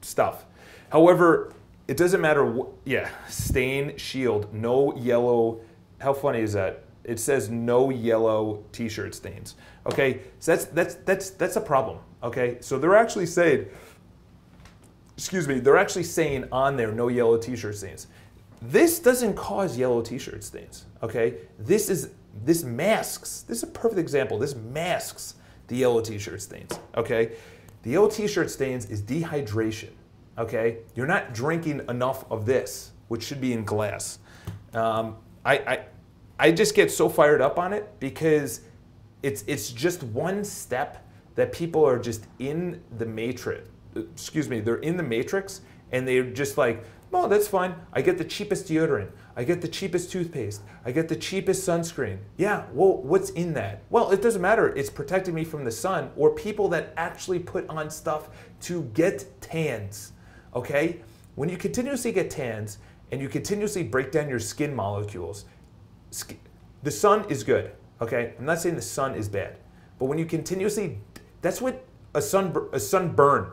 stuff. 0.00 0.44
However, 0.90 1.52
it 1.86 1.96
doesn't 1.96 2.20
matter. 2.20 2.44
Wh- 2.44 2.68
yeah, 2.84 3.10
stain 3.28 3.96
shield, 3.96 4.52
no 4.54 4.96
yellow. 4.96 5.60
How 6.00 6.12
funny 6.12 6.40
is 6.40 6.52
that? 6.54 6.84
It 7.04 7.18
says 7.18 7.50
no 7.50 7.90
yellow 7.90 8.64
T-shirt 8.72 9.14
stains. 9.14 9.56
Okay, 9.86 10.20
so 10.38 10.54
that's 10.54 10.66
that's 10.66 10.94
that's 10.96 11.30
that's 11.30 11.56
a 11.56 11.60
problem. 11.60 11.98
Okay, 12.22 12.58
so 12.60 12.78
they're 12.78 12.96
actually 12.96 13.26
saying, 13.26 13.66
excuse 15.16 15.48
me, 15.48 15.58
they're 15.58 15.78
actually 15.78 16.04
saying 16.04 16.46
on 16.52 16.76
there 16.76 16.92
no 16.92 17.08
yellow 17.08 17.38
T-shirt 17.38 17.76
stains. 17.76 18.06
This 18.62 18.98
doesn't 18.98 19.34
cause 19.34 19.78
yellow 19.78 20.02
T-shirt 20.02 20.44
stains. 20.44 20.86
Okay, 21.02 21.36
this 21.58 21.88
is 21.88 22.10
this 22.44 22.62
masks. 22.62 23.42
This 23.48 23.58
is 23.58 23.62
a 23.64 23.68
perfect 23.68 23.98
example. 23.98 24.38
This 24.38 24.54
masks 24.54 25.34
the 25.68 25.76
yellow 25.76 26.00
T-shirt 26.00 26.42
stains. 26.42 26.78
Okay, 26.96 27.32
the 27.82 27.90
yellow 27.90 28.08
T-shirt 28.08 28.50
stains 28.50 28.90
is 28.90 29.02
dehydration. 29.02 29.90
Okay, 30.38 30.78
you're 30.94 31.06
not 31.06 31.34
drinking 31.34 31.82
enough 31.88 32.30
of 32.30 32.46
this, 32.46 32.92
which 33.08 33.22
should 33.22 33.40
be 33.40 33.52
in 33.52 33.64
glass. 33.64 34.18
Um, 34.74 35.16
I, 35.44 35.54
I 35.58 35.84
I 36.38 36.52
just 36.52 36.74
get 36.74 36.90
so 36.90 37.08
fired 37.08 37.40
up 37.40 37.58
on 37.58 37.72
it 37.72 37.88
because 37.98 38.60
it's 39.22 39.42
it's 39.46 39.70
just 39.70 40.02
one 40.02 40.44
step 40.44 41.06
that 41.34 41.52
people 41.52 41.84
are 41.84 41.98
just 41.98 42.26
in 42.38 42.82
the 42.98 43.06
matrix. 43.06 43.68
Excuse 43.96 44.48
me, 44.48 44.60
they're 44.60 44.76
in 44.76 44.96
the 44.96 45.02
matrix 45.02 45.62
and 45.92 46.06
they're 46.06 46.30
just 46.30 46.56
like, 46.56 46.84
oh, 47.12 47.28
that's 47.28 47.48
fine. 47.48 47.74
I 47.92 48.02
get 48.02 48.18
the 48.18 48.24
cheapest 48.24 48.66
deodorant. 48.66 49.10
I 49.36 49.44
get 49.44 49.62
the 49.62 49.68
cheapest 49.68 50.10
toothpaste. 50.10 50.62
I 50.84 50.92
get 50.92 51.08
the 51.08 51.16
cheapest 51.16 51.66
sunscreen. 51.66 52.18
Yeah, 52.36 52.66
well, 52.72 52.98
what's 52.98 53.30
in 53.30 53.54
that? 53.54 53.82
Well, 53.90 54.10
it 54.10 54.22
doesn't 54.22 54.42
matter. 54.42 54.68
It's 54.76 54.90
protecting 54.90 55.34
me 55.34 55.44
from 55.44 55.64
the 55.64 55.70
sun 55.70 56.10
or 56.16 56.34
people 56.34 56.68
that 56.68 56.92
actually 56.96 57.38
put 57.38 57.68
on 57.68 57.90
stuff 57.90 58.28
to 58.62 58.82
get 58.94 59.24
tans. 59.40 60.12
Okay? 60.54 61.00
When 61.34 61.48
you 61.48 61.56
continuously 61.56 62.12
get 62.12 62.30
tans 62.30 62.78
and 63.10 63.20
you 63.20 63.28
continuously 63.28 63.82
break 63.82 64.12
down 64.12 64.28
your 64.28 64.40
skin 64.40 64.74
molecules, 64.74 65.44
the 66.82 66.90
sun 66.90 67.24
is 67.28 67.44
good. 67.44 67.72
Okay? 68.00 68.34
I'm 68.38 68.44
not 68.44 68.60
saying 68.60 68.76
the 68.76 68.82
sun 68.82 69.14
is 69.14 69.28
bad. 69.28 69.56
But 69.98 70.06
when 70.06 70.18
you 70.18 70.26
continuously, 70.26 70.98
that's 71.42 71.60
what 71.60 71.84
a 72.14 72.22
sun 72.22 72.56
a 72.72 72.80
sunburn 72.80 73.52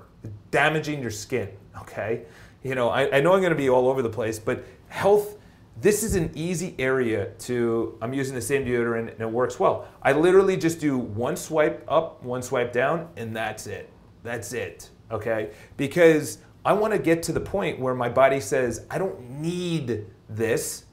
damaging 0.52 1.02
your 1.02 1.12
skin. 1.12 1.50
Okay? 1.82 2.24
You 2.67 2.75
know, 2.75 2.89
I, 2.89 3.17
I 3.17 3.21
know 3.21 3.34
I'm 3.34 3.39
going 3.39 3.51
to 3.51 3.58
be 3.58 3.69
all 3.69 3.88
over 3.88 4.01
the 4.01 4.10
place, 4.10 4.39
but 4.39 4.65
health 4.89 5.38
this 5.80 6.03
is 6.03 6.15
an 6.15 6.32
easy 6.36 6.75
area 6.80 7.27
to, 7.39 7.97
I'm 8.01 8.13
using 8.13 8.36
the 8.36 8.41
same 8.41 8.65
deodorant 8.65 9.12
and 9.12 9.21
it 9.21 9.30
works 9.30 9.60
well. 9.60 9.88
I 10.01 10.12
literally 10.12 10.58
just 10.58 10.80
do 10.80 10.97
one 10.97 11.38
swipe 11.38 11.86
up, 11.88 12.23
one 12.23 12.41
swipe 12.41 12.73
down, 12.73 13.08
and 13.15 13.34
that's 13.34 13.67
it. 13.67 13.89
That's 14.23 14.51
it, 14.53 14.89
okay? 15.12 15.51
Because 15.77 16.39
I 16.65 16.73
wanna 16.73 16.97
get 16.97 17.23
to 17.23 17.32
the 17.32 17.39
point 17.39 17.80
where 17.80 17.93
my 17.93 18.10
body 18.10 18.39
says, 18.39 18.86
I 18.89 18.97
don't 18.97 19.39
need 19.39 20.08
this, 20.27 20.86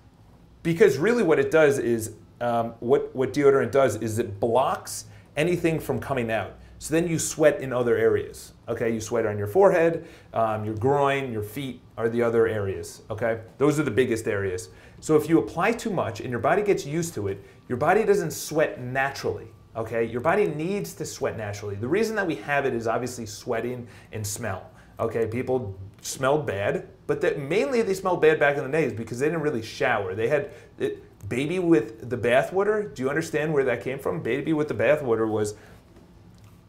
because 0.62 0.98
really 0.98 1.22
what 1.22 1.38
it 1.38 1.50
does 1.50 1.78
is, 1.78 2.14
um, 2.40 2.74
what, 2.80 3.14
what 3.16 3.32
deodorant 3.32 3.70
does 3.70 3.96
is 3.96 4.18
it 4.18 4.38
blocks 4.38 5.06
anything 5.36 5.80
from 5.80 5.98
coming 5.98 6.30
out. 6.30 6.58
So 6.78 6.94
then 6.94 7.08
you 7.08 7.18
sweat 7.18 7.60
in 7.60 7.72
other 7.72 7.96
areas. 7.96 8.52
Okay, 8.68 8.92
you 8.92 9.00
sweat 9.00 9.26
on 9.26 9.38
your 9.38 9.46
forehead, 9.46 10.06
um, 10.32 10.64
your 10.64 10.74
groin, 10.74 11.32
your 11.32 11.42
feet 11.42 11.80
are 11.96 12.08
the 12.08 12.22
other 12.22 12.46
areas. 12.46 13.02
Okay, 13.10 13.40
those 13.58 13.78
are 13.78 13.82
the 13.82 13.90
biggest 13.90 14.26
areas. 14.26 14.68
So 15.00 15.16
if 15.16 15.28
you 15.28 15.38
apply 15.38 15.72
too 15.72 15.90
much 15.90 16.20
and 16.20 16.30
your 16.30 16.40
body 16.40 16.62
gets 16.62 16.86
used 16.86 17.14
to 17.14 17.28
it, 17.28 17.44
your 17.68 17.78
body 17.78 18.04
doesn't 18.04 18.32
sweat 18.32 18.80
naturally. 18.80 19.48
Okay, 19.76 20.04
your 20.04 20.20
body 20.20 20.46
needs 20.46 20.94
to 20.94 21.04
sweat 21.04 21.36
naturally. 21.36 21.74
The 21.74 21.88
reason 21.88 22.14
that 22.16 22.26
we 22.26 22.36
have 22.36 22.64
it 22.64 22.74
is 22.74 22.86
obviously 22.86 23.26
sweating 23.26 23.86
and 24.12 24.26
smell. 24.26 24.70
Okay, 25.00 25.26
people 25.26 25.76
smelled 26.00 26.46
bad, 26.46 26.86
but 27.06 27.20
that 27.22 27.40
mainly 27.40 27.82
they 27.82 27.94
smelled 27.94 28.20
bad 28.20 28.38
back 28.38 28.56
in 28.56 28.62
the 28.62 28.70
days 28.70 28.92
because 28.92 29.18
they 29.18 29.26
didn't 29.26 29.42
really 29.42 29.62
shower. 29.62 30.14
They 30.14 30.28
had 30.28 30.52
it, 30.78 31.02
baby 31.28 31.58
with 31.58 32.08
the 32.08 32.16
bathwater. 32.16 32.94
Do 32.94 33.02
you 33.02 33.08
understand 33.08 33.52
where 33.52 33.64
that 33.64 33.82
came 33.82 33.98
from? 33.98 34.22
Baby 34.22 34.52
with 34.52 34.68
the 34.68 34.74
bathwater 34.74 35.28
was 35.28 35.54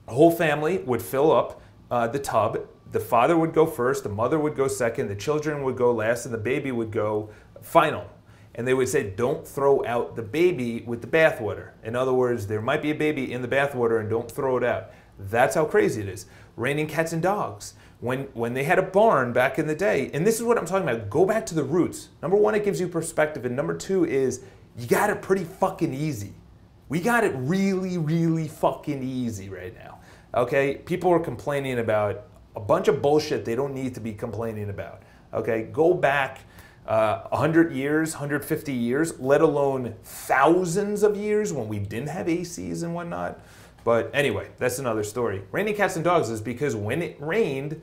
a 0.07 0.13
whole 0.13 0.31
family 0.31 0.79
would 0.79 1.01
fill 1.01 1.31
up 1.31 1.61
uh, 1.89 2.07
the 2.07 2.19
tub. 2.19 2.59
The 2.91 2.99
father 2.99 3.37
would 3.37 3.53
go 3.53 3.65
first, 3.65 4.03
the 4.03 4.09
mother 4.09 4.39
would 4.39 4.55
go 4.55 4.67
second, 4.67 5.07
the 5.07 5.15
children 5.15 5.63
would 5.63 5.75
go 5.75 5.91
last, 5.91 6.25
and 6.25 6.33
the 6.33 6.39
baby 6.39 6.71
would 6.71 6.91
go 6.91 7.29
final. 7.61 8.09
And 8.53 8.65
they 8.65 8.73
would 8.73 8.87
say, 8.87 9.09
don't 9.09 9.45
throw 9.45 9.85
out 9.85 10.15
the 10.15 10.21
baby 10.21 10.83
with 10.87 11.01
the 11.01 11.07
bathwater. 11.07 11.71
In 11.83 11.95
other 11.95 12.13
words, 12.13 12.47
there 12.47 12.61
might 12.61 12.81
be 12.81 12.91
a 12.91 12.95
baby 12.95 13.33
in 13.33 13.41
the 13.41 13.49
bathwater 13.49 13.99
and 13.99 14.09
don't 14.09 14.31
throw 14.31 14.55
it 14.55 14.63
out. 14.63 14.91
That's 15.19 15.55
how 15.55 15.65
crazy 15.65 16.01
it 16.01 16.07
is. 16.07 16.25
Raining 16.55 16.87
cats 16.87 17.11
and 17.11 17.21
dogs. 17.21 17.73
When, 17.99 18.23
when 18.33 18.53
they 18.53 18.63
had 18.63 18.77
a 18.79 18.83
barn 18.83 19.33
back 19.33 19.57
in 19.57 19.67
the 19.67 19.75
day, 19.75 20.11
and 20.13 20.25
this 20.25 20.35
is 20.35 20.43
what 20.43 20.57
I'm 20.57 20.65
talking 20.65 20.87
about, 20.87 21.09
go 21.09 21.25
back 21.25 21.45
to 21.47 21.55
the 21.55 21.63
roots. 21.63 22.09
Number 22.21 22.37
one, 22.37 22.55
it 22.55 22.63
gives 22.63 22.79
you 22.79 22.87
perspective, 22.87 23.45
and 23.45 23.55
number 23.55 23.75
two 23.75 24.05
is 24.05 24.43
you 24.77 24.85
got 24.87 25.09
it 25.09 25.21
pretty 25.21 25.43
fucking 25.43 25.93
easy. 25.93 26.33
We 26.87 26.99
got 26.99 27.23
it 27.23 27.33
really, 27.35 27.97
really 27.97 28.47
fucking 28.47 29.01
easy 29.01 29.49
right 29.49 29.73
now. 29.73 29.99
Okay, 30.35 30.75
people 30.85 31.11
are 31.11 31.19
complaining 31.19 31.79
about 31.79 32.25
a 32.55 32.59
bunch 32.59 32.87
of 32.87 33.01
bullshit 33.01 33.43
they 33.43 33.55
don't 33.55 33.73
need 33.73 33.95
to 33.95 34.01
be 34.01 34.13
complaining 34.13 34.69
about. 34.69 35.01
Okay, 35.33 35.63
go 35.63 35.93
back 35.93 36.41
uh, 36.87 37.21
100 37.29 37.73
years, 37.73 38.13
150 38.13 38.71
years, 38.71 39.19
let 39.19 39.41
alone 39.41 39.95
thousands 40.03 41.01
of 41.01 41.17
years 41.17 41.51
when 41.51 41.67
we 41.67 41.79
didn't 41.79 42.09
have 42.09 42.27
ACs 42.27 42.83
and 42.83 42.93
whatnot. 42.93 43.39
But 43.83 44.11
anyway, 44.13 44.49
that's 44.57 44.79
another 44.79 45.03
story. 45.03 45.43
Raining 45.51 45.75
cats 45.75 45.95
and 45.95 46.03
dogs 46.03 46.29
is 46.29 46.41
because 46.41 46.75
when 46.75 47.01
it 47.01 47.17
rained, 47.19 47.81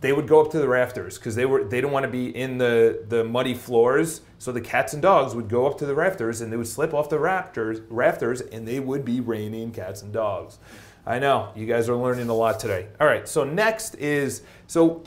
they 0.00 0.12
would 0.12 0.28
go 0.28 0.40
up 0.40 0.50
to 0.52 0.58
the 0.58 0.68
rafters 0.68 1.18
because 1.18 1.34
they 1.34 1.46
were 1.46 1.64
they 1.64 1.80
don't 1.80 1.90
want 1.90 2.04
to 2.04 2.10
be 2.10 2.34
in 2.34 2.58
the 2.58 3.04
the 3.08 3.24
muddy 3.24 3.54
floors. 3.54 4.20
So 4.38 4.52
the 4.52 4.60
cats 4.60 4.92
and 4.92 5.02
dogs 5.02 5.34
would 5.34 5.48
go 5.48 5.66
up 5.66 5.78
to 5.78 5.86
the 5.86 5.94
rafters 5.94 6.40
and 6.40 6.52
they 6.52 6.56
would 6.56 6.68
slip 6.68 6.94
off 6.94 7.08
the 7.08 7.18
rafters 7.18 7.80
rafters 7.88 8.40
and 8.40 8.68
they 8.68 8.78
would 8.78 9.04
be 9.04 9.20
raining 9.20 9.72
cats 9.72 10.02
and 10.02 10.12
dogs. 10.12 10.58
I 11.06 11.18
know 11.18 11.50
you 11.56 11.66
guys 11.66 11.88
are 11.88 11.96
learning 11.96 12.28
a 12.28 12.34
lot 12.34 12.60
today. 12.60 12.88
All 13.00 13.06
right, 13.06 13.28
so 13.28 13.44
next 13.44 13.96
is 13.96 14.42
so 14.66 15.02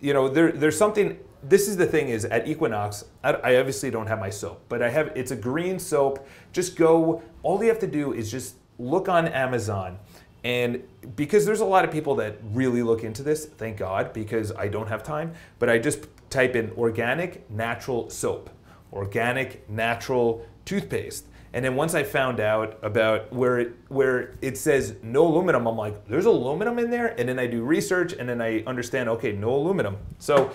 you 0.00 0.12
know 0.12 0.28
there 0.28 0.52
there's 0.52 0.78
something. 0.78 1.18
This 1.44 1.66
is 1.66 1.76
the 1.76 1.86
thing 1.86 2.08
is 2.08 2.24
at 2.26 2.46
Equinox, 2.46 3.04
I, 3.24 3.32
I 3.32 3.56
obviously 3.56 3.90
don't 3.90 4.06
have 4.06 4.20
my 4.20 4.30
soap, 4.30 4.62
but 4.68 4.80
I 4.80 4.90
have 4.90 5.10
it's 5.16 5.32
a 5.32 5.36
green 5.36 5.80
soap. 5.80 6.24
Just 6.52 6.76
go. 6.76 7.22
All 7.42 7.60
you 7.60 7.68
have 7.68 7.80
to 7.80 7.88
do 7.88 8.12
is 8.12 8.30
just 8.30 8.54
look 8.78 9.08
on 9.08 9.26
Amazon 9.26 9.98
and 10.44 10.82
because 11.16 11.46
there's 11.46 11.60
a 11.60 11.64
lot 11.64 11.84
of 11.84 11.90
people 11.90 12.16
that 12.16 12.38
really 12.52 12.82
look 12.82 13.04
into 13.04 13.22
this, 13.22 13.46
thank 13.46 13.76
God, 13.76 14.12
because 14.12 14.52
I 14.52 14.68
don't 14.68 14.88
have 14.88 15.02
time, 15.02 15.32
but 15.58 15.68
I 15.70 15.78
just 15.78 16.06
type 16.30 16.56
in 16.56 16.72
organic 16.76 17.48
natural 17.50 18.10
soap. 18.10 18.50
organic, 18.92 19.68
natural 19.70 20.44
toothpaste. 20.64 21.26
And 21.54 21.64
then 21.64 21.76
once 21.76 21.94
I 21.94 22.02
found 22.02 22.40
out 22.40 22.78
about 22.82 23.30
where 23.32 23.58
it 23.58 23.74
where 23.88 24.34
it 24.40 24.56
says 24.56 24.96
no 25.02 25.26
aluminum, 25.26 25.66
I'm 25.66 25.76
like, 25.76 26.06
there's 26.08 26.24
aluminum 26.24 26.78
in 26.78 26.90
there. 26.90 27.14
And 27.18 27.28
then 27.28 27.38
I 27.38 27.46
do 27.46 27.62
research, 27.62 28.14
and 28.14 28.28
then 28.28 28.40
I 28.40 28.62
understand, 28.64 29.08
okay, 29.10 29.32
no 29.32 29.54
aluminum. 29.54 29.98
So 30.18 30.52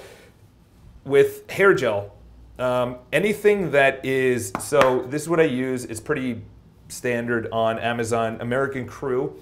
with 1.06 1.50
hair 1.52 1.76
gel, 1.76 2.14
um, 2.58 2.98
anything 3.14 3.72
that 3.72 4.04
is 4.04 4.52
so 4.60 5.06
this 5.08 5.22
is 5.22 5.30
what 5.30 5.40
I 5.40 5.44
use. 5.44 5.86
It's 5.86 6.00
pretty 6.00 6.42
standard 6.88 7.48
on 7.52 7.78
Amazon. 7.78 8.38
American 8.42 8.88
Crew. 8.88 9.36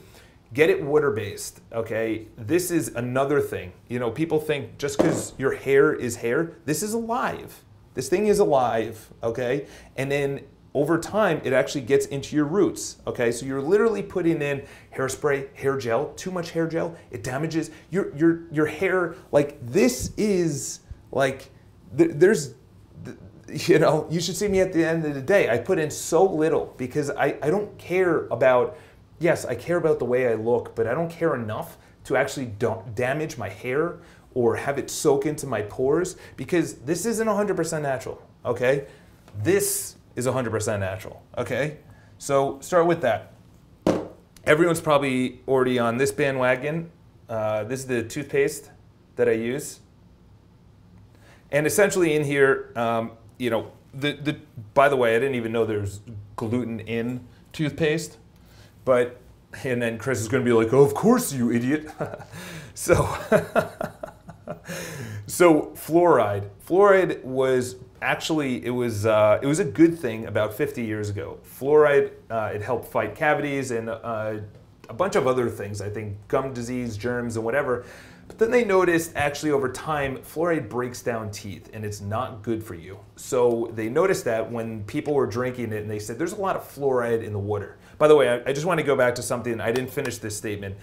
Get 0.55 0.69
it 0.69 0.81
water 0.81 1.11
based, 1.11 1.59
okay? 1.73 2.27
This 2.37 2.71
is 2.71 2.87
another 2.95 3.41
thing. 3.41 3.73
You 3.89 3.99
know, 3.99 4.09
people 4.09 4.39
think 4.39 4.77
just 4.77 4.97
because 4.97 5.33
your 5.37 5.53
hair 5.53 5.93
is 5.93 6.15
hair, 6.15 6.53
this 6.63 6.81
is 6.81 6.93
alive. 6.93 7.61
This 7.93 8.07
thing 8.07 8.27
is 8.27 8.39
alive, 8.39 9.11
okay? 9.21 9.67
And 9.97 10.09
then 10.09 10.45
over 10.73 10.97
time, 10.97 11.41
it 11.43 11.51
actually 11.51 11.81
gets 11.81 12.05
into 12.05 12.37
your 12.37 12.45
roots. 12.45 12.97
Okay, 13.05 13.33
so 13.33 13.45
you're 13.45 13.61
literally 13.61 14.01
putting 14.01 14.41
in 14.41 14.65
hairspray, 14.95 15.53
hair 15.55 15.77
gel, 15.77 16.13
too 16.13 16.31
much 16.31 16.51
hair 16.51 16.67
gel, 16.67 16.95
it 17.11 17.21
damages 17.21 17.69
your 17.91 18.15
your 18.15 18.43
your 18.49 18.65
hair. 18.65 19.15
Like 19.33 19.57
this 19.65 20.13
is 20.15 20.81
like 21.11 21.49
th- 21.97 22.11
there's 22.13 22.55
you 23.49 23.79
know 23.79 24.07
you 24.09 24.21
should 24.21 24.37
see 24.37 24.47
me 24.47 24.61
at 24.61 24.71
the 24.71 24.85
end 24.85 25.05
of 25.05 25.15
the 25.15 25.21
day. 25.21 25.49
I 25.49 25.57
put 25.57 25.79
in 25.79 25.91
so 25.91 26.25
little 26.25 26.73
because 26.77 27.09
I 27.09 27.37
I 27.41 27.49
don't 27.49 27.77
care 27.77 28.27
about. 28.27 28.77
Yes, 29.19 29.45
I 29.45 29.55
care 29.55 29.77
about 29.77 29.99
the 29.99 30.05
way 30.05 30.27
I 30.27 30.35
look, 30.35 30.75
but 30.75 30.87
I 30.87 30.93
don't 30.93 31.09
care 31.09 31.35
enough 31.35 31.77
to 32.05 32.17
actually 32.17 32.53
damage 32.95 33.37
my 33.37 33.49
hair 33.49 33.97
or 34.33 34.57
have 34.57 34.77
it 34.77 34.89
soak 34.89 35.25
into 35.25 35.47
my 35.47 35.61
pores 35.63 36.17
because 36.35 36.75
this 36.75 37.05
isn't 37.05 37.27
100% 37.27 37.81
natural. 37.81 38.21
Okay, 38.45 38.85
this 39.41 39.95
is 40.15 40.27
100% 40.27 40.79
natural. 40.79 41.23
Okay? 41.37 41.77
So 42.17 42.59
start 42.61 42.85
with 42.85 43.01
that. 43.01 43.33
Everyone's 44.45 44.81
probably 44.81 45.41
already 45.47 45.79
on 45.79 45.97
this 45.97 46.11
bandwagon. 46.11 46.91
Uh, 47.27 47.63
this 47.63 47.79
is 47.81 47.87
the 47.87 48.03
toothpaste 48.03 48.69
that 49.15 49.27
I 49.27 49.33
use. 49.33 49.79
And 51.51 51.65
essentially 51.65 52.13
in 52.15 52.23
here, 52.23 52.71
um, 52.75 53.11
you 53.37 53.49
know, 53.49 53.71
the, 53.93 54.13
the, 54.13 54.37
by 54.73 54.89
the 54.89 54.95
way, 54.95 55.15
I 55.15 55.19
didn't 55.19 55.35
even 55.35 55.51
know 55.51 55.65
there's 55.65 56.01
gluten 56.35 56.81
in 56.81 57.25
toothpaste. 57.53 58.17
But, 58.85 59.19
and 59.63 59.81
then 59.81 59.97
Chris 59.97 60.21
is 60.21 60.27
going 60.27 60.43
to 60.43 60.49
be 60.49 60.53
like, 60.53 60.71
oh, 60.73 60.83
of 60.83 60.93
course, 60.93 61.33
you 61.33 61.51
idiot. 61.51 61.89
so, 62.73 62.95
so 65.27 65.73
fluoride. 65.75 66.49
Fluoride 66.65 67.23
was 67.23 67.75
actually 68.01 68.63
it 68.63 68.69
was 68.69 69.05
uh, 69.05 69.39
it 69.41 69.47
was 69.47 69.59
a 69.59 69.65
good 69.65 69.97
thing 69.97 70.27
about 70.27 70.53
50 70.53 70.83
years 70.83 71.09
ago. 71.09 71.39
Fluoride 71.59 72.11
uh, 72.29 72.51
it 72.53 72.61
helped 72.61 72.87
fight 72.87 73.15
cavities 73.15 73.71
and 73.71 73.89
uh, 73.89 74.35
a 74.89 74.93
bunch 74.93 75.15
of 75.15 75.27
other 75.27 75.49
things. 75.49 75.81
I 75.81 75.89
think 75.89 76.15
gum 76.27 76.53
disease, 76.53 76.97
germs, 76.97 77.35
and 77.35 77.45
whatever. 77.45 77.85
But 78.27 78.39
then 78.39 78.51
they 78.51 78.65
noticed 78.65 79.13
actually 79.15 79.51
over 79.51 79.71
time 79.71 80.17
fluoride 80.17 80.67
breaks 80.67 81.01
down 81.01 81.31
teeth 81.31 81.69
and 81.73 81.85
it's 81.85 82.01
not 82.01 82.41
good 82.41 82.63
for 82.63 82.73
you. 82.73 82.99
So 83.15 83.71
they 83.73 83.87
noticed 83.87 84.25
that 84.25 84.51
when 84.51 84.83
people 84.85 85.13
were 85.13 85.27
drinking 85.27 85.71
it 85.71 85.81
and 85.81 85.89
they 85.89 85.99
said 85.99 86.17
there's 86.17 86.33
a 86.33 86.41
lot 86.41 86.55
of 86.55 86.63
fluoride 86.63 87.23
in 87.23 87.33
the 87.33 87.39
water. 87.39 87.77
By 87.97 88.07
the 88.07 88.15
way, 88.15 88.29
I, 88.29 88.49
I 88.49 88.53
just 88.53 88.65
want 88.65 88.79
to 88.79 88.85
go 88.85 88.95
back 88.95 89.15
to 89.15 89.21
something 89.21 89.61
I 89.61 89.71
didn't 89.71 89.91
finish 89.91 90.17
this 90.17 90.35
statement. 90.35 90.75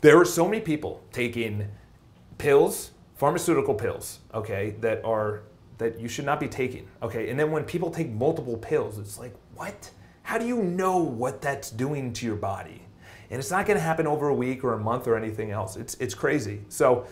There 0.00 0.18
are 0.18 0.24
so 0.24 0.46
many 0.46 0.60
people 0.60 1.02
taking 1.12 1.68
pills, 2.38 2.92
pharmaceutical 3.16 3.74
pills, 3.74 4.20
okay, 4.32 4.76
that 4.80 5.04
are 5.04 5.42
that 5.78 5.98
you 5.98 6.08
should 6.08 6.26
not 6.26 6.38
be 6.38 6.48
taking. 6.48 6.86
Okay, 7.02 7.30
and 7.30 7.40
then 7.40 7.50
when 7.50 7.64
people 7.64 7.90
take 7.90 8.10
multiple 8.10 8.56
pills, 8.56 8.98
it's 8.98 9.18
like, 9.18 9.34
what? 9.54 9.90
How 10.22 10.38
do 10.38 10.46
you 10.46 10.62
know 10.62 10.98
what 10.98 11.42
that's 11.42 11.70
doing 11.70 12.12
to 12.12 12.26
your 12.26 12.36
body? 12.36 12.82
And 13.30 13.38
it's 13.38 13.50
not 13.50 13.66
going 13.66 13.76
to 13.76 13.82
happen 13.82 14.06
over 14.06 14.28
a 14.28 14.34
week 14.34 14.64
or 14.64 14.74
a 14.74 14.78
month 14.78 15.06
or 15.06 15.16
anything 15.16 15.50
else. 15.50 15.76
It's 15.76 15.94
it's 15.94 16.14
crazy. 16.14 16.62
So 16.68 17.06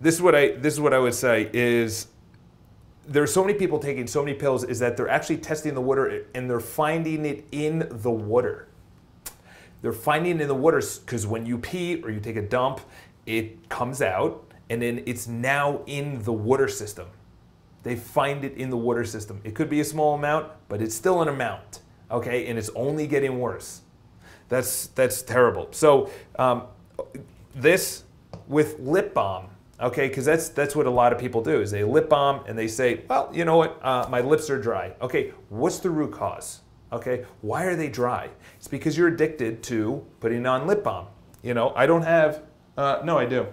this 0.00 0.14
is 0.14 0.22
what 0.22 0.34
I 0.34 0.48
this 0.52 0.74
is 0.74 0.80
what 0.80 0.92
I 0.92 0.98
would 0.98 1.14
say 1.14 1.50
is 1.52 2.08
there's 3.06 3.32
so 3.32 3.44
many 3.44 3.58
people 3.58 3.78
taking 3.78 4.06
so 4.06 4.22
many 4.22 4.36
pills 4.36 4.64
is 4.64 4.78
that 4.78 4.96
they're 4.96 5.08
actually 5.08 5.38
testing 5.38 5.74
the 5.74 5.80
water 5.80 6.26
and 6.34 6.48
they're 6.48 6.60
finding 6.60 7.24
it 7.26 7.46
in 7.52 7.86
the 7.90 8.10
water. 8.10 8.68
They're 9.82 9.92
finding 9.92 10.36
it 10.36 10.42
in 10.42 10.48
the 10.48 10.54
water 10.54 10.82
because 11.04 11.26
when 11.26 11.44
you 11.44 11.58
pee 11.58 12.02
or 12.02 12.10
you 12.10 12.20
take 12.20 12.36
a 12.36 12.42
dump, 12.42 12.80
it 13.26 13.68
comes 13.68 14.00
out 14.00 14.52
and 14.70 14.80
then 14.80 15.02
it's 15.06 15.26
now 15.26 15.82
in 15.86 16.22
the 16.22 16.32
water 16.32 16.68
system 16.68 17.08
they 17.84 17.94
find 17.96 18.44
it 18.44 18.56
in 18.56 18.70
the 18.70 18.76
water 18.76 19.04
system. 19.04 19.40
It 19.44 19.54
could 19.54 19.70
be 19.70 19.78
a 19.78 19.84
small 19.84 20.14
amount, 20.14 20.50
but 20.68 20.82
it's 20.82 20.94
still 20.94 21.22
an 21.22 21.28
amount, 21.28 21.80
okay? 22.10 22.46
And 22.46 22.58
it's 22.58 22.70
only 22.74 23.06
getting 23.06 23.38
worse. 23.38 23.82
That's, 24.48 24.88
that's 24.88 25.22
terrible. 25.22 25.68
So 25.70 26.10
um, 26.38 26.64
this 27.54 28.04
with 28.46 28.78
lip 28.78 29.14
balm, 29.14 29.48
okay, 29.80 30.08
because 30.08 30.24
that's, 30.24 30.48
that's 30.48 30.76
what 30.76 30.86
a 30.86 30.90
lot 30.90 31.12
of 31.12 31.18
people 31.18 31.42
do 31.42 31.60
is 31.60 31.70
they 31.70 31.84
lip 31.84 32.08
balm 32.08 32.44
and 32.46 32.58
they 32.58 32.68
say, 32.68 33.02
well, 33.08 33.30
you 33.32 33.44
know 33.44 33.56
what, 33.56 33.78
uh, 33.82 34.06
my 34.10 34.20
lips 34.20 34.50
are 34.50 34.60
dry. 34.60 34.94
Okay, 35.00 35.32
what's 35.48 35.78
the 35.78 35.90
root 35.90 36.12
cause? 36.12 36.60
Okay, 36.92 37.24
why 37.40 37.64
are 37.64 37.74
they 37.74 37.88
dry? 37.88 38.28
It's 38.56 38.68
because 38.68 38.96
you're 38.96 39.08
addicted 39.08 39.62
to 39.64 40.04
putting 40.20 40.46
on 40.46 40.66
lip 40.66 40.84
balm. 40.84 41.06
You 41.42 41.54
know, 41.54 41.72
I 41.74 41.86
don't 41.86 42.02
have, 42.02 42.42
uh, 42.76 43.00
no, 43.04 43.18
I 43.18 43.26
do. 43.26 43.46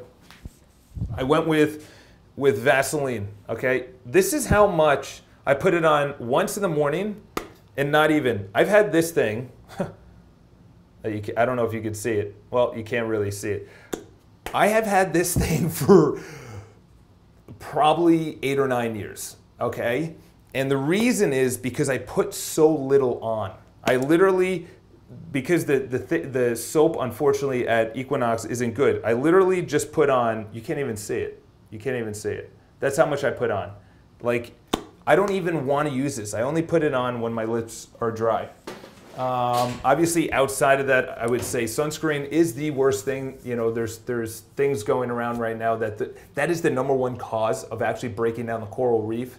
I 1.16 1.24
went 1.24 1.48
with 1.48 1.88
with 2.36 2.60
Vaseline, 2.60 3.28
okay? 3.50 3.88
This 4.06 4.34
is 4.34 4.46
how 4.46 4.66
much 4.66 5.22
I 5.46 5.54
put 5.54 5.74
it 5.74 5.84
on 5.86 6.16
once 6.20 6.56
in 6.56 6.62
the 6.62 6.70
morning 6.70 7.22
and 7.78 7.92
not 7.92 8.12
even. 8.12 8.50
I've 8.54 8.68
had 8.68 8.92
this 8.92 9.12
thing. 9.12 9.52
I 11.04 11.46
don't 11.46 11.56
know 11.56 11.66
if 11.66 11.74
you 11.74 11.82
could 11.82 11.96
see 11.98 12.14
it. 12.14 12.36
Well, 12.52 12.74
you 12.76 12.84
can't 12.84 13.08
really 13.08 13.32
see 13.32 13.52
it. 13.52 13.70
I 14.54 14.68
have 14.68 14.86
had 14.86 15.14
this 15.14 15.36
thing 15.38 15.70
for 15.70 16.20
probably 17.60 18.40
eight 18.44 18.60
or 18.60 18.68
nine 18.68 18.96
years, 18.96 19.38
okay? 19.60 20.16
And 20.54 20.70
the 20.70 20.78
reason 20.78 21.32
is 21.34 21.58
because 21.58 21.90
I 21.90 21.98
put 21.98 22.34
so 22.34 22.74
little 22.74 23.24
on. 23.24 23.54
I 23.86 23.96
literally, 23.96 24.68
because 25.32 25.66
the, 25.66 25.80
the, 25.80 26.00
th- 26.00 26.32
the 26.34 26.56
soap, 26.56 26.98
unfortunately, 27.00 27.68
at 27.68 27.96
Equinox 27.96 28.46
isn't 28.46 28.74
good, 28.74 29.02
I 29.04 29.14
literally 29.14 29.62
just 29.62 29.92
put 29.92 30.10
on, 30.10 30.48
you 30.52 30.62
can't 30.62 30.80
even 30.80 30.98
see 30.98 31.18
it. 31.18 31.42
You 31.70 31.80
can't 31.80 31.96
even 31.96 32.14
see 32.14 32.32
it. 32.32 32.52
That's 32.80 32.98
how 32.98 33.06
much 33.06 33.24
I 33.24 33.32
put 33.32 33.50
on. 33.50 33.72
Like, 34.22 34.54
I 35.08 35.16
don't 35.16 35.32
even 35.32 35.66
want 35.66 35.88
to 35.90 35.96
use 35.96 36.18
this. 36.18 36.34
I 36.34 36.42
only 36.42 36.62
put 36.62 36.84
it 36.84 36.94
on 36.94 37.22
when 37.22 37.34
my 37.34 37.46
lips 37.46 37.88
are 38.02 38.12
dry. 38.12 38.50
Um, 39.18 39.80
obviously, 39.84 40.32
outside 40.32 40.80
of 40.80 40.88
that, 40.88 41.10
I 41.18 41.28
would 41.28 41.44
say 41.44 41.66
sunscreen 41.66 42.28
is 42.30 42.54
the 42.54 42.72
worst 42.72 43.04
thing. 43.04 43.38
You 43.44 43.58
know, 43.58 43.70
there's 43.70 44.00
there's 44.00 44.42
things 44.56 44.84
going 44.84 45.10
around 45.10 45.38
right 45.38 45.58
now 45.58 45.76
that 45.76 45.98
the, 45.98 46.14
that 46.36 46.50
is 46.50 46.62
the 46.62 46.70
number 46.70 46.94
one 46.94 47.18
cause 47.18 47.66
of 47.66 47.82
actually 47.82 48.10
breaking 48.10 48.46
down 48.46 48.62
the 48.62 48.68
coral 48.68 49.02
reef, 49.02 49.38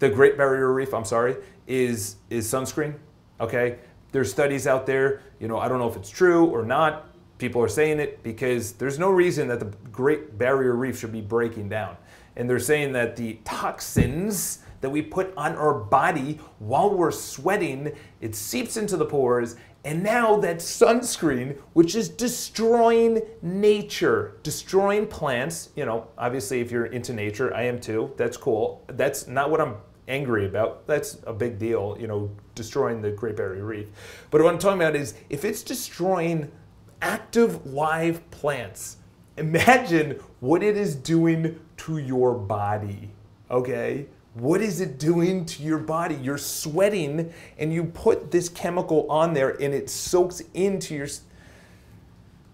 the 0.00 0.10
Great 0.10 0.36
Barrier 0.36 0.72
Reef. 0.72 0.92
I'm 0.92 1.04
sorry, 1.04 1.36
is 1.68 2.16
is 2.28 2.46
sunscreen. 2.46 2.94
Okay, 3.40 3.78
there's 4.10 4.30
studies 4.32 4.66
out 4.66 4.84
there. 4.84 5.22
You 5.38 5.46
know, 5.46 5.58
I 5.58 5.68
don't 5.68 5.78
know 5.78 5.88
if 5.88 5.96
it's 5.96 6.10
true 6.10 6.46
or 6.46 6.64
not. 6.64 7.06
People 7.38 7.62
are 7.62 7.68
saying 7.68 8.00
it 8.00 8.22
because 8.22 8.72
there's 8.72 8.98
no 8.98 9.10
reason 9.10 9.46
that 9.48 9.60
the 9.60 9.72
Great 9.92 10.38
Barrier 10.38 10.74
Reef 10.74 10.98
should 10.98 11.12
be 11.12 11.20
breaking 11.20 11.68
down. 11.68 11.96
And 12.36 12.50
they're 12.50 12.58
saying 12.58 12.92
that 12.94 13.14
the 13.14 13.38
toxins 13.44 14.60
that 14.84 14.90
we 14.90 15.00
put 15.00 15.32
on 15.34 15.56
our 15.56 15.72
body 15.72 16.38
while 16.58 16.94
we're 16.94 17.10
sweating, 17.10 17.90
it 18.20 18.34
seeps 18.34 18.76
into 18.76 18.98
the 18.98 19.06
pores. 19.06 19.56
And 19.82 20.02
now 20.02 20.36
that 20.40 20.58
sunscreen, 20.58 21.58
which 21.72 21.94
is 21.94 22.10
destroying 22.10 23.22
nature, 23.40 24.36
destroying 24.42 25.06
plants, 25.06 25.70
you 25.74 25.86
know, 25.86 26.08
obviously 26.18 26.60
if 26.60 26.70
you're 26.70 26.84
into 26.84 27.14
nature, 27.14 27.54
I 27.54 27.62
am 27.62 27.80
too, 27.80 28.12
that's 28.18 28.36
cool. 28.36 28.84
That's 28.88 29.26
not 29.26 29.50
what 29.50 29.62
I'm 29.62 29.76
angry 30.06 30.44
about. 30.44 30.86
That's 30.86 31.16
a 31.26 31.32
big 31.32 31.58
deal, 31.58 31.96
you 31.98 32.06
know, 32.06 32.30
destroying 32.54 33.00
the 33.00 33.10
Great 33.10 33.36
Barrier 33.36 33.64
Reef. 33.64 33.86
But 34.30 34.42
what 34.42 34.52
I'm 34.52 34.58
talking 34.58 34.82
about 34.82 34.94
is 34.94 35.14
if 35.30 35.46
it's 35.46 35.62
destroying 35.62 36.52
active 37.00 37.64
live 37.64 38.30
plants. 38.30 38.98
Imagine 39.38 40.20
what 40.40 40.62
it 40.62 40.76
is 40.76 40.94
doing 40.94 41.58
to 41.78 41.96
your 41.96 42.34
body, 42.34 43.10
okay? 43.50 44.06
What 44.34 44.60
is 44.60 44.80
it 44.80 44.98
doing 44.98 45.44
to 45.46 45.62
your 45.62 45.78
body? 45.78 46.16
You're 46.16 46.38
sweating 46.38 47.32
and 47.56 47.72
you 47.72 47.84
put 47.84 48.32
this 48.32 48.48
chemical 48.48 49.10
on 49.10 49.32
there 49.32 49.50
and 49.50 49.72
it 49.72 49.88
soaks 49.88 50.42
into 50.54 50.94
your, 50.94 51.06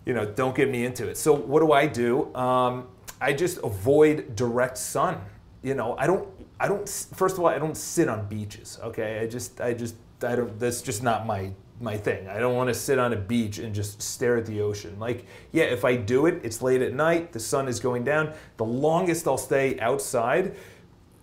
you 0.05 0.13
know, 0.13 0.27
don't 0.27 0.55
get 0.55 0.71
me 0.71 0.85
into 0.85 1.09
it. 1.09 1.17
So, 1.17 1.33
what 1.33 1.61
do 1.61 1.73
I 1.73 1.87
do? 1.87 2.35
Um, 2.35 2.87
I 3.21 3.33
just 3.33 3.59
avoid 3.65 4.37
direct 4.37 4.77
sun. 4.77 5.21
You 5.63 5.75
know, 5.75 5.97
I 5.97 6.07
don't, 6.07 6.29
I 6.59 6.69
don't, 6.69 6.87
first 7.15 7.37
of 7.37 7.41
all, 7.41 7.49
I 7.49 7.59
don't 7.59 7.77
sit 7.77 8.09
on 8.09 8.27
beaches, 8.27 8.79
okay? 8.83 9.21
I 9.21 9.27
just, 9.27 9.61
I 9.61 9.73
just, 9.73 9.95
I 10.23 10.37
don't, 10.37 10.59
that's 10.59 10.83
just 10.83 11.03
not 11.03 11.27
my 11.27 11.53
my 11.81 11.97
thing. 11.97 12.29
I 12.29 12.39
don't 12.39 12.55
want 12.55 12.69
to 12.69 12.75
sit 12.75 12.99
on 12.99 13.15
a 13.15 13.17
beach 13.17 13.59
and 13.59 13.75
just 13.75 14.03
stare 14.03 14.37
at 14.37 14.45
the 14.45 14.61
ocean. 14.61 14.99
Like, 14.99 15.25
yeah, 15.51 15.65
if 15.65 15.83
I 15.85 15.97
do 15.97 16.27
it, 16.27 16.41
it's 16.45 16.61
late 16.61 16.83
at 16.83 16.93
night, 16.93 17.33
the 17.33 17.41
sun 17.41 17.69
is 17.69 17.81
going 17.81 18.05
down. 18.05 18.35
The 18.59 18.67
longest 18.67 19.27
I'll 19.27 19.39
stay 19.39 19.81
outside 19.81 20.55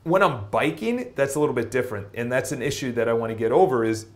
when 0.08 0.24
I'm 0.24 0.50
biking, 0.50 1.12
that's 1.16 1.36
a 1.36 1.40
little 1.40 1.56
bit 1.56 1.70
different, 1.70 2.08
and 2.14 2.32
that's 2.32 2.52
an 2.52 2.62
issue 2.62 2.92
that 2.94 3.10
I 3.10 3.14
want 3.14 3.32
to 3.32 3.36
get 3.36 3.52
over. 3.52 3.84
Is 3.84 4.08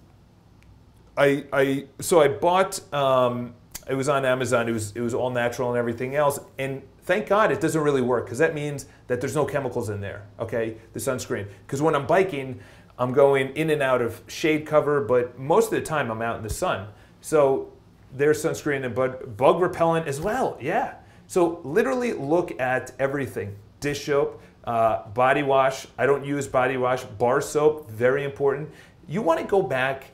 I 1.17 1.45
I 1.51 1.85
so 1.99 2.21
I 2.21 2.29
bought 2.29 2.81
um, 2.93 3.53
it 3.89 3.95
was 3.95 4.09
on 4.09 4.25
Amazon. 4.25 4.69
It 4.69 4.71
was 4.71 4.93
it 4.95 5.01
was 5.01 5.13
all 5.13 5.29
natural 5.29 5.69
and 5.69 5.77
everything 5.77 6.15
else, 6.15 6.39
and 6.57 6.81
thank 7.03 7.27
God 7.27 7.51
it 7.51 7.59
doesn't 7.59 7.81
really 7.81 8.01
work 8.01 8.25
because 8.25 8.37
that 8.39 8.53
means 8.53 8.85
that 9.07 9.19
there's 9.19 9.35
no 9.35 9.45
chemicals 9.45 9.89
in 9.89 10.01
there. 10.01 10.27
Okay, 10.39 10.77
the 10.93 10.99
sunscreen. 10.99 11.47
Because 11.65 11.81
when 11.81 11.95
I'm 11.95 12.07
biking, 12.07 12.59
I'm 12.97 13.13
going 13.13 13.49
in 13.55 13.69
and 13.69 13.81
out 13.81 14.01
of 14.01 14.21
shade 14.27 14.65
cover, 14.65 15.01
but 15.01 15.37
most 15.37 15.65
of 15.65 15.71
the 15.71 15.81
time 15.81 16.09
I'm 16.11 16.21
out 16.21 16.37
in 16.37 16.43
the 16.43 16.49
sun. 16.49 16.87
So 17.19 17.73
there's 18.13 18.43
sunscreen 18.43 18.85
and 18.85 18.93
bug, 18.93 19.37
bug 19.37 19.61
repellent 19.61 20.07
as 20.07 20.21
well. 20.21 20.57
Yeah. 20.61 20.95
So 21.27 21.61
literally 21.63 22.13
look 22.13 22.59
at 22.59 22.91
everything. 22.99 23.55
Dish 23.79 24.05
soap, 24.05 24.41
uh, 24.63 25.07
body 25.09 25.43
wash. 25.43 25.87
I 25.97 26.05
don't 26.05 26.25
use 26.25 26.47
body 26.47 26.77
wash. 26.77 27.03
Bar 27.03 27.41
soap, 27.41 27.89
very 27.89 28.23
important. 28.23 28.69
You 29.07 29.21
want 29.21 29.39
to 29.39 29.45
go 29.45 29.61
back 29.61 30.11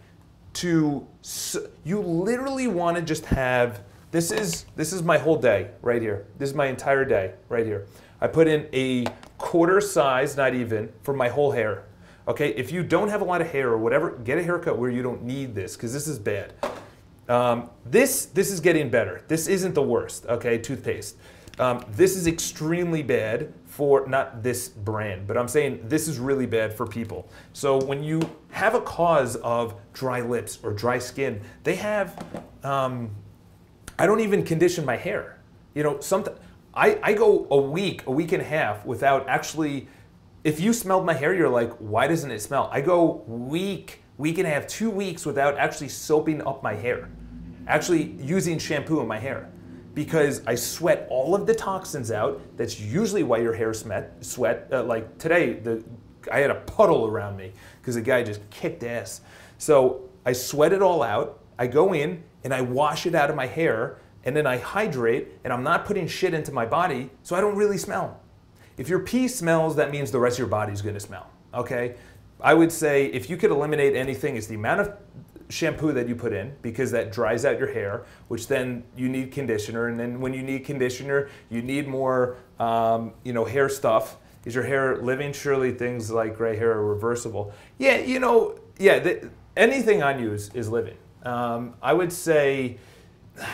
to. 0.53 1.05
You 1.83 1.99
literally 2.01 2.67
want 2.67 2.97
to 2.97 3.03
just 3.03 3.25
have. 3.25 3.81
This 4.10 4.31
is 4.31 4.65
this 4.75 4.93
is 4.93 5.03
my 5.03 5.17
whole 5.17 5.38
day 5.38 5.71
right 5.81 6.01
here. 6.01 6.25
This 6.38 6.49
is 6.49 6.55
my 6.55 6.67
entire 6.67 7.05
day 7.05 7.33
right 7.49 7.65
here. 7.65 7.88
I 8.19 8.27
put 8.27 8.47
in 8.47 8.67
a 8.73 9.05
quarter 9.38 9.79
size, 9.79 10.36
not 10.36 10.55
even, 10.55 10.91
for 11.03 11.13
my 11.13 11.29
whole 11.29 11.51
hair. 11.51 11.83
Okay, 12.27 12.49
if 12.49 12.71
you 12.71 12.83
don't 12.83 13.10
have 13.10 13.21
a 13.21 13.23
lot 13.23 13.41
of 13.41 13.47
hair 13.51 13.69
or 13.69 13.77
whatever, 13.77 14.12
get 14.12 14.38
a 14.38 14.43
haircut 14.43 14.77
where 14.77 14.89
you 14.89 15.01
don't 15.01 15.23
need 15.23 15.55
this 15.55 15.75
because 15.75 15.93
this 15.93 16.07
is 16.07 16.19
bad. 16.19 16.53
Um, 17.29 17.69
this, 17.86 18.25
this 18.25 18.51
is 18.51 18.60
getting 18.60 18.89
better. 18.89 19.23
This 19.27 19.47
isn't 19.47 19.75
the 19.75 19.81
worst, 19.81 20.25
okay, 20.25 20.57
toothpaste. 20.57 21.17
Um, 21.60 21.84
this 21.89 22.15
is 22.15 22.28
extremely 22.28 23.02
bad 23.02 23.52
for, 23.65 24.08
not 24.08 24.43
this 24.43 24.70
brand, 24.70 25.28
but 25.28 25.38
I'm 25.38 25.48
saying 25.48 25.82
this 25.84 26.08
is 26.08 26.20
really 26.20 26.46
bad 26.46 26.74
for 26.74 26.86
people. 26.86 27.28
So 27.54 27.78
when 27.78 28.04
you 28.04 28.22
have 28.52 28.76
a 28.76 28.82
cause 28.82 29.36
of 29.38 29.76
dry 29.93 30.22
lips 30.22 30.60
or 30.62 30.72
dry 30.72 31.00
skin, 31.00 31.41
they 31.63 31.76
have, 31.76 32.24
um, 32.63 33.10
I 33.98 34.06
don't 34.06 34.20
even 34.20 34.43
condition 34.43 34.86
my 34.86 34.96
hair. 34.96 35.39
You 35.74 35.84
know, 35.84 36.00
something, 36.00 36.34
I, 36.74 37.00
I 37.02 37.13
go 37.13 37.48
a 37.50 37.58
week, 37.58 38.06
a 38.06 38.12
week 38.12 38.32
and 38.34 38.41
a 38.41 38.46
half 38.46 38.86
without 38.86 39.28
actually, 39.28 39.88
if 40.43 40.60
you 40.60 40.74
smelled 40.74 41.06
my 41.06 41.13
hair, 41.13 41.34
you're 41.34 41.50
like, 41.50 41.74
why 41.78 42.08
doesn't 42.08 42.30
it 42.30 42.39
smell? 42.39 42.70
I 42.72 42.82
go 42.82 43.24
week, 43.28 44.04
week 44.17 44.38
and 44.38 44.48
a 44.48 44.52
half, 44.52 44.67
two 44.67 44.91
weeks 44.91 45.26
without 45.26 45.58
actually 45.58 45.89
soaping 45.89 46.46
up 46.46 46.62
my 46.62 46.76
hair 46.76 47.10
actually 47.67 48.13
using 48.20 48.58
shampoo 48.58 49.00
in 49.02 49.08
my 49.08 49.20
hair 49.20 49.50
because 49.97 50.43
I 50.45 50.53
sweat 50.53 51.07
all 51.10 51.33
of 51.33 51.47
the 51.47 51.55
toxins 51.55 52.12
out. 52.12 52.39
That's 52.55 52.79
usually 52.79 53.23
why 53.23 53.39
your 53.39 53.51
hair 53.51 53.73
sweat. 53.73 54.13
Sweat 54.23 54.67
uh, 54.71 54.83
like 54.83 55.17
today, 55.17 55.53
the 55.53 55.83
I 56.31 56.38
had 56.38 56.51
a 56.51 56.62
puddle 56.62 57.07
around 57.07 57.36
me 57.36 57.51
because 57.81 57.95
the 57.95 58.01
guy 58.01 58.21
just 58.21 58.47
kicked 58.51 58.83
ass. 58.83 59.21
So 59.57 60.07
I 60.23 60.33
sweat 60.33 60.71
it 60.71 60.83
all 60.83 61.01
out. 61.01 61.39
I 61.57 61.65
go 61.65 61.95
in 61.95 62.23
and 62.43 62.53
I 62.53 62.62
wash 62.62 63.07
it 63.07 63.15
out 63.15 63.31
of 63.31 63.36
my 63.36 63.47
hair, 63.47 63.97
and 64.23 64.36
then 64.36 64.45
I 64.45 64.60
hydrate, 64.60 65.29
and 65.43 65.51
I'm 65.51 65.63
not 65.63 65.86
putting 65.86 66.07
shit 66.07 66.36
into 66.36 66.51
my 66.51 66.67
body, 66.67 67.10
so 67.23 67.36
I 67.36 67.41
don't 67.41 67.55
really 67.55 67.79
smell. 67.79 68.21
If 68.77 68.89
your 68.89 68.99
pee 68.99 69.27
smells, 69.27 69.75
that 69.77 69.89
means 69.89 70.12
the 70.12 70.19
rest 70.19 70.36
of 70.36 70.39
your 70.39 70.47
body 70.47 70.73
is 70.73 70.83
going 70.83 70.93
to 70.93 71.01
smell. 71.01 71.31
Okay. 71.55 71.95
I 72.39 72.53
would 72.53 72.71
say 72.71 73.07
if 73.07 73.31
you 73.31 73.36
could 73.36 73.49
eliminate 73.49 73.95
anything, 73.95 74.38
it's 74.38 74.45
the 74.45 74.53
amount 74.53 74.81
of 74.81 74.93
shampoo 75.49 75.93
that 75.93 76.07
you 76.07 76.15
put 76.15 76.33
in 76.33 76.55
because 76.62 76.91
that 76.91 77.12
dries 77.12 77.45
out 77.45 77.57
your 77.57 77.71
hair, 77.71 78.05
which 78.27 78.47
then 78.47 78.83
you 78.95 79.10
need 79.10 79.31
conditioner. 79.31 79.88
And 79.88 79.99
then 79.99 80.19
when 80.19 80.33
you 80.33 80.43
need 80.43 80.65
conditioner, 80.65 81.29
you 81.49 81.62
need 81.62 81.88
more, 81.88 82.38
um, 82.60 83.13
you 83.23 83.33
know, 83.33 83.45
hair 83.45 83.69
stuff. 83.69 84.17
Is 84.45 84.55
your 84.55 84.63
hair 84.63 84.97
living? 84.97 85.33
Surely 85.33 85.71
things 85.71 86.12
like 86.12 86.38
gray 86.38 86.55
hair 86.55 86.71
are 86.71 86.86
reversible. 86.86 87.53
Yeah, 87.77 87.97
you 87.97 88.19
know, 88.19 88.60
yeah, 88.77 88.99
the, 88.99 89.29
anything 89.55 90.03
on 90.03 90.19
you 90.19 90.33
is, 90.33 90.49
is 90.53 90.69
living. 90.69 90.97
Um, 91.23 91.75
I 91.81 91.93
would 91.93 92.13
say, 92.13 92.77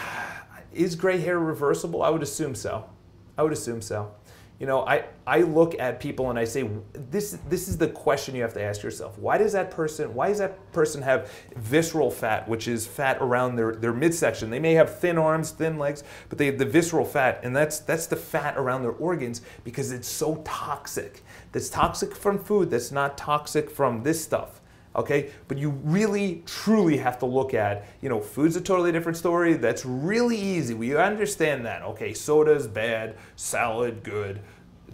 is 0.73 0.95
gray 0.95 1.19
hair 1.19 1.39
reversible? 1.39 2.03
I 2.03 2.10
would 2.10 2.23
assume 2.23 2.56
so. 2.56 2.89
I 3.38 3.43
would 3.43 3.53
assume 3.53 3.82
so. 3.82 4.13
You 4.60 4.68
know, 4.68 4.86
I, 4.86 5.06
I 5.26 5.42
look 5.42 5.78
at 5.80 6.00
people 6.00 6.30
and 6.30 6.38
I 6.38 6.46
say, 6.46 6.70
this, 6.94 7.38
this 7.50 7.68
is 7.68 7.78
the 7.78 7.88
question 7.88 8.36
you 8.36 8.44
have 8.44 8.54
to 8.54 8.62
ask 8.62 8.84
yourself. 8.84 9.18
Why 9.18 9.38
does 9.38 9.52
that 9.54 9.72
person, 9.72 10.13
why 10.13 10.30
does 10.30 10.38
that 10.38 10.72
person 10.72 11.02
have 11.02 11.32
visceral 11.56 12.12
fat, 12.12 12.48
which 12.48 12.68
is 12.68 12.86
fat 12.86 13.18
around 13.20 13.56
their, 13.56 13.76
their 13.76 13.94
midsection? 13.94 14.50
They 14.50 14.60
may 14.60 14.74
have 14.74 15.00
thin 15.00 15.18
arms, 15.18 15.52
thin 15.52 15.78
legs, 15.78 16.04
but 16.30 16.38
they 16.38 16.46
have 16.46 16.60
the 16.60 16.66
visceral 16.66 17.04
fat, 17.04 17.42
and 17.44 17.56
that's, 17.56 17.80
that's 17.80 18.08
the 18.08 18.16
fat 18.16 18.56
around 18.56 18.84
their 18.84 18.92
organs 18.92 19.42
because 19.63 19.92
it's 19.92 20.08
so 20.08 20.42
toxic. 20.46 21.24
That's 21.52 21.70
toxic 21.70 22.16
from 22.16 22.38
food, 22.38 22.70
that's 22.70 22.92
not 22.92 23.18
toxic 23.18 23.70
from 23.70 24.04
this 24.04 24.24
stuff 24.24 24.62
okay? 24.95 25.32
But 25.47 25.58
you 25.58 25.69
really, 25.69 26.43
truly 26.45 26.97
have 26.97 27.19
to 27.19 27.25
look 27.25 27.53
at, 27.53 27.86
you 28.01 28.10
know, 28.10 28.19
food's 28.19 28.56
a 28.56 28.62
totally 28.62 28.91
different 28.91 29.17
story. 29.17 29.53
That's 29.53 29.86
really 29.86 30.38
easy. 30.38 30.73
We 30.73 30.95
understand 30.95 31.65
that. 31.65 31.82
Okay, 31.84 32.13
soda's 32.13 32.67
bad, 32.67 33.17
salad 33.36 34.03
good. 34.03 34.41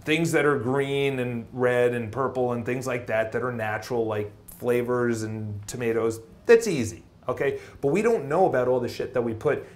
Things 0.00 0.32
that 0.32 0.44
are 0.46 0.58
green 0.58 1.18
and 1.18 1.46
red 1.52 1.94
and 1.94 2.10
purple 2.10 2.52
and 2.52 2.64
things 2.64 2.86
like 2.86 3.06
that 3.08 3.32
that 3.32 3.42
are 3.42 3.52
natural, 3.52 4.06
like 4.06 4.32
flavors 4.58 5.22
and 5.22 5.66
tomatoes, 5.66 6.20
that's 6.46 6.66
easy, 6.66 7.02
okay? 7.28 7.58
But 7.80 7.88
we 7.88 8.02
don't 8.02 8.28
know 8.28 8.46
about 8.46 8.68
all 8.68 8.80
the 8.80 8.88
shit 8.88 9.14
that 9.14 9.22
we 9.22 9.34
put 9.34 9.66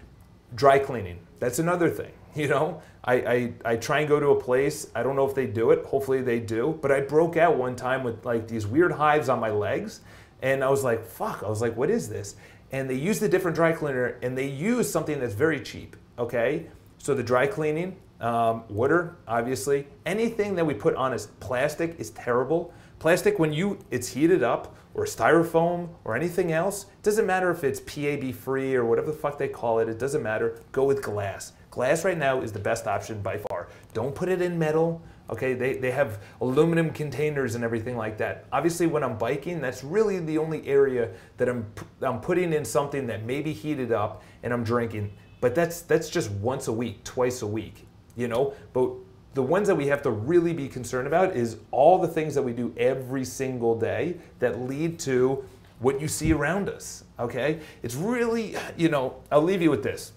dry 0.54 0.78
cleaning. 0.78 1.18
That's 1.40 1.58
another 1.58 1.90
thing, 1.90 2.12
you 2.37 2.49
know? 2.49 2.83
I, 3.05 3.14
I, 3.14 3.53
I 3.64 3.77
try 3.77 4.01
and 4.01 4.09
go 4.09 4.18
to 4.18 4.29
a 4.29 4.40
place, 4.40 4.90
I 4.94 5.03
don't 5.03 5.14
know 5.14 5.29
if 5.29 5.35
they 5.35 5.47
do 5.47 5.70
it, 5.73 5.85
hopefully 5.85 6.23
they 6.23 6.40
do, 6.40 6.79
but 6.81 6.90
I 6.90 7.01
broke 7.01 7.37
out 7.37 7.57
one 7.57 7.77
time 7.77 8.03
with 8.03 8.25
like 8.25 8.49
these 8.49 8.66
weird 8.66 8.92
hives 8.92 9.29
on 9.29 9.40
my 9.40 9.51
legs, 9.51 10.01
and 10.42 10.64
I 10.64 10.70
was 10.70 10.85
like, 10.85 11.05
fuck, 11.05 11.42
I 11.42 11.49
was 11.49 11.61
like, 11.61 11.77
what 11.77 11.90
is 11.90 12.09
this? 12.09 12.37
And 12.73 12.88
they 12.88 12.94
used 12.94 13.23
a 13.23 13.29
different 13.29 13.55
dry 13.55 13.73
cleaner, 13.73 14.18
and 14.23 14.37
they 14.37 14.49
used 14.49 14.90
something 14.90 15.20
that's 15.20 15.35
very 15.35 15.61
cheap, 15.61 15.97
okay? 16.18 16.66
So 16.99 17.14
the 17.14 17.23
dry 17.23 17.47
cleaning, 17.47 17.97
um, 18.20 18.64
water, 18.70 19.16
obviously, 19.29 19.87
anything 20.07 20.55
that 20.55 20.64
we 20.64 20.73
put 20.73 20.94
on 20.94 21.12
as 21.12 21.27
plastic 21.40 22.01
is 22.01 22.11
terrible. 22.11 22.73
Plastic, 22.99 23.38
when 23.38 23.53
you 23.53 23.79
it's 23.90 24.09
heated 24.09 24.42
up, 24.42 24.75
or 24.94 25.05
styrofoam, 25.05 25.88
or 26.05 26.16
anything 26.16 26.53
else, 26.53 26.87
doesn't 27.03 27.27
matter 27.27 27.51
if 27.51 27.64
it's 27.64 27.81
PAB 27.81 28.33
free 28.33 28.75
or 28.75 28.85
whatever 28.85 29.09
the 29.11 29.16
fuck 29.16 29.37
they 29.37 29.49
call 29.49 29.81
it, 29.81 29.88
it 29.88 29.99
doesn't 29.99 30.23
matter. 30.23 30.59
Go 30.73 30.85
with 30.85 31.03
glass. 31.03 31.53
Glass 31.74 32.04
right 32.04 32.16
now 32.16 32.40
is 32.40 32.52
the 32.52 32.60
best 32.60 32.87
option 32.87 33.20
by 33.20 33.37
far. 33.37 33.66
Don't 33.94 34.14
put 34.14 34.28
it 34.28 34.40
in 34.40 34.56
metal. 34.56 35.02
Okay, 35.28 35.54
they, 35.54 35.74
they 35.74 35.90
have 35.90 36.22
aluminum 36.40 36.90
containers 36.90 37.56
and 37.56 37.64
everything 37.64 37.96
like 37.96 38.16
that. 38.18 38.44
Obviously, 38.52 38.87
when 38.87 39.02
I'm 39.02 39.18
biking, 39.18 39.60
that's 39.60 39.82
really 39.82 40.20
the 40.20 40.38
only 40.38 40.64
area 40.68 41.10
that 41.37 41.48
I'm, 41.48 41.66
I'm 42.00 42.20
putting 42.20 42.52
in 42.52 42.64
something 42.64 43.08
that 43.08 43.24
may 43.24 43.42
be 43.42 43.52
heated 43.52 43.90
up 43.90 44.22
and 44.44 44.52
I'm 44.52 44.62
drinking. 44.62 45.14
But 45.40 45.56
that's, 45.56 45.80
that's 45.80 46.08
just 46.08 46.30
once 46.30 46.68
a 46.68 46.72
week, 46.72 47.02
twice 47.02 47.42
a 47.42 47.46
week, 47.46 47.88
you 48.14 48.28
know? 48.28 48.54
But 48.72 48.92
the 49.34 49.42
ones 49.42 49.66
that 49.66 49.74
we 49.74 49.88
have 49.88 50.00
to 50.02 50.12
really 50.12 50.52
be 50.52 50.68
concerned 50.68 51.08
about 51.08 51.34
is 51.34 51.56
all 51.72 51.98
the 51.98 52.06
things 52.06 52.37
that 52.37 52.42
we 52.42 52.52
do 52.52 52.72
every 52.76 53.24
single 53.24 53.76
day 53.76 54.18
that 54.38 54.60
lead 54.60 55.00
to 55.00 55.44
what 55.80 56.00
you 56.00 56.06
see 56.06 56.32
around 56.32 56.68
us, 56.68 57.02
okay? 57.18 57.58
It's 57.82 57.96
really, 57.96 58.54
you 58.76 58.90
know, 58.90 59.16
I'll 59.32 59.42
leave 59.42 59.60
you 59.60 59.72
with 59.72 59.82
this 59.82 60.12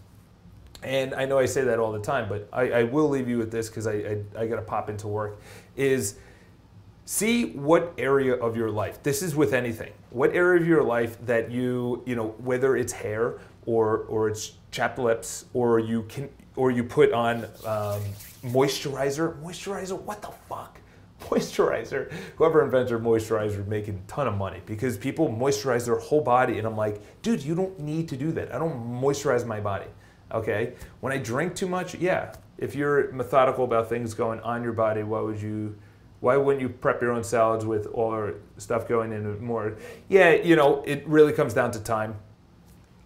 and 0.83 1.13
I 1.13 1.25
know 1.25 1.39
I 1.39 1.45
say 1.45 1.63
that 1.63 1.79
all 1.79 1.91
the 1.91 1.99
time, 1.99 2.29
but 2.29 2.47
I, 2.53 2.71
I 2.71 2.83
will 2.83 3.09
leave 3.09 3.27
you 3.27 3.37
with 3.37 3.51
this 3.51 3.69
because 3.69 3.87
I, 3.87 3.93
I, 3.93 4.23
I 4.37 4.47
got 4.47 4.57
to 4.57 4.61
pop 4.61 4.89
into 4.89 5.07
work, 5.07 5.39
is 5.75 6.17
see 7.05 7.51
what 7.53 7.93
area 7.97 8.35
of 8.35 8.55
your 8.55 8.69
life, 8.69 9.01
this 9.01 9.21
is 9.21 9.35
with 9.35 9.53
anything, 9.53 9.93
what 10.11 10.35
area 10.35 10.61
of 10.61 10.67
your 10.67 10.83
life 10.83 11.17
that 11.25 11.51
you, 11.51 12.03
you 12.05 12.15
know, 12.15 12.35
whether 12.39 12.75
it's 12.75 12.93
hair 12.93 13.39
or, 13.65 13.99
or 14.09 14.29
it's 14.29 14.53
chapped 14.71 14.99
lips 14.99 15.45
or 15.53 15.79
you 15.79 16.03
can, 16.03 16.29
or 16.55 16.71
you 16.71 16.83
put 16.83 17.11
on 17.13 17.45
um, 17.65 18.01
moisturizer, 18.43 19.41
moisturizer, 19.41 19.99
what 20.01 20.21
the 20.21 20.31
fuck? 20.49 20.79
moisturizer. 21.21 22.11
Whoever 22.35 22.63
invented 22.63 23.01
moisturizer 23.01 23.65
making 23.67 23.95
a 23.95 24.11
ton 24.11 24.27
of 24.27 24.37
money 24.37 24.61
because 24.65 24.97
people 24.97 25.29
moisturize 25.29 25.85
their 25.85 25.97
whole 25.97 26.21
body, 26.21 26.58
and 26.58 26.67
I'm 26.67 26.77
like, 26.77 27.02
dude, 27.21 27.43
you 27.43 27.56
don't 27.56 27.79
need 27.79 28.10
to 28.10 28.17
do 28.17 28.31
that. 28.33 28.54
I 28.54 28.60
don't 28.60 29.02
moisturize 29.02 29.45
my 29.45 29.60
body. 29.60 29.87
Okay, 30.32 30.73
when 31.00 31.13
I 31.13 31.17
drink 31.17 31.56
too 31.56 31.67
much, 31.67 31.96
yeah. 31.96 32.34
If 32.58 32.75
you're 32.75 33.12
methodical 33.12 33.63
about 33.63 33.88
things 33.88 34.13
going 34.13 34.40
on 34.42 34.63
your 34.63 34.73
body, 34.73 35.04
why 35.04 35.21
would 35.21 35.42
you? 35.42 35.78
Why 36.19 36.36
wouldn't 36.36 36.62
you 36.63 36.69
prep 36.69 37.00
your 37.02 37.12
own 37.12 37.23
salads 37.23 37.63
with 37.63 37.86
all 37.94 38.12
our 38.12 38.34
stuff 38.58 38.88
going 38.88 39.12
in 39.12 39.40
more? 39.44 39.78
Yeah, 40.10 40.32
you 40.34 40.56
know, 40.56 40.82
it 40.88 41.08
really 41.08 41.32
comes 41.32 41.54
down 41.54 41.69
to 41.71 41.80
time. 41.80 42.15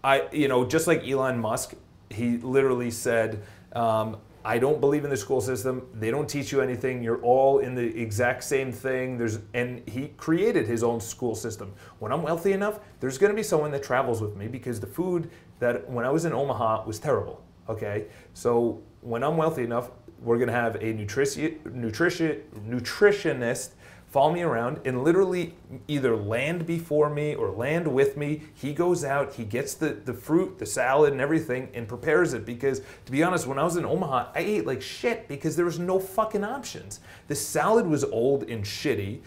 I, 0.01 0.29
you 0.31 0.47
know, 0.47 0.63
just 0.65 0.87
like 0.87 1.05
Elon 1.05 1.37
Musk, 1.37 1.73
he 2.09 2.37
literally 2.37 2.89
said, 2.89 3.43
um, 3.73 4.15
I 4.43 4.57
don't 4.57 4.81
believe 4.81 5.03
in 5.03 5.09
the 5.11 5.17
school 5.17 5.39
system. 5.39 5.87
They 5.93 6.09
don't 6.09 6.27
teach 6.27 6.51
you 6.51 6.61
anything. 6.61 7.03
You're 7.03 7.21
all 7.21 7.59
in 7.59 7.75
the 7.75 7.83
exact 8.01 8.43
same 8.43 8.71
thing. 8.71 9.17
There's 9.17 9.39
and 9.53 9.87
he 9.87 10.07
created 10.17 10.67
his 10.67 10.83
own 10.83 10.99
school 10.99 11.35
system. 11.35 11.73
When 11.99 12.11
I'm 12.11 12.23
wealthy 12.23 12.53
enough, 12.53 12.79
there's 12.99 13.19
going 13.19 13.31
to 13.31 13.35
be 13.35 13.43
someone 13.43 13.71
that 13.71 13.83
travels 13.83 14.19
with 14.21 14.35
me 14.35 14.47
because 14.47 14.79
the 14.79 14.87
food 14.87 15.29
that 15.61 15.89
when 15.89 16.03
I 16.03 16.09
was 16.09 16.25
in 16.25 16.33
Omaha 16.33 16.83
was 16.85 16.99
terrible. 16.99 17.41
Okay, 17.69 18.07
so 18.33 18.81
when 18.99 19.23
I'm 19.23 19.37
wealthy 19.37 19.63
enough, 19.63 19.91
we're 20.19 20.37
to 20.47 20.53
have 20.53 20.75
a 20.75 20.93
nutrition, 20.93 21.59
nutrition, 21.73 22.41
nutritionist 22.67 23.69
follow 24.11 24.33
me 24.33 24.41
around 24.41 24.77
and 24.83 25.05
literally 25.05 25.55
either 25.87 26.17
land 26.17 26.65
before 26.65 27.09
me 27.09 27.33
or 27.33 27.49
land 27.49 27.87
with 27.87 28.17
me. 28.17 28.41
He 28.53 28.73
goes 28.73 29.05
out, 29.05 29.35
he 29.35 29.45
gets 29.45 29.73
the, 29.73 29.91
the 29.93 30.13
fruit, 30.13 30.59
the 30.59 30.65
salad, 30.65 31.13
and 31.13 31.21
everything 31.21 31.69
and 31.73 31.87
prepares 31.87 32.33
it 32.33 32.45
because, 32.45 32.81
to 33.05 33.11
be 33.11 33.23
honest, 33.23 33.47
when 33.47 33.57
I 33.57 33.63
was 33.63 33.77
in 33.77 33.85
Omaha, 33.85 34.31
I 34.35 34.39
ate 34.39 34.65
like 34.67 34.81
shit 34.81 35.29
because 35.29 35.55
there 35.55 35.63
was 35.63 35.79
no 35.79 35.97
fucking 35.97 36.43
options. 36.43 36.99
The 37.29 37.35
salad 37.35 37.87
was 37.87 38.03
old 38.03 38.49
and 38.49 38.65
shitty. 38.65 39.21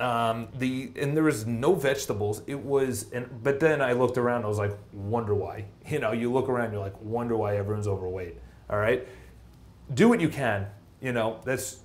Um, 0.00 0.48
the 0.58 0.90
and 0.96 1.14
there 1.14 1.24
was 1.24 1.46
no 1.46 1.74
vegetables. 1.74 2.42
It 2.46 2.58
was, 2.58 3.12
and 3.12 3.28
but 3.42 3.60
then 3.60 3.82
I 3.82 3.92
looked 3.92 4.16
around. 4.16 4.44
I 4.44 4.48
was 4.48 4.58
like, 4.58 4.76
wonder 4.92 5.34
why. 5.34 5.66
You 5.86 5.98
know, 5.98 6.12
you 6.12 6.32
look 6.32 6.48
around, 6.48 6.72
you're 6.72 6.80
like, 6.80 7.00
wonder 7.02 7.36
why 7.36 7.56
everyone's 7.56 7.88
overweight. 7.88 8.36
All 8.70 8.78
right, 8.78 9.06
do 9.92 10.08
what 10.08 10.20
you 10.20 10.28
can. 10.28 10.68
You 11.00 11.12
know, 11.12 11.40
that's 11.44 11.80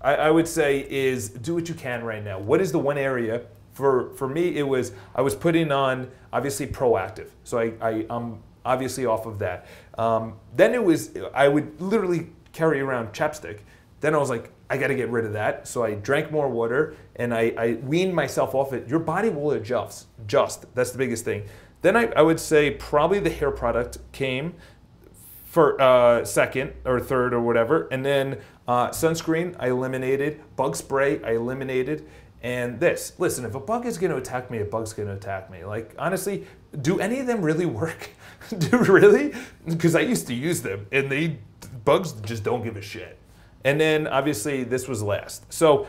I, 0.00 0.14
I 0.14 0.30
would 0.30 0.46
say 0.46 0.86
is 0.88 1.28
do 1.30 1.54
what 1.54 1.68
you 1.68 1.74
can 1.74 2.04
right 2.04 2.22
now. 2.22 2.38
What 2.38 2.60
is 2.60 2.72
the 2.72 2.78
one 2.78 2.98
area 2.98 3.42
for 3.72 4.10
for 4.14 4.28
me? 4.28 4.56
It 4.56 4.66
was 4.66 4.92
I 5.14 5.22
was 5.22 5.34
putting 5.34 5.72
on 5.72 6.10
obviously 6.32 6.66
Proactiv. 6.66 7.28
so 7.44 7.58
I, 7.58 7.72
I 7.80 8.06
am 8.10 8.42
obviously 8.64 9.06
off 9.06 9.26
of 9.26 9.38
that. 9.38 9.66
Um, 9.98 10.34
then 10.54 10.74
it 10.74 10.82
was 10.82 11.10
I 11.34 11.48
would 11.48 11.80
literally 11.80 12.30
carry 12.52 12.80
around 12.80 13.12
chapstick. 13.12 13.60
Then 14.00 14.14
I 14.14 14.18
was 14.18 14.30
like, 14.30 14.52
I 14.68 14.76
got 14.76 14.88
to 14.88 14.94
get 14.94 15.08
rid 15.10 15.24
of 15.24 15.32
that. 15.32 15.66
So 15.66 15.82
I 15.82 15.94
drank 15.94 16.30
more 16.30 16.48
water 16.48 16.94
and 17.16 17.34
I, 17.34 17.52
I 17.58 17.72
weaned 17.82 18.14
myself 18.14 18.54
off 18.54 18.72
it. 18.72 18.88
Your 18.88 19.00
body 19.00 19.28
will 19.28 19.50
adjust. 19.52 20.06
Just 20.26 20.72
that's 20.74 20.90
the 20.90 20.98
biggest 20.98 21.24
thing. 21.24 21.44
Then 21.82 21.96
I, 21.96 22.06
I 22.16 22.22
would 22.22 22.40
say 22.40 22.70
probably 22.70 23.20
the 23.20 23.30
hair 23.30 23.50
product 23.50 23.98
came 24.12 24.54
for 25.44 25.80
uh, 25.80 26.24
second 26.24 26.74
or 26.84 27.00
third 27.00 27.32
or 27.32 27.40
whatever, 27.40 27.88
and 27.90 28.04
then 28.04 28.38
uh, 28.68 28.90
sunscreen 28.90 29.56
I 29.58 29.68
eliminated, 29.68 30.40
bug 30.56 30.76
spray 30.76 31.22
I 31.22 31.32
eliminated, 31.32 32.06
and 32.42 32.78
this. 32.78 33.12
Listen, 33.18 33.44
if 33.44 33.54
a 33.54 33.60
bug 33.60 33.86
is 33.86 33.98
going 33.98 34.10
to 34.10 34.18
attack 34.18 34.50
me, 34.50 34.58
a 34.58 34.64
bug's 34.64 34.92
going 34.92 35.08
to 35.08 35.14
attack 35.14 35.50
me. 35.50 35.64
Like 35.64 35.94
honestly, 35.98 36.46
do 36.82 37.00
any 37.00 37.20
of 37.20 37.26
them 37.26 37.42
really 37.42 37.66
work? 37.66 38.10
do 38.58 38.78
really? 38.78 39.34
Because 39.66 39.94
I 39.94 40.00
used 40.00 40.26
to 40.26 40.34
use 40.34 40.62
them, 40.62 40.86
and 40.92 41.10
they 41.10 41.38
bugs 41.84 42.12
just 42.12 42.42
don't 42.42 42.62
give 42.62 42.76
a 42.76 42.82
shit. 42.82 43.18
And 43.64 43.80
then 43.80 44.06
obviously 44.06 44.64
this 44.64 44.86
was 44.86 45.02
last. 45.02 45.52
So 45.52 45.86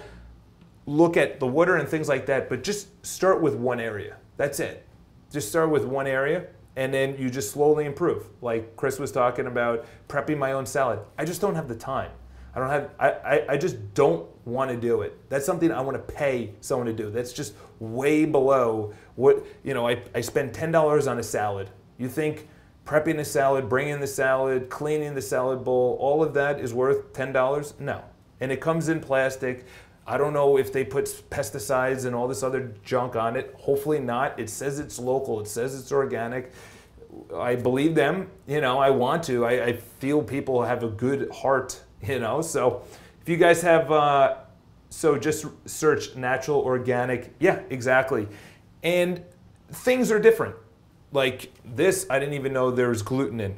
look 0.88 1.18
at 1.18 1.40
the 1.40 1.46
water 1.46 1.76
and 1.76 1.88
things 1.88 2.10
like 2.10 2.26
that, 2.26 2.50
but 2.50 2.64
just 2.64 3.06
start 3.06 3.42
with 3.42 3.54
one 3.54 3.80
area. 3.80 4.18
That's 4.38 4.60
it. 4.60 4.88
Just 5.32 5.50
start 5.50 5.70
with 5.70 5.86
one 5.86 6.08
area 6.08 6.48
and 6.76 6.94
then 6.94 7.16
you 7.18 7.30
just 7.30 7.52
slowly 7.52 7.86
improve. 7.86 8.28
Like 8.42 8.76
Chris 8.76 8.98
was 8.98 9.12
talking 9.12 9.48
about 9.48 9.86
prepping 10.08 10.38
my 10.38 10.54
own 10.54 10.66
salad. 10.66 11.00
I 11.18 11.26
just 11.26 11.42
don't 11.42 11.56
have 11.56 11.68
the 11.68 11.76
time. 11.76 12.12
I 12.56 12.60
don't 12.60 12.70
have 12.70 12.90
I, 13.00 13.10
I, 13.10 13.46
I 13.50 13.58
just 13.58 13.94
don't 13.94 14.28
want 14.46 14.72
to 14.72 14.78
do 14.78 15.02
it. 15.02 15.30
That's 15.30 15.46
something 15.46 15.72
I 15.72 15.82
want 15.82 15.96
to 15.98 16.14
pay 16.14 16.54
someone 16.62 16.88
to 16.88 16.94
do. 16.94 17.12
That's 17.12 17.34
just 17.34 17.54
way 17.80 18.26
below 18.26 18.94
what 19.16 19.46
you 19.64 19.74
know, 19.74 19.88
I, 19.88 20.02
I 20.16 20.22
spend 20.22 20.54
ten 20.54 20.72
dollars 20.72 21.06
on 21.06 21.20
a 21.20 21.24
salad. 21.24 21.70
You 21.98 22.08
think 22.08 22.48
prepping 22.88 23.18
the 23.18 23.26
salad, 23.26 23.68
bringing 23.68 24.00
the 24.00 24.08
salad, 24.08 24.70
cleaning 24.70 25.14
the 25.14 25.22
salad 25.22 25.64
bowl, 25.64 25.98
all 26.00 26.24
of 26.24 26.34
that 26.36 26.60
is 26.60 26.74
worth 26.74 27.12
$10? 27.12 27.80
No. 27.80 28.04
And 28.40 28.52
it 28.52 28.62
comes 28.62 28.88
in 28.88 29.02
plastic. 29.02 29.66
I 30.08 30.18
don't 30.18 30.32
know 30.32 30.58
if 30.58 30.72
they 30.72 30.86
put 30.86 31.06
pesticides 31.30 32.06
and 32.06 32.16
all 32.16 32.28
this 32.28 32.42
other 32.42 32.74
junk 32.86 33.18
on 33.18 33.36
it. 33.36 33.54
Hopefully 33.60 34.00
not. 34.00 34.40
It 34.40 34.50
says 34.50 34.80
it's 34.80 34.98
local, 34.98 35.42
it 35.42 35.48
says 35.48 35.78
it's 35.78 35.92
organic. 35.92 36.54
I 37.36 37.56
believe 37.56 37.94
them, 37.96 38.30
you 38.48 38.62
know, 38.62 38.80
I 38.80 38.90
want 38.90 39.24
to. 39.24 39.46
I, 39.46 39.66
I 39.66 39.74
feel 39.74 40.22
people 40.22 40.64
have 40.64 40.84
a 40.84 40.88
good 40.88 41.30
heart, 41.32 41.82
you 42.02 42.20
know. 42.20 42.42
So 42.42 42.84
if 43.22 43.28
you 43.28 43.38
guys 43.38 43.62
have, 43.62 43.92
uh, 43.92 44.36
so 44.90 45.18
just 45.18 45.46
search 45.66 46.16
natural, 46.16 46.60
organic. 46.60 47.34
Yeah, 47.40 47.62
exactly. 47.70 48.28
And 48.84 49.24
things 49.70 50.12
are 50.12 50.20
different. 50.20 50.56
Like 51.12 51.52
this, 51.66 52.06
I 52.10 52.20
didn't 52.20 52.36
even 52.36 52.54
know 52.54 52.72
there 52.72 52.90
was 52.90 53.02
gluten 53.02 53.40
in. 53.42 53.56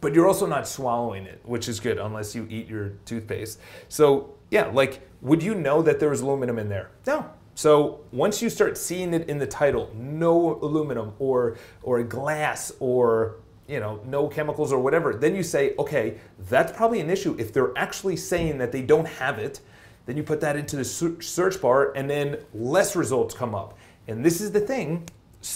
But 0.00 0.14
you're 0.14 0.26
also 0.26 0.46
not 0.46 0.68
swallowing 0.68 1.24
it, 1.24 1.40
which 1.44 1.68
is 1.68 1.80
good 1.80 1.98
unless 1.98 2.34
you 2.34 2.46
eat 2.50 2.68
your 2.68 2.90
toothpaste. 3.06 3.60
So, 3.88 4.34
yeah, 4.50 4.66
like, 4.66 5.00
would 5.26 5.42
you 5.42 5.54
know 5.54 5.82
that 5.82 6.00
there 6.00 6.10
was 6.10 6.20
aluminum 6.20 6.58
in 6.58 6.68
there? 6.68 6.90
No. 7.06 7.30
So 7.54 8.00
once 8.12 8.40
you 8.42 8.50
start 8.50 8.78
seeing 8.78 9.12
it 9.14 9.28
in 9.28 9.38
the 9.38 9.46
title, 9.46 9.90
no 9.94 10.58
aluminum 10.62 11.14
or 11.18 11.56
or 11.82 12.02
glass 12.02 12.72
or 12.80 13.36
you 13.66 13.80
know 13.80 14.00
no 14.06 14.28
chemicals 14.28 14.72
or 14.72 14.80
whatever, 14.80 15.14
then 15.14 15.34
you 15.34 15.42
say, 15.42 15.74
okay, 15.78 16.18
that's 16.48 16.72
probably 16.72 17.00
an 17.00 17.10
issue. 17.10 17.34
If 17.38 17.52
they're 17.52 17.76
actually 17.76 18.16
saying 18.16 18.58
that 18.58 18.72
they 18.72 18.82
don't 18.82 19.08
have 19.08 19.38
it, 19.38 19.60
then 20.04 20.16
you 20.16 20.22
put 20.22 20.40
that 20.42 20.56
into 20.56 20.76
the 20.76 20.84
search 20.84 21.60
bar, 21.60 21.92
and 21.96 22.08
then 22.08 22.38
less 22.54 22.94
results 22.94 23.34
come 23.34 23.54
up. 23.54 23.76
And 24.06 24.24
this 24.24 24.40
is 24.40 24.52
the 24.52 24.60
thing 24.60 25.08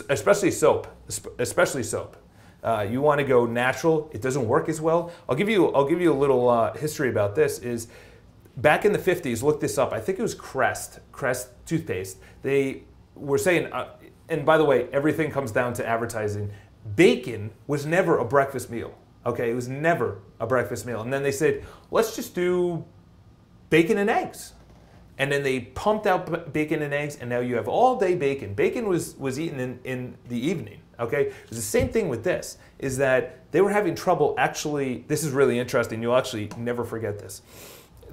especially 0.08 0.50
soap, 0.50 0.86
especially 1.38 1.82
soap. 1.82 2.16
Uh, 2.62 2.86
you 2.88 3.00
want 3.00 3.18
to 3.18 3.24
go 3.26 3.46
natural. 3.46 4.10
It 4.12 4.20
doesn't 4.20 4.46
work 4.46 4.68
as 4.68 4.80
well. 4.80 5.12
I'll 5.28 5.36
give 5.36 5.48
you. 5.48 5.70
I'll 5.72 5.88
give 5.88 6.00
you 6.00 6.12
a 6.12 6.20
little 6.24 6.48
uh, 6.48 6.74
history 6.74 7.08
about 7.08 7.34
this. 7.34 7.58
Is 7.58 7.88
back 8.56 8.84
in 8.84 8.92
the 8.92 8.98
50s. 8.98 9.42
Look 9.42 9.60
this 9.60 9.78
up. 9.78 9.92
I 9.92 10.00
think 10.00 10.18
it 10.18 10.22
was 10.22 10.34
Crest. 10.34 11.00
Crest 11.12 11.48
toothpaste. 11.66 12.18
They 12.42 12.84
were 13.14 13.38
saying. 13.38 13.72
Uh, 13.72 13.88
and 14.28 14.46
by 14.46 14.58
the 14.58 14.64
way, 14.64 14.88
everything 14.92 15.30
comes 15.30 15.50
down 15.50 15.72
to 15.74 15.86
advertising. 15.86 16.52
Bacon 16.96 17.50
was 17.66 17.84
never 17.84 18.18
a 18.18 18.24
breakfast 18.24 18.70
meal. 18.70 18.94
Okay, 19.26 19.50
it 19.50 19.54
was 19.54 19.68
never 19.68 20.20
a 20.38 20.46
breakfast 20.46 20.86
meal. 20.86 21.02
And 21.02 21.12
then 21.12 21.22
they 21.22 21.32
said, 21.32 21.64
let's 21.90 22.16
just 22.16 22.34
do 22.34 22.84
bacon 23.68 23.98
and 23.98 24.08
eggs 24.08 24.54
and 25.20 25.30
then 25.30 25.42
they 25.42 25.60
pumped 25.60 26.06
out 26.06 26.50
bacon 26.54 26.80
and 26.80 26.94
eggs, 26.94 27.18
and 27.20 27.28
now 27.28 27.40
you 27.40 27.54
have 27.56 27.68
all 27.68 27.98
day 27.98 28.14
bacon. 28.14 28.54
Bacon 28.54 28.88
was, 28.88 29.14
was 29.16 29.38
eaten 29.38 29.60
in, 29.60 29.78
in 29.84 30.16
the 30.30 30.38
evening, 30.38 30.80
okay? 30.98 31.30
It's 31.42 31.56
the 31.56 31.62
same 31.62 31.90
thing 31.90 32.08
with 32.08 32.24
this, 32.24 32.56
is 32.78 32.96
that 32.96 33.52
they 33.52 33.60
were 33.60 33.70
having 33.70 33.94
trouble 33.94 34.34
actually, 34.38 35.04
this 35.08 35.22
is 35.22 35.32
really 35.32 35.58
interesting, 35.58 36.00
you'll 36.00 36.16
actually 36.16 36.48
never 36.56 36.86
forget 36.86 37.18
this. 37.18 37.42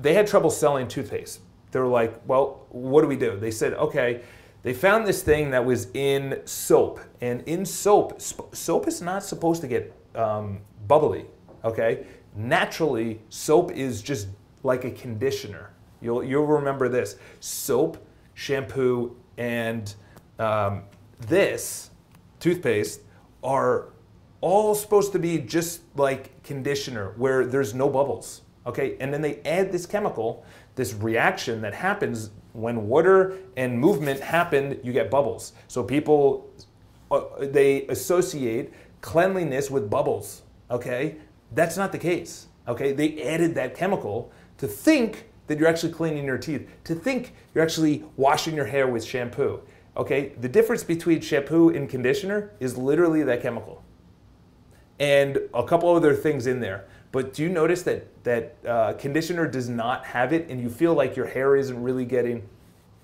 They 0.02 0.14
had 0.14 0.28
trouble 0.28 0.50
selling 0.50 0.88
toothpaste. 0.88 1.42
They 1.72 1.80
were 1.80 1.88
like, 1.88 2.22
well, 2.28 2.66
what 2.70 3.02
do 3.02 3.08
we 3.08 3.18
do? 3.18 3.38
They 3.38 3.52
said, 3.52 3.74
okay, 3.74 4.22
they 4.64 4.74
found 4.74 5.06
this 5.06 5.22
thing 5.22 5.52
that 5.52 5.64
was 5.66 5.90
in 5.94 6.42
soap, 6.46 7.00
and 7.22 7.42
in 7.48 7.66
soap, 7.66 8.22
soap 8.22 8.88
is 8.88 9.02
not 9.02 9.24
supposed 9.24 9.62
to 9.62 9.68
get 9.68 9.94
um, 10.16 10.62
bubbly, 10.88 11.26
okay? 11.64 12.06
Naturally, 12.36 13.22
soap 13.30 13.72
is 13.72 14.02
just 14.02 14.28
like 14.64 14.84
a 14.86 14.92
conditioner 14.92 15.72
You'll, 16.02 16.24
you'll 16.24 16.46
remember 16.46 16.90
this 16.90 17.18
soap, 17.40 17.98
shampoo, 18.34 19.16
and 19.38 19.94
um, 20.40 20.84
this 21.20 21.90
toothpaste 22.40 23.02
are 23.44 23.90
all 24.42 24.76
supposed 24.76 25.12
to 25.14 25.20
be 25.20 25.40
just 25.40 25.82
like 25.96 26.44
conditioner 26.44 27.14
where 27.18 27.46
there's 27.46 27.74
no 27.74 27.90
bubbles. 27.90 28.42
Okay, 28.68 28.98
and 29.00 29.14
then 29.14 29.22
they 29.22 29.40
add 29.46 29.72
this 29.72 29.86
chemical, 29.86 30.46
this 30.76 30.94
reaction 30.94 31.62
that 31.62 31.74
happens 31.74 32.32
when 32.52 32.88
water 32.88 33.38
and 33.56 33.80
movement 33.80 34.20
happen, 34.20 34.80
you 34.84 34.92
get 34.92 35.10
bubbles. 35.10 35.54
So 35.68 35.84
people, 35.84 36.52
uh, 37.10 37.22
they 37.40 37.88
associate 37.88 38.74
cleanliness 39.02 39.72
with 39.72 39.90
bubbles. 39.90 40.42
Okay, 40.70 41.16
that's 41.54 41.78
not 41.78 41.92
the 41.94 41.98
case. 41.98 42.48
Okay, 42.68 42.92
they 42.92 43.24
added 43.24 43.56
that 43.56 43.74
chemical 43.74 44.32
to 44.58 44.68
think 44.68 45.30
that 45.48 45.58
you're 45.58 45.70
actually 45.70 45.94
cleaning 45.94 46.26
your 46.26 46.38
teeth, 46.38 46.70
to 46.84 46.94
think 46.94 47.34
you're 47.56 47.64
actually 47.64 48.04
washing 48.18 48.54
your 48.54 48.66
hair 48.66 48.88
with 48.88 49.06
shampoo. 49.06 49.62
Okay, 49.96 50.34
the 50.42 50.50
difference 50.50 50.84
between 50.84 51.22
shampoo 51.22 51.70
and 51.70 51.90
conditioner 51.90 52.52
is 52.60 52.78
literally 52.78 53.24
that 53.24 53.42
chemical. 53.42 53.84
And 55.00 55.40
a 55.54 55.64
couple 55.64 55.96
other 55.96 56.14
things 56.14 56.48
in 56.48 56.60
there. 56.60 56.88
But 57.12 57.34
do 57.34 57.44
you 57.44 57.50
notice 57.50 57.84
that 57.84 58.24
that 58.24 58.56
uh, 58.68 58.94
conditioner 58.94 59.48
does 59.48 59.70
not 59.70 60.06
have 60.06 60.34
it, 60.34 60.50
and 60.50 60.62
you 60.62 60.70
feel 60.70 60.94
like 60.94 61.16
your 61.16 61.28
hair 61.28 61.56
isn't 61.56 61.82
really 61.82 62.06
getting? 62.06 62.48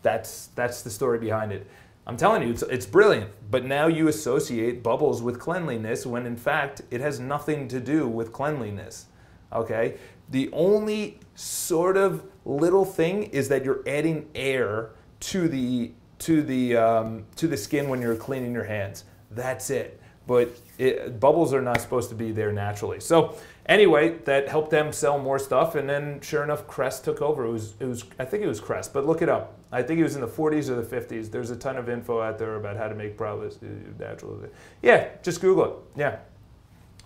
That's 0.01 0.47
that's 0.55 0.81
the 0.81 0.89
story 0.89 1.19
behind 1.19 1.51
it. 1.51 1.67
I'm 2.05 2.17
telling 2.17 2.43
you, 2.43 2.49
it's, 2.49 2.63
it's 2.63 2.85
brilliant. 2.85 3.31
But 3.49 3.63
now 3.63 3.87
you 3.87 4.09
associate 4.09 4.83
bubbles 4.83 5.21
with 5.21 5.39
cleanliness 5.39 6.05
when 6.05 6.25
in 6.25 6.35
fact 6.35 6.81
it 6.91 6.99
has 6.99 7.19
nothing 7.19 7.67
to 7.69 7.79
do 7.79 8.07
with 8.07 8.33
cleanliness. 8.33 9.05
Okay, 9.53 9.97
the 10.29 10.49
only 10.51 11.19
sort 11.35 11.95
of 11.95 12.25
little 12.45 12.85
thing 12.85 13.23
is 13.23 13.47
that 13.49 13.63
you're 13.63 13.83
adding 13.87 14.27
air 14.35 14.89
to 15.21 15.47
the 15.47 15.91
to 16.19 16.41
the 16.41 16.75
um, 16.75 17.25
to 17.37 17.47
the 17.47 17.57
skin 17.57 17.87
when 17.87 18.01
you're 18.01 18.15
cleaning 18.15 18.53
your 18.53 18.65
hands. 18.65 19.05
That's 19.31 19.69
it. 19.69 19.99
But 20.25 20.49
it, 20.77 21.19
bubbles 21.19 21.53
are 21.53 21.61
not 21.61 21.81
supposed 21.81 22.09
to 22.09 22.15
be 22.15 22.31
there 22.31 22.51
naturally. 22.51 22.99
So 22.99 23.37
anyway, 23.65 24.17
that 24.25 24.49
helped 24.49 24.71
them 24.71 24.91
sell 24.91 25.19
more 25.19 25.39
stuff, 25.39 25.75
and 25.75 25.89
then 25.89 26.21
sure 26.21 26.43
enough, 26.43 26.67
Crest 26.67 27.03
took 27.03 27.21
over. 27.21 27.45
It 27.45 27.51
was 27.51 27.73
it 27.79 27.85
was 27.85 28.03
I 28.19 28.25
think 28.25 28.43
it 28.43 28.47
was 28.47 28.59
Crest, 28.59 28.93
but 28.93 29.05
look 29.05 29.21
it 29.21 29.29
up. 29.29 29.57
I 29.71 29.81
think 29.81 29.99
it 29.99 30.03
was 30.03 30.15
in 30.15 30.21
the 30.21 30.27
40s 30.27 30.69
or 30.69 30.79
the 30.79 30.83
50s. 30.83 31.31
There's 31.31 31.49
a 31.49 31.55
ton 31.55 31.77
of 31.77 31.89
info 31.89 32.21
out 32.21 32.37
there 32.37 32.55
about 32.55 32.77
how 32.77 32.87
to 32.87 32.93
make 32.93 33.17
products 33.17 33.57
natural. 33.97 34.39
Yeah, 34.83 35.09
just 35.23 35.41
Google 35.41 35.65
it. 35.65 35.73
Yeah. 35.95 36.17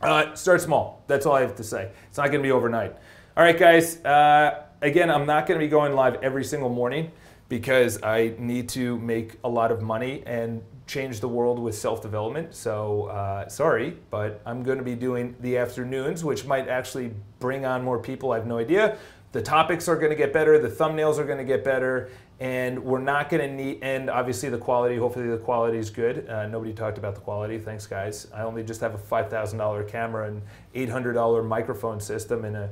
Uh, 0.01 0.35
start 0.35 0.61
small. 0.61 1.01
That's 1.07 1.25
all 1.25 1.33
I 1.33 1.41
have 1.41 1.55
to 1.55 1.63
say. 1.63 1.89
It's 2.09 2.17
not 2.17 2.27
going 2.27 2.41
to 2.41 2.43
be 2.43 2.51
overnight. 2.51 2.93
All 3.37 3.43
right, 3.43 3.57
guys. 3.57 4.03
Uh, 4.03 4.63
again, 4.81 5.09
I'm 5.09 5.25
not 5.25 5.47
going 5.47 5.59
to 5.59 5.65
be 5.65 5.69
going 5.69 5.93
live 5.93 6.15
every 6.15 6.43
single 6.43 6.69
morning 6.69 7.11
because 7.49 8.03
I 8.03 8.33
need 8.37 8.69
to 8.69 8.99
make 8.99 9.37
a 9.43 9.49
lot 9.49 9.71
of 9.71 9.81
money 9.81 10.23
and 10.25 10.61
change 10.87 11.19
the 11.19 11.27
world 11.27 11.59
with 11.59 11.75
self 11.75 12.01
development. 12.01 12.55
So, 12.55 13.05
uh, 13.05 13.47
sorry, 13.49 13.97
but 14.09 14.41
I'm 14.45 14.63
going 14.63 14.77
to 14.77 14.83
be 14.83 14.95
doing 14.95 15.35
the 15.41 15.57
afternoons, 15.57 16.23
which 16.23 16.45
might 16.45 16.67
actually 16.67 17.13
bring 17.39 17.65
on 17.65 17.83
more 17.83 17.99
people. 17.99 18.31
I 18.31 18.37
have 18.37 18.47
no 18.47 18.57
idea. 18.57 18.97
The 19.33 19.41
topics 19.41 19.87
are 19.89 19.97
going 19.97 20.09
to 20.09 20.15
get 20.15 20.31
better, 20.31 20.57
the 20.57 20.69
thumbnails 20.69 21.17
are 21.17 21.25
going 21.25 21.37
to 21.37 21.43
get 21.43 21.63
better, 21.63 22.09
and 22.39 22.81
we're 22.83 23.01
not 23.01 23.29
going 23.29 23.47
to 23.47 23.55
need, 23.55 23.79
and 23.81 24.09
obviously 24.09 24.47
the 24.47 24.57
quality, 24.57 24.95
hopefully 24.95 25.27
the 25.27 25.37
quality 25.37 25.77
is 25.77 25.89
good. 25.89 26.27
Uh, 26.29 26.47
nobody 26.47 26.71
talked 26.73 26.97
about 26.97 27.13
the 27.13 27.21
quality. 27.21 27.59
Thanks, 27.59 27.85
guys. 27.85 28.27
I 28.33 28.43
only 28.43 28.63
just 28.63 28.79
have 28.79 28.95
a 28.95 28.97
$5,000 28.97 29.87
camera 29.89 30.29
and 30.29 30.41
$800 30.73 31.45
microphone 31.45 31.99
system 31.99 32.45
and 32.45 32.55
a 32.55 32.69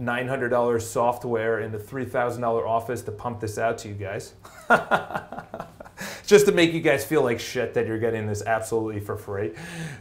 $900 0.00 0.80
software 0.80 1.58
and 1.58 1.74
a 1.74 1.78
$3,000 1.78 2.66
office 2.66 3.02
to 3.02 3.12
pump 3.12 3.40
this 3.40 3.58
out 3.58 3.78
to 3.78 3.88
you 3.88 3.94
guys. 3.94 4.34
just 6.26 6.46
to 6.46 6.52
make 6.52 6.72
you 6.72 6.80
guys 6.80 7.04
feel 7.04 7.22
like 7.22 7.40
shit 7.40 7.72
that 7.74 7.86
you're 7.86 7.98
getting 7.98 8.26
this 8.26 8.42
absolutely 8.42 9.00
for 9.00 9.16
free. 9.16 9.52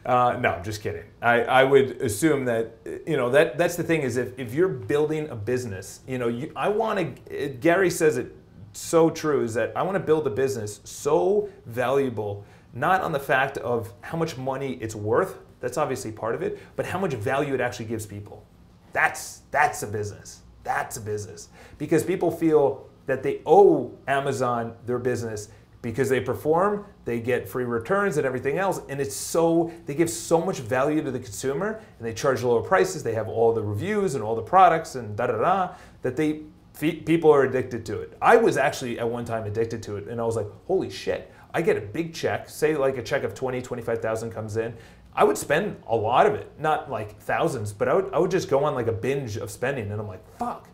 Uh, 0.05 0.37
no, 0.39 0.49
I'm 0.49 0.63
just 0.63 0.81
kidding. 0.81 1.03
I, 1.21 1.41
I 1.41 1.63
would 1.63 2.01
assume 2.01 2.45
that, 2.45 2.75
you 3.05 3.15
know, 3.15 3.29
that 3.29 3.57
that's 3.57 3.75
the 3.75 3.83
thing 3.83 4.01
is 4.01 4.17
if, 4.17 4.37
if 4.37 4.53
you're 4.53 4.67
building 4.67 5.29
a 5.29 5.35
business, 5.35 6.01
you 6.07 6.17
know, 6.17 6.27
you, 6.27 6.51
I 6.55 6.69
want 6.69 7.25
to, 7.27 7.49
Gary 7.49 7.89
says 7.89 8.17
it 8.17 8.35
so 8.73 9.09
true, 9.09 9.43
is 9.43 9.53
that 9.53 9.71
I 9.75 9.83
want 9.83 9.95
to 9.95 10.03
build 10.03 10.27
a 10.27 10.31
business 10.31 10.81
so 10.83 11.49
valuable, 11.65 12.43
not 12.73 13.01
on 13.01 13.11
the 13.11 13.19
fact 13.19 13.57
of 13.59 13.93
how 14.01 14.17
much 14.17 14.37
money 14.37 14.73
it's 14.81 14.95
worth, 14.95 15.37
that's 15.61 15.77
obviously 15.77 16.11
part 16.11 16.35
of 16.35 16.41
it, 16.41 16.59
but 16.75 16.85
how 16.85 16.99
much 16.99 17.13
value 17.13 17.53
it 17.53 17.61
actually 17.61 17.85
gives 17.85 18.05
people. 18.05 18.45
That's, 18.91 19.41
that's 19.51 19.83
a 19.83 19.87
business. 19.87 20.41
That's 20.63 20.97
a 20.97 21.01
business. 21.01 21.49
Because 21.77 22.03
people 22.03 22.31
feel 22.31 22.89
that 23.05 23.23
they 23.23 23.41
owe 23.45 23.97
Amazon 24.07 24.73
their 24.85 24.99
business 24.99 25.49
because 25.85 26.09
they 26.09 26.19
perform, 26.19 26.83
they 27.05 27.19
get 27.19 27.47
free 27.47 27.63
returns 27.63 28.17
and 28.17 28.25
everything 28.25 28.57
else, 28.57 28.81
and 28.89 28.99
it's 28.99 29.15
so 29.15 29.71
they 29.85 29.93
give 29.93 30.09
so 30.09 30.41
much 30.41 30.57
value 30.57 30.99
to 31.03 31.11
the 31.11 31.19
consumer, 31.19 31.79
and 31.99 32.07
they 32.07 32.11
charge 32.11 32.41
lower 32.41 32.63
prices. 32.63 33.03
They 33.03 33.13
have 33.13 33.27
all 33.27 33.53
the 33.53 33.61
reviews 33.61 34.15
and 34.15 34.23
all 34.23 34.35
the 34.35 34.41
products 34.41 34.95
and 34.95 35.15
da 35.15 35.27
da 35.27 35.37
da 35.37 35.75
that 36.01 36.15
they 36.15 36.41
people 36.79 37.31
are 37.31 37.43
addicted 37.43 37.85
to 37.85 38.01
it. 38.01 38.17
I 38.19 38.35
was 38.35 38.57
actually 38.57 38.97
at 38.97 39.07
one 39.07 39.25
time 39.25 39.45
addicted 39.45 39.83
to 39.83 39.97
it, 39.97 40.07
and 40.07 40.19
I 40.19 40.25
was 40.25 40.35
like, 40.35 40.47
holy 40.65 40.89
shit! 40.89 41.31
I 41.53 41.61
get 41.61 41.77
a 41.77 41.81
big 41.81 42.15
check, 42.15 42.49
say 42.49 42.75
like 42.75 42.97
a 42.97 43.03
check 43.03 43.23
of 43.23 43.35
20, 43.35 43.61
25,000 43.61 44.31
comes 44.31 44.57
in. 44.57 44.73
I 45.13 45.23
would 45.23 45.37
spend 45.37 45.77
a 45.85 45.95
lot 45.95 46.25
of 46.25 46.33
it, 46.33 46.51
not 46.57 46.89
like 46.89 47.19
thousands, 47.19 47.71
but 47.73 47.87
I 47.87 47.93
would, 47.93 48.11
I 48.11 48.17
would 48.17 48.31
just 48.31 48.49
go 48.49 48.63
on 48.63 48.73
like 48.73 48.87
a 48.87 48.91
binge 48.91 49.37
of 49.37 49.51
spending, 49.51 49.91
and 49.91 50.01
I'm 50.01 50.07
like, 50.07 50.25
fuck 50.39 50.67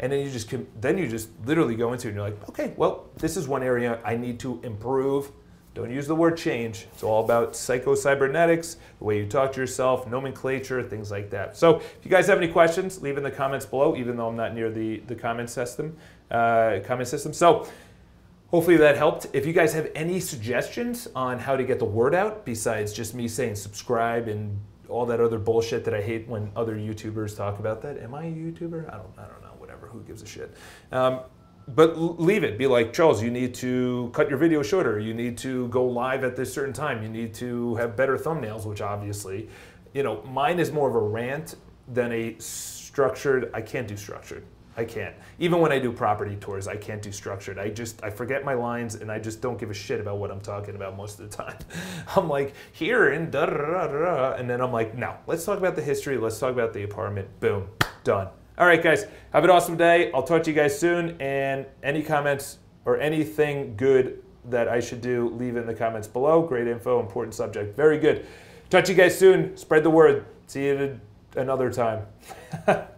and 0.00 0.12
then 0.12 0.20
you 0.20 0.30
just 0.30 0.52
then 0.80 0.98
you 0.98 1.08
just 1.08 1.28
literally 1.44 1.74
go 1.74 1.92
into 1.92 2.08
it 2.08 2.10
and 2.10 2.16
you're 2.16 2.28
like 2.28 2.48
okay 2.48 2.74
well 2.76 3.06
this 3.16 3.36
is 3.36 3.48
one 3.48 3.62
area 3.62 3.98
i 4.04 4.16
need 4.16 4.38
to 4.38 4.60
improve 4.62 5.30
don't 5.74 5.90
use 5.90 6.06
the 6.06 6.14
word 6.14 6.36
change 6.36 6.86
it's 6.92 7.02
all 7.02 7.24
about 7.24 7.56
psycho-cybernetics 7.56 8.76
the 8.98 9.04
way 9.04 9.18
you 9.18 9.26
talk 9.26 9.52
to 9.52 9.60
yourself 9.60 10.06
nomenclature 10.06 10.82
things 10.82 11.10
like 11.10 11.30
that 11.30 11.56
so 11.56 11.76
if 11.76 11.98
you 12.02 12.10
guys 12.10 12.26
have 12.26 12.38
any 12.38 12.48
questions 12.48 13.00
leave 13.02 13.16
in 13.16 13.22
the 13.22 13.30
comments 13.30 13.66
below 13.66 13.96
even 13.96 14.16
though 14.16 14.28
i'm 14.28 14.36
not 14.36 14.54
near 14.54 14.70
the 14.70 14.98
the 15.06 15.14
comment 15.14 15.50
system 15.50 15.96
uh, 16.30 16.80
comment 16.84 17.08
system 17.08 17.32
so 17.32 17.66
Hopefully 18.50 18.76
that 18.76 18.96
helped. 18.96 19.26
If 19.32 19.44
you 19.44 19.52
guys 19.52 19.74
have 19.74 19.90
any 19.96 20.20
suggestions 20.20 21.08
on 21.16 21.40
how 21.40 21.56
to 21.56 21.64
get 21.64 21.80
the 21.80 21.84
word 21.84 22.14
out, 22.14 22.44
besides 22.44 22.92
just 22.92 23.12
me 23.12 23.26
saying 23.26 23.56
subscribe 23.56 24.28
and 24.28 24.60
all 24.88 25.04
that 25.06 25.20
other 25.20 25.38
bullshit 25.38 25.84
that 25.84 25.94
I 25.94 26.00
hate 26.00 26.28
when 26.28 26.52
other 26.54 26.76
YouTubers 26.76 27.36
talk 27.36 27.58
about 27.58 27.82
that. 27.82 27.98
Am 27.98 28.14
I 28.14 28.24
a 28.24 28.30
YouTuber? 28.30 28.88
I 28.88 28.98
don't, 28.98 29.12
I 29.18 29.26
don't 29.26 29.42
know 29.42 29.45
who 29.96 30.04
gives 30.04 30.22
a 30.22 30.26
shit? 30.26 30.54
Um, 30.92 31.20
but 31.68 31.98
leave 31.98 32.44
it. 32.44 32.58
Be 32.58 32.66
like, 32.66 32.92
Charles, 32.92 33.22
you 33.22 33.30
need 33.30 33.54
to 33.56 34.10
cut 34.14 34.28
your 34.28 34.38
video 34.38 34.62
shorter. 34.62 35.00
You 35.00 35.14
need 35.14 35.36
to 35.38 35.66
go 35.68 35.84
live 35.84 36.22
at 36.22 36.36
this 36.36 36.52
certain 36.52 36.72
time. 36.72 37.02
You 37.02 37.08
need 37.08 37.34
to 37.34 37.74
have 37.76 37.96
better 37.96 38.16
thumbnails, 38.16 38.64
which 38.64 38.80
obviously, 38.80 39.48
you 39.92 40.02
know, 40.02 40.22
mine 40.22 40.60
is 40.60 40.70
more 40.70 40.88
of 40.88 40.94
a 40.94 41.00
rant 41.00 41.56
than 41.88 42.12
a 42.12 42.36
structured. 42.38 43.50
I 43.52 43.62
can't 43.62 43.88
do 43.88 43.96
structured. 43.96 44.44
I 44.78 44.84
can't. 44.84 45.14
Even 45.38 45.60
when 45.60 45.72
I 45.72 45.78
do 45.78 45.90
property 45.90 46.36
tours, 46.36 46.68
I 46.68 46.76
can't 46.76 47.00
do 47.00 47.10
structured. 47.10 47.58
I 47.58 47.70
just 47.70 48.04
I 48.04 48.10
forget 48.10 48.44
my 48.44 48.54
lines 48.54 48.96
and 48.96 49.10
I 49.10 49.18
just 49.18 49.40
don't 49.40 49.58
give 49.58 49.70
a 49.70 49.74
shit 49.74 50.00
about 50.00 50.18
what 50.18 50.30
I'm 50.30 50.40
talking 50.40 50.76
about 50.76 50.96
most 50.96 51.18
of 51.18 51.30
the 51.30 51.36
time. 51.36 51.56
I'm 52.16 52.28
like 52.28 52.54
here 52.72 53.08
and 53.08 53.32
da 53.32 53.46
da 53.46 53.56
da 53.56 53.86
da, 53.86 54.32
and 54.34 54.48
then 54.48 54.60
I'm 54.60 54.72
like, 54.72 54.94
no, 54.94 55.16
let's 55.26 55.44
talk 55.44 55.58
about 55.58 55.76
the 55.76 55.82
history. 55.82 56.18
Let's 56.18 56.38
talk 56.38 56.52
about 56.52 56.74
the 56.74 56.82
apartment. 56.82 57.40
Boom, 57.40 57.68
done. 58.04 58.28
All 58.58 58.66
right, 58.66 58.82
guys, 58.82 59.04
have 59.34 59.44
an 59.44 59.50
awesome 59.50 59.76
day. 59.76 60.10
I'll 60.12 60.22
talk 60.22 60.42
to 60.44 60.50
you 60.50 60.56
guys 60.56 60.78
soon. 60.78 61.20
And 61.20 61.66
any 61.82 62.02
comments 62.02 62.58
or 62.86 62.98
anything 62.98 63.76
good 63.76 64.22
that 64.46 64.66
I 64.66 64.80
should 64.80 65.02
do, 65.02 65.28
leave 65.30 65.56
in 65.56 65.66
the 65.66 65.74
comments 65.74 66.08
below. 66.08 66.40
Great 66.40 66.66
info, 66.66 66.98
important 67.00 67.34
subject. 67.34 67.76
Very 67.76 67.98
good. 67.98 68.24
Talk 68.70 68.84
to 68.84 68.92
you 68.92 68.96
guys 68.96 69.18
soon. 69.18 69.56
Spread 69.58 69.82
the 69.82 69.90
word. 69.90 70.24
See 70.46 70.64
you 70.66 70.98
another 71.36 71.70
time. 71.70 72.06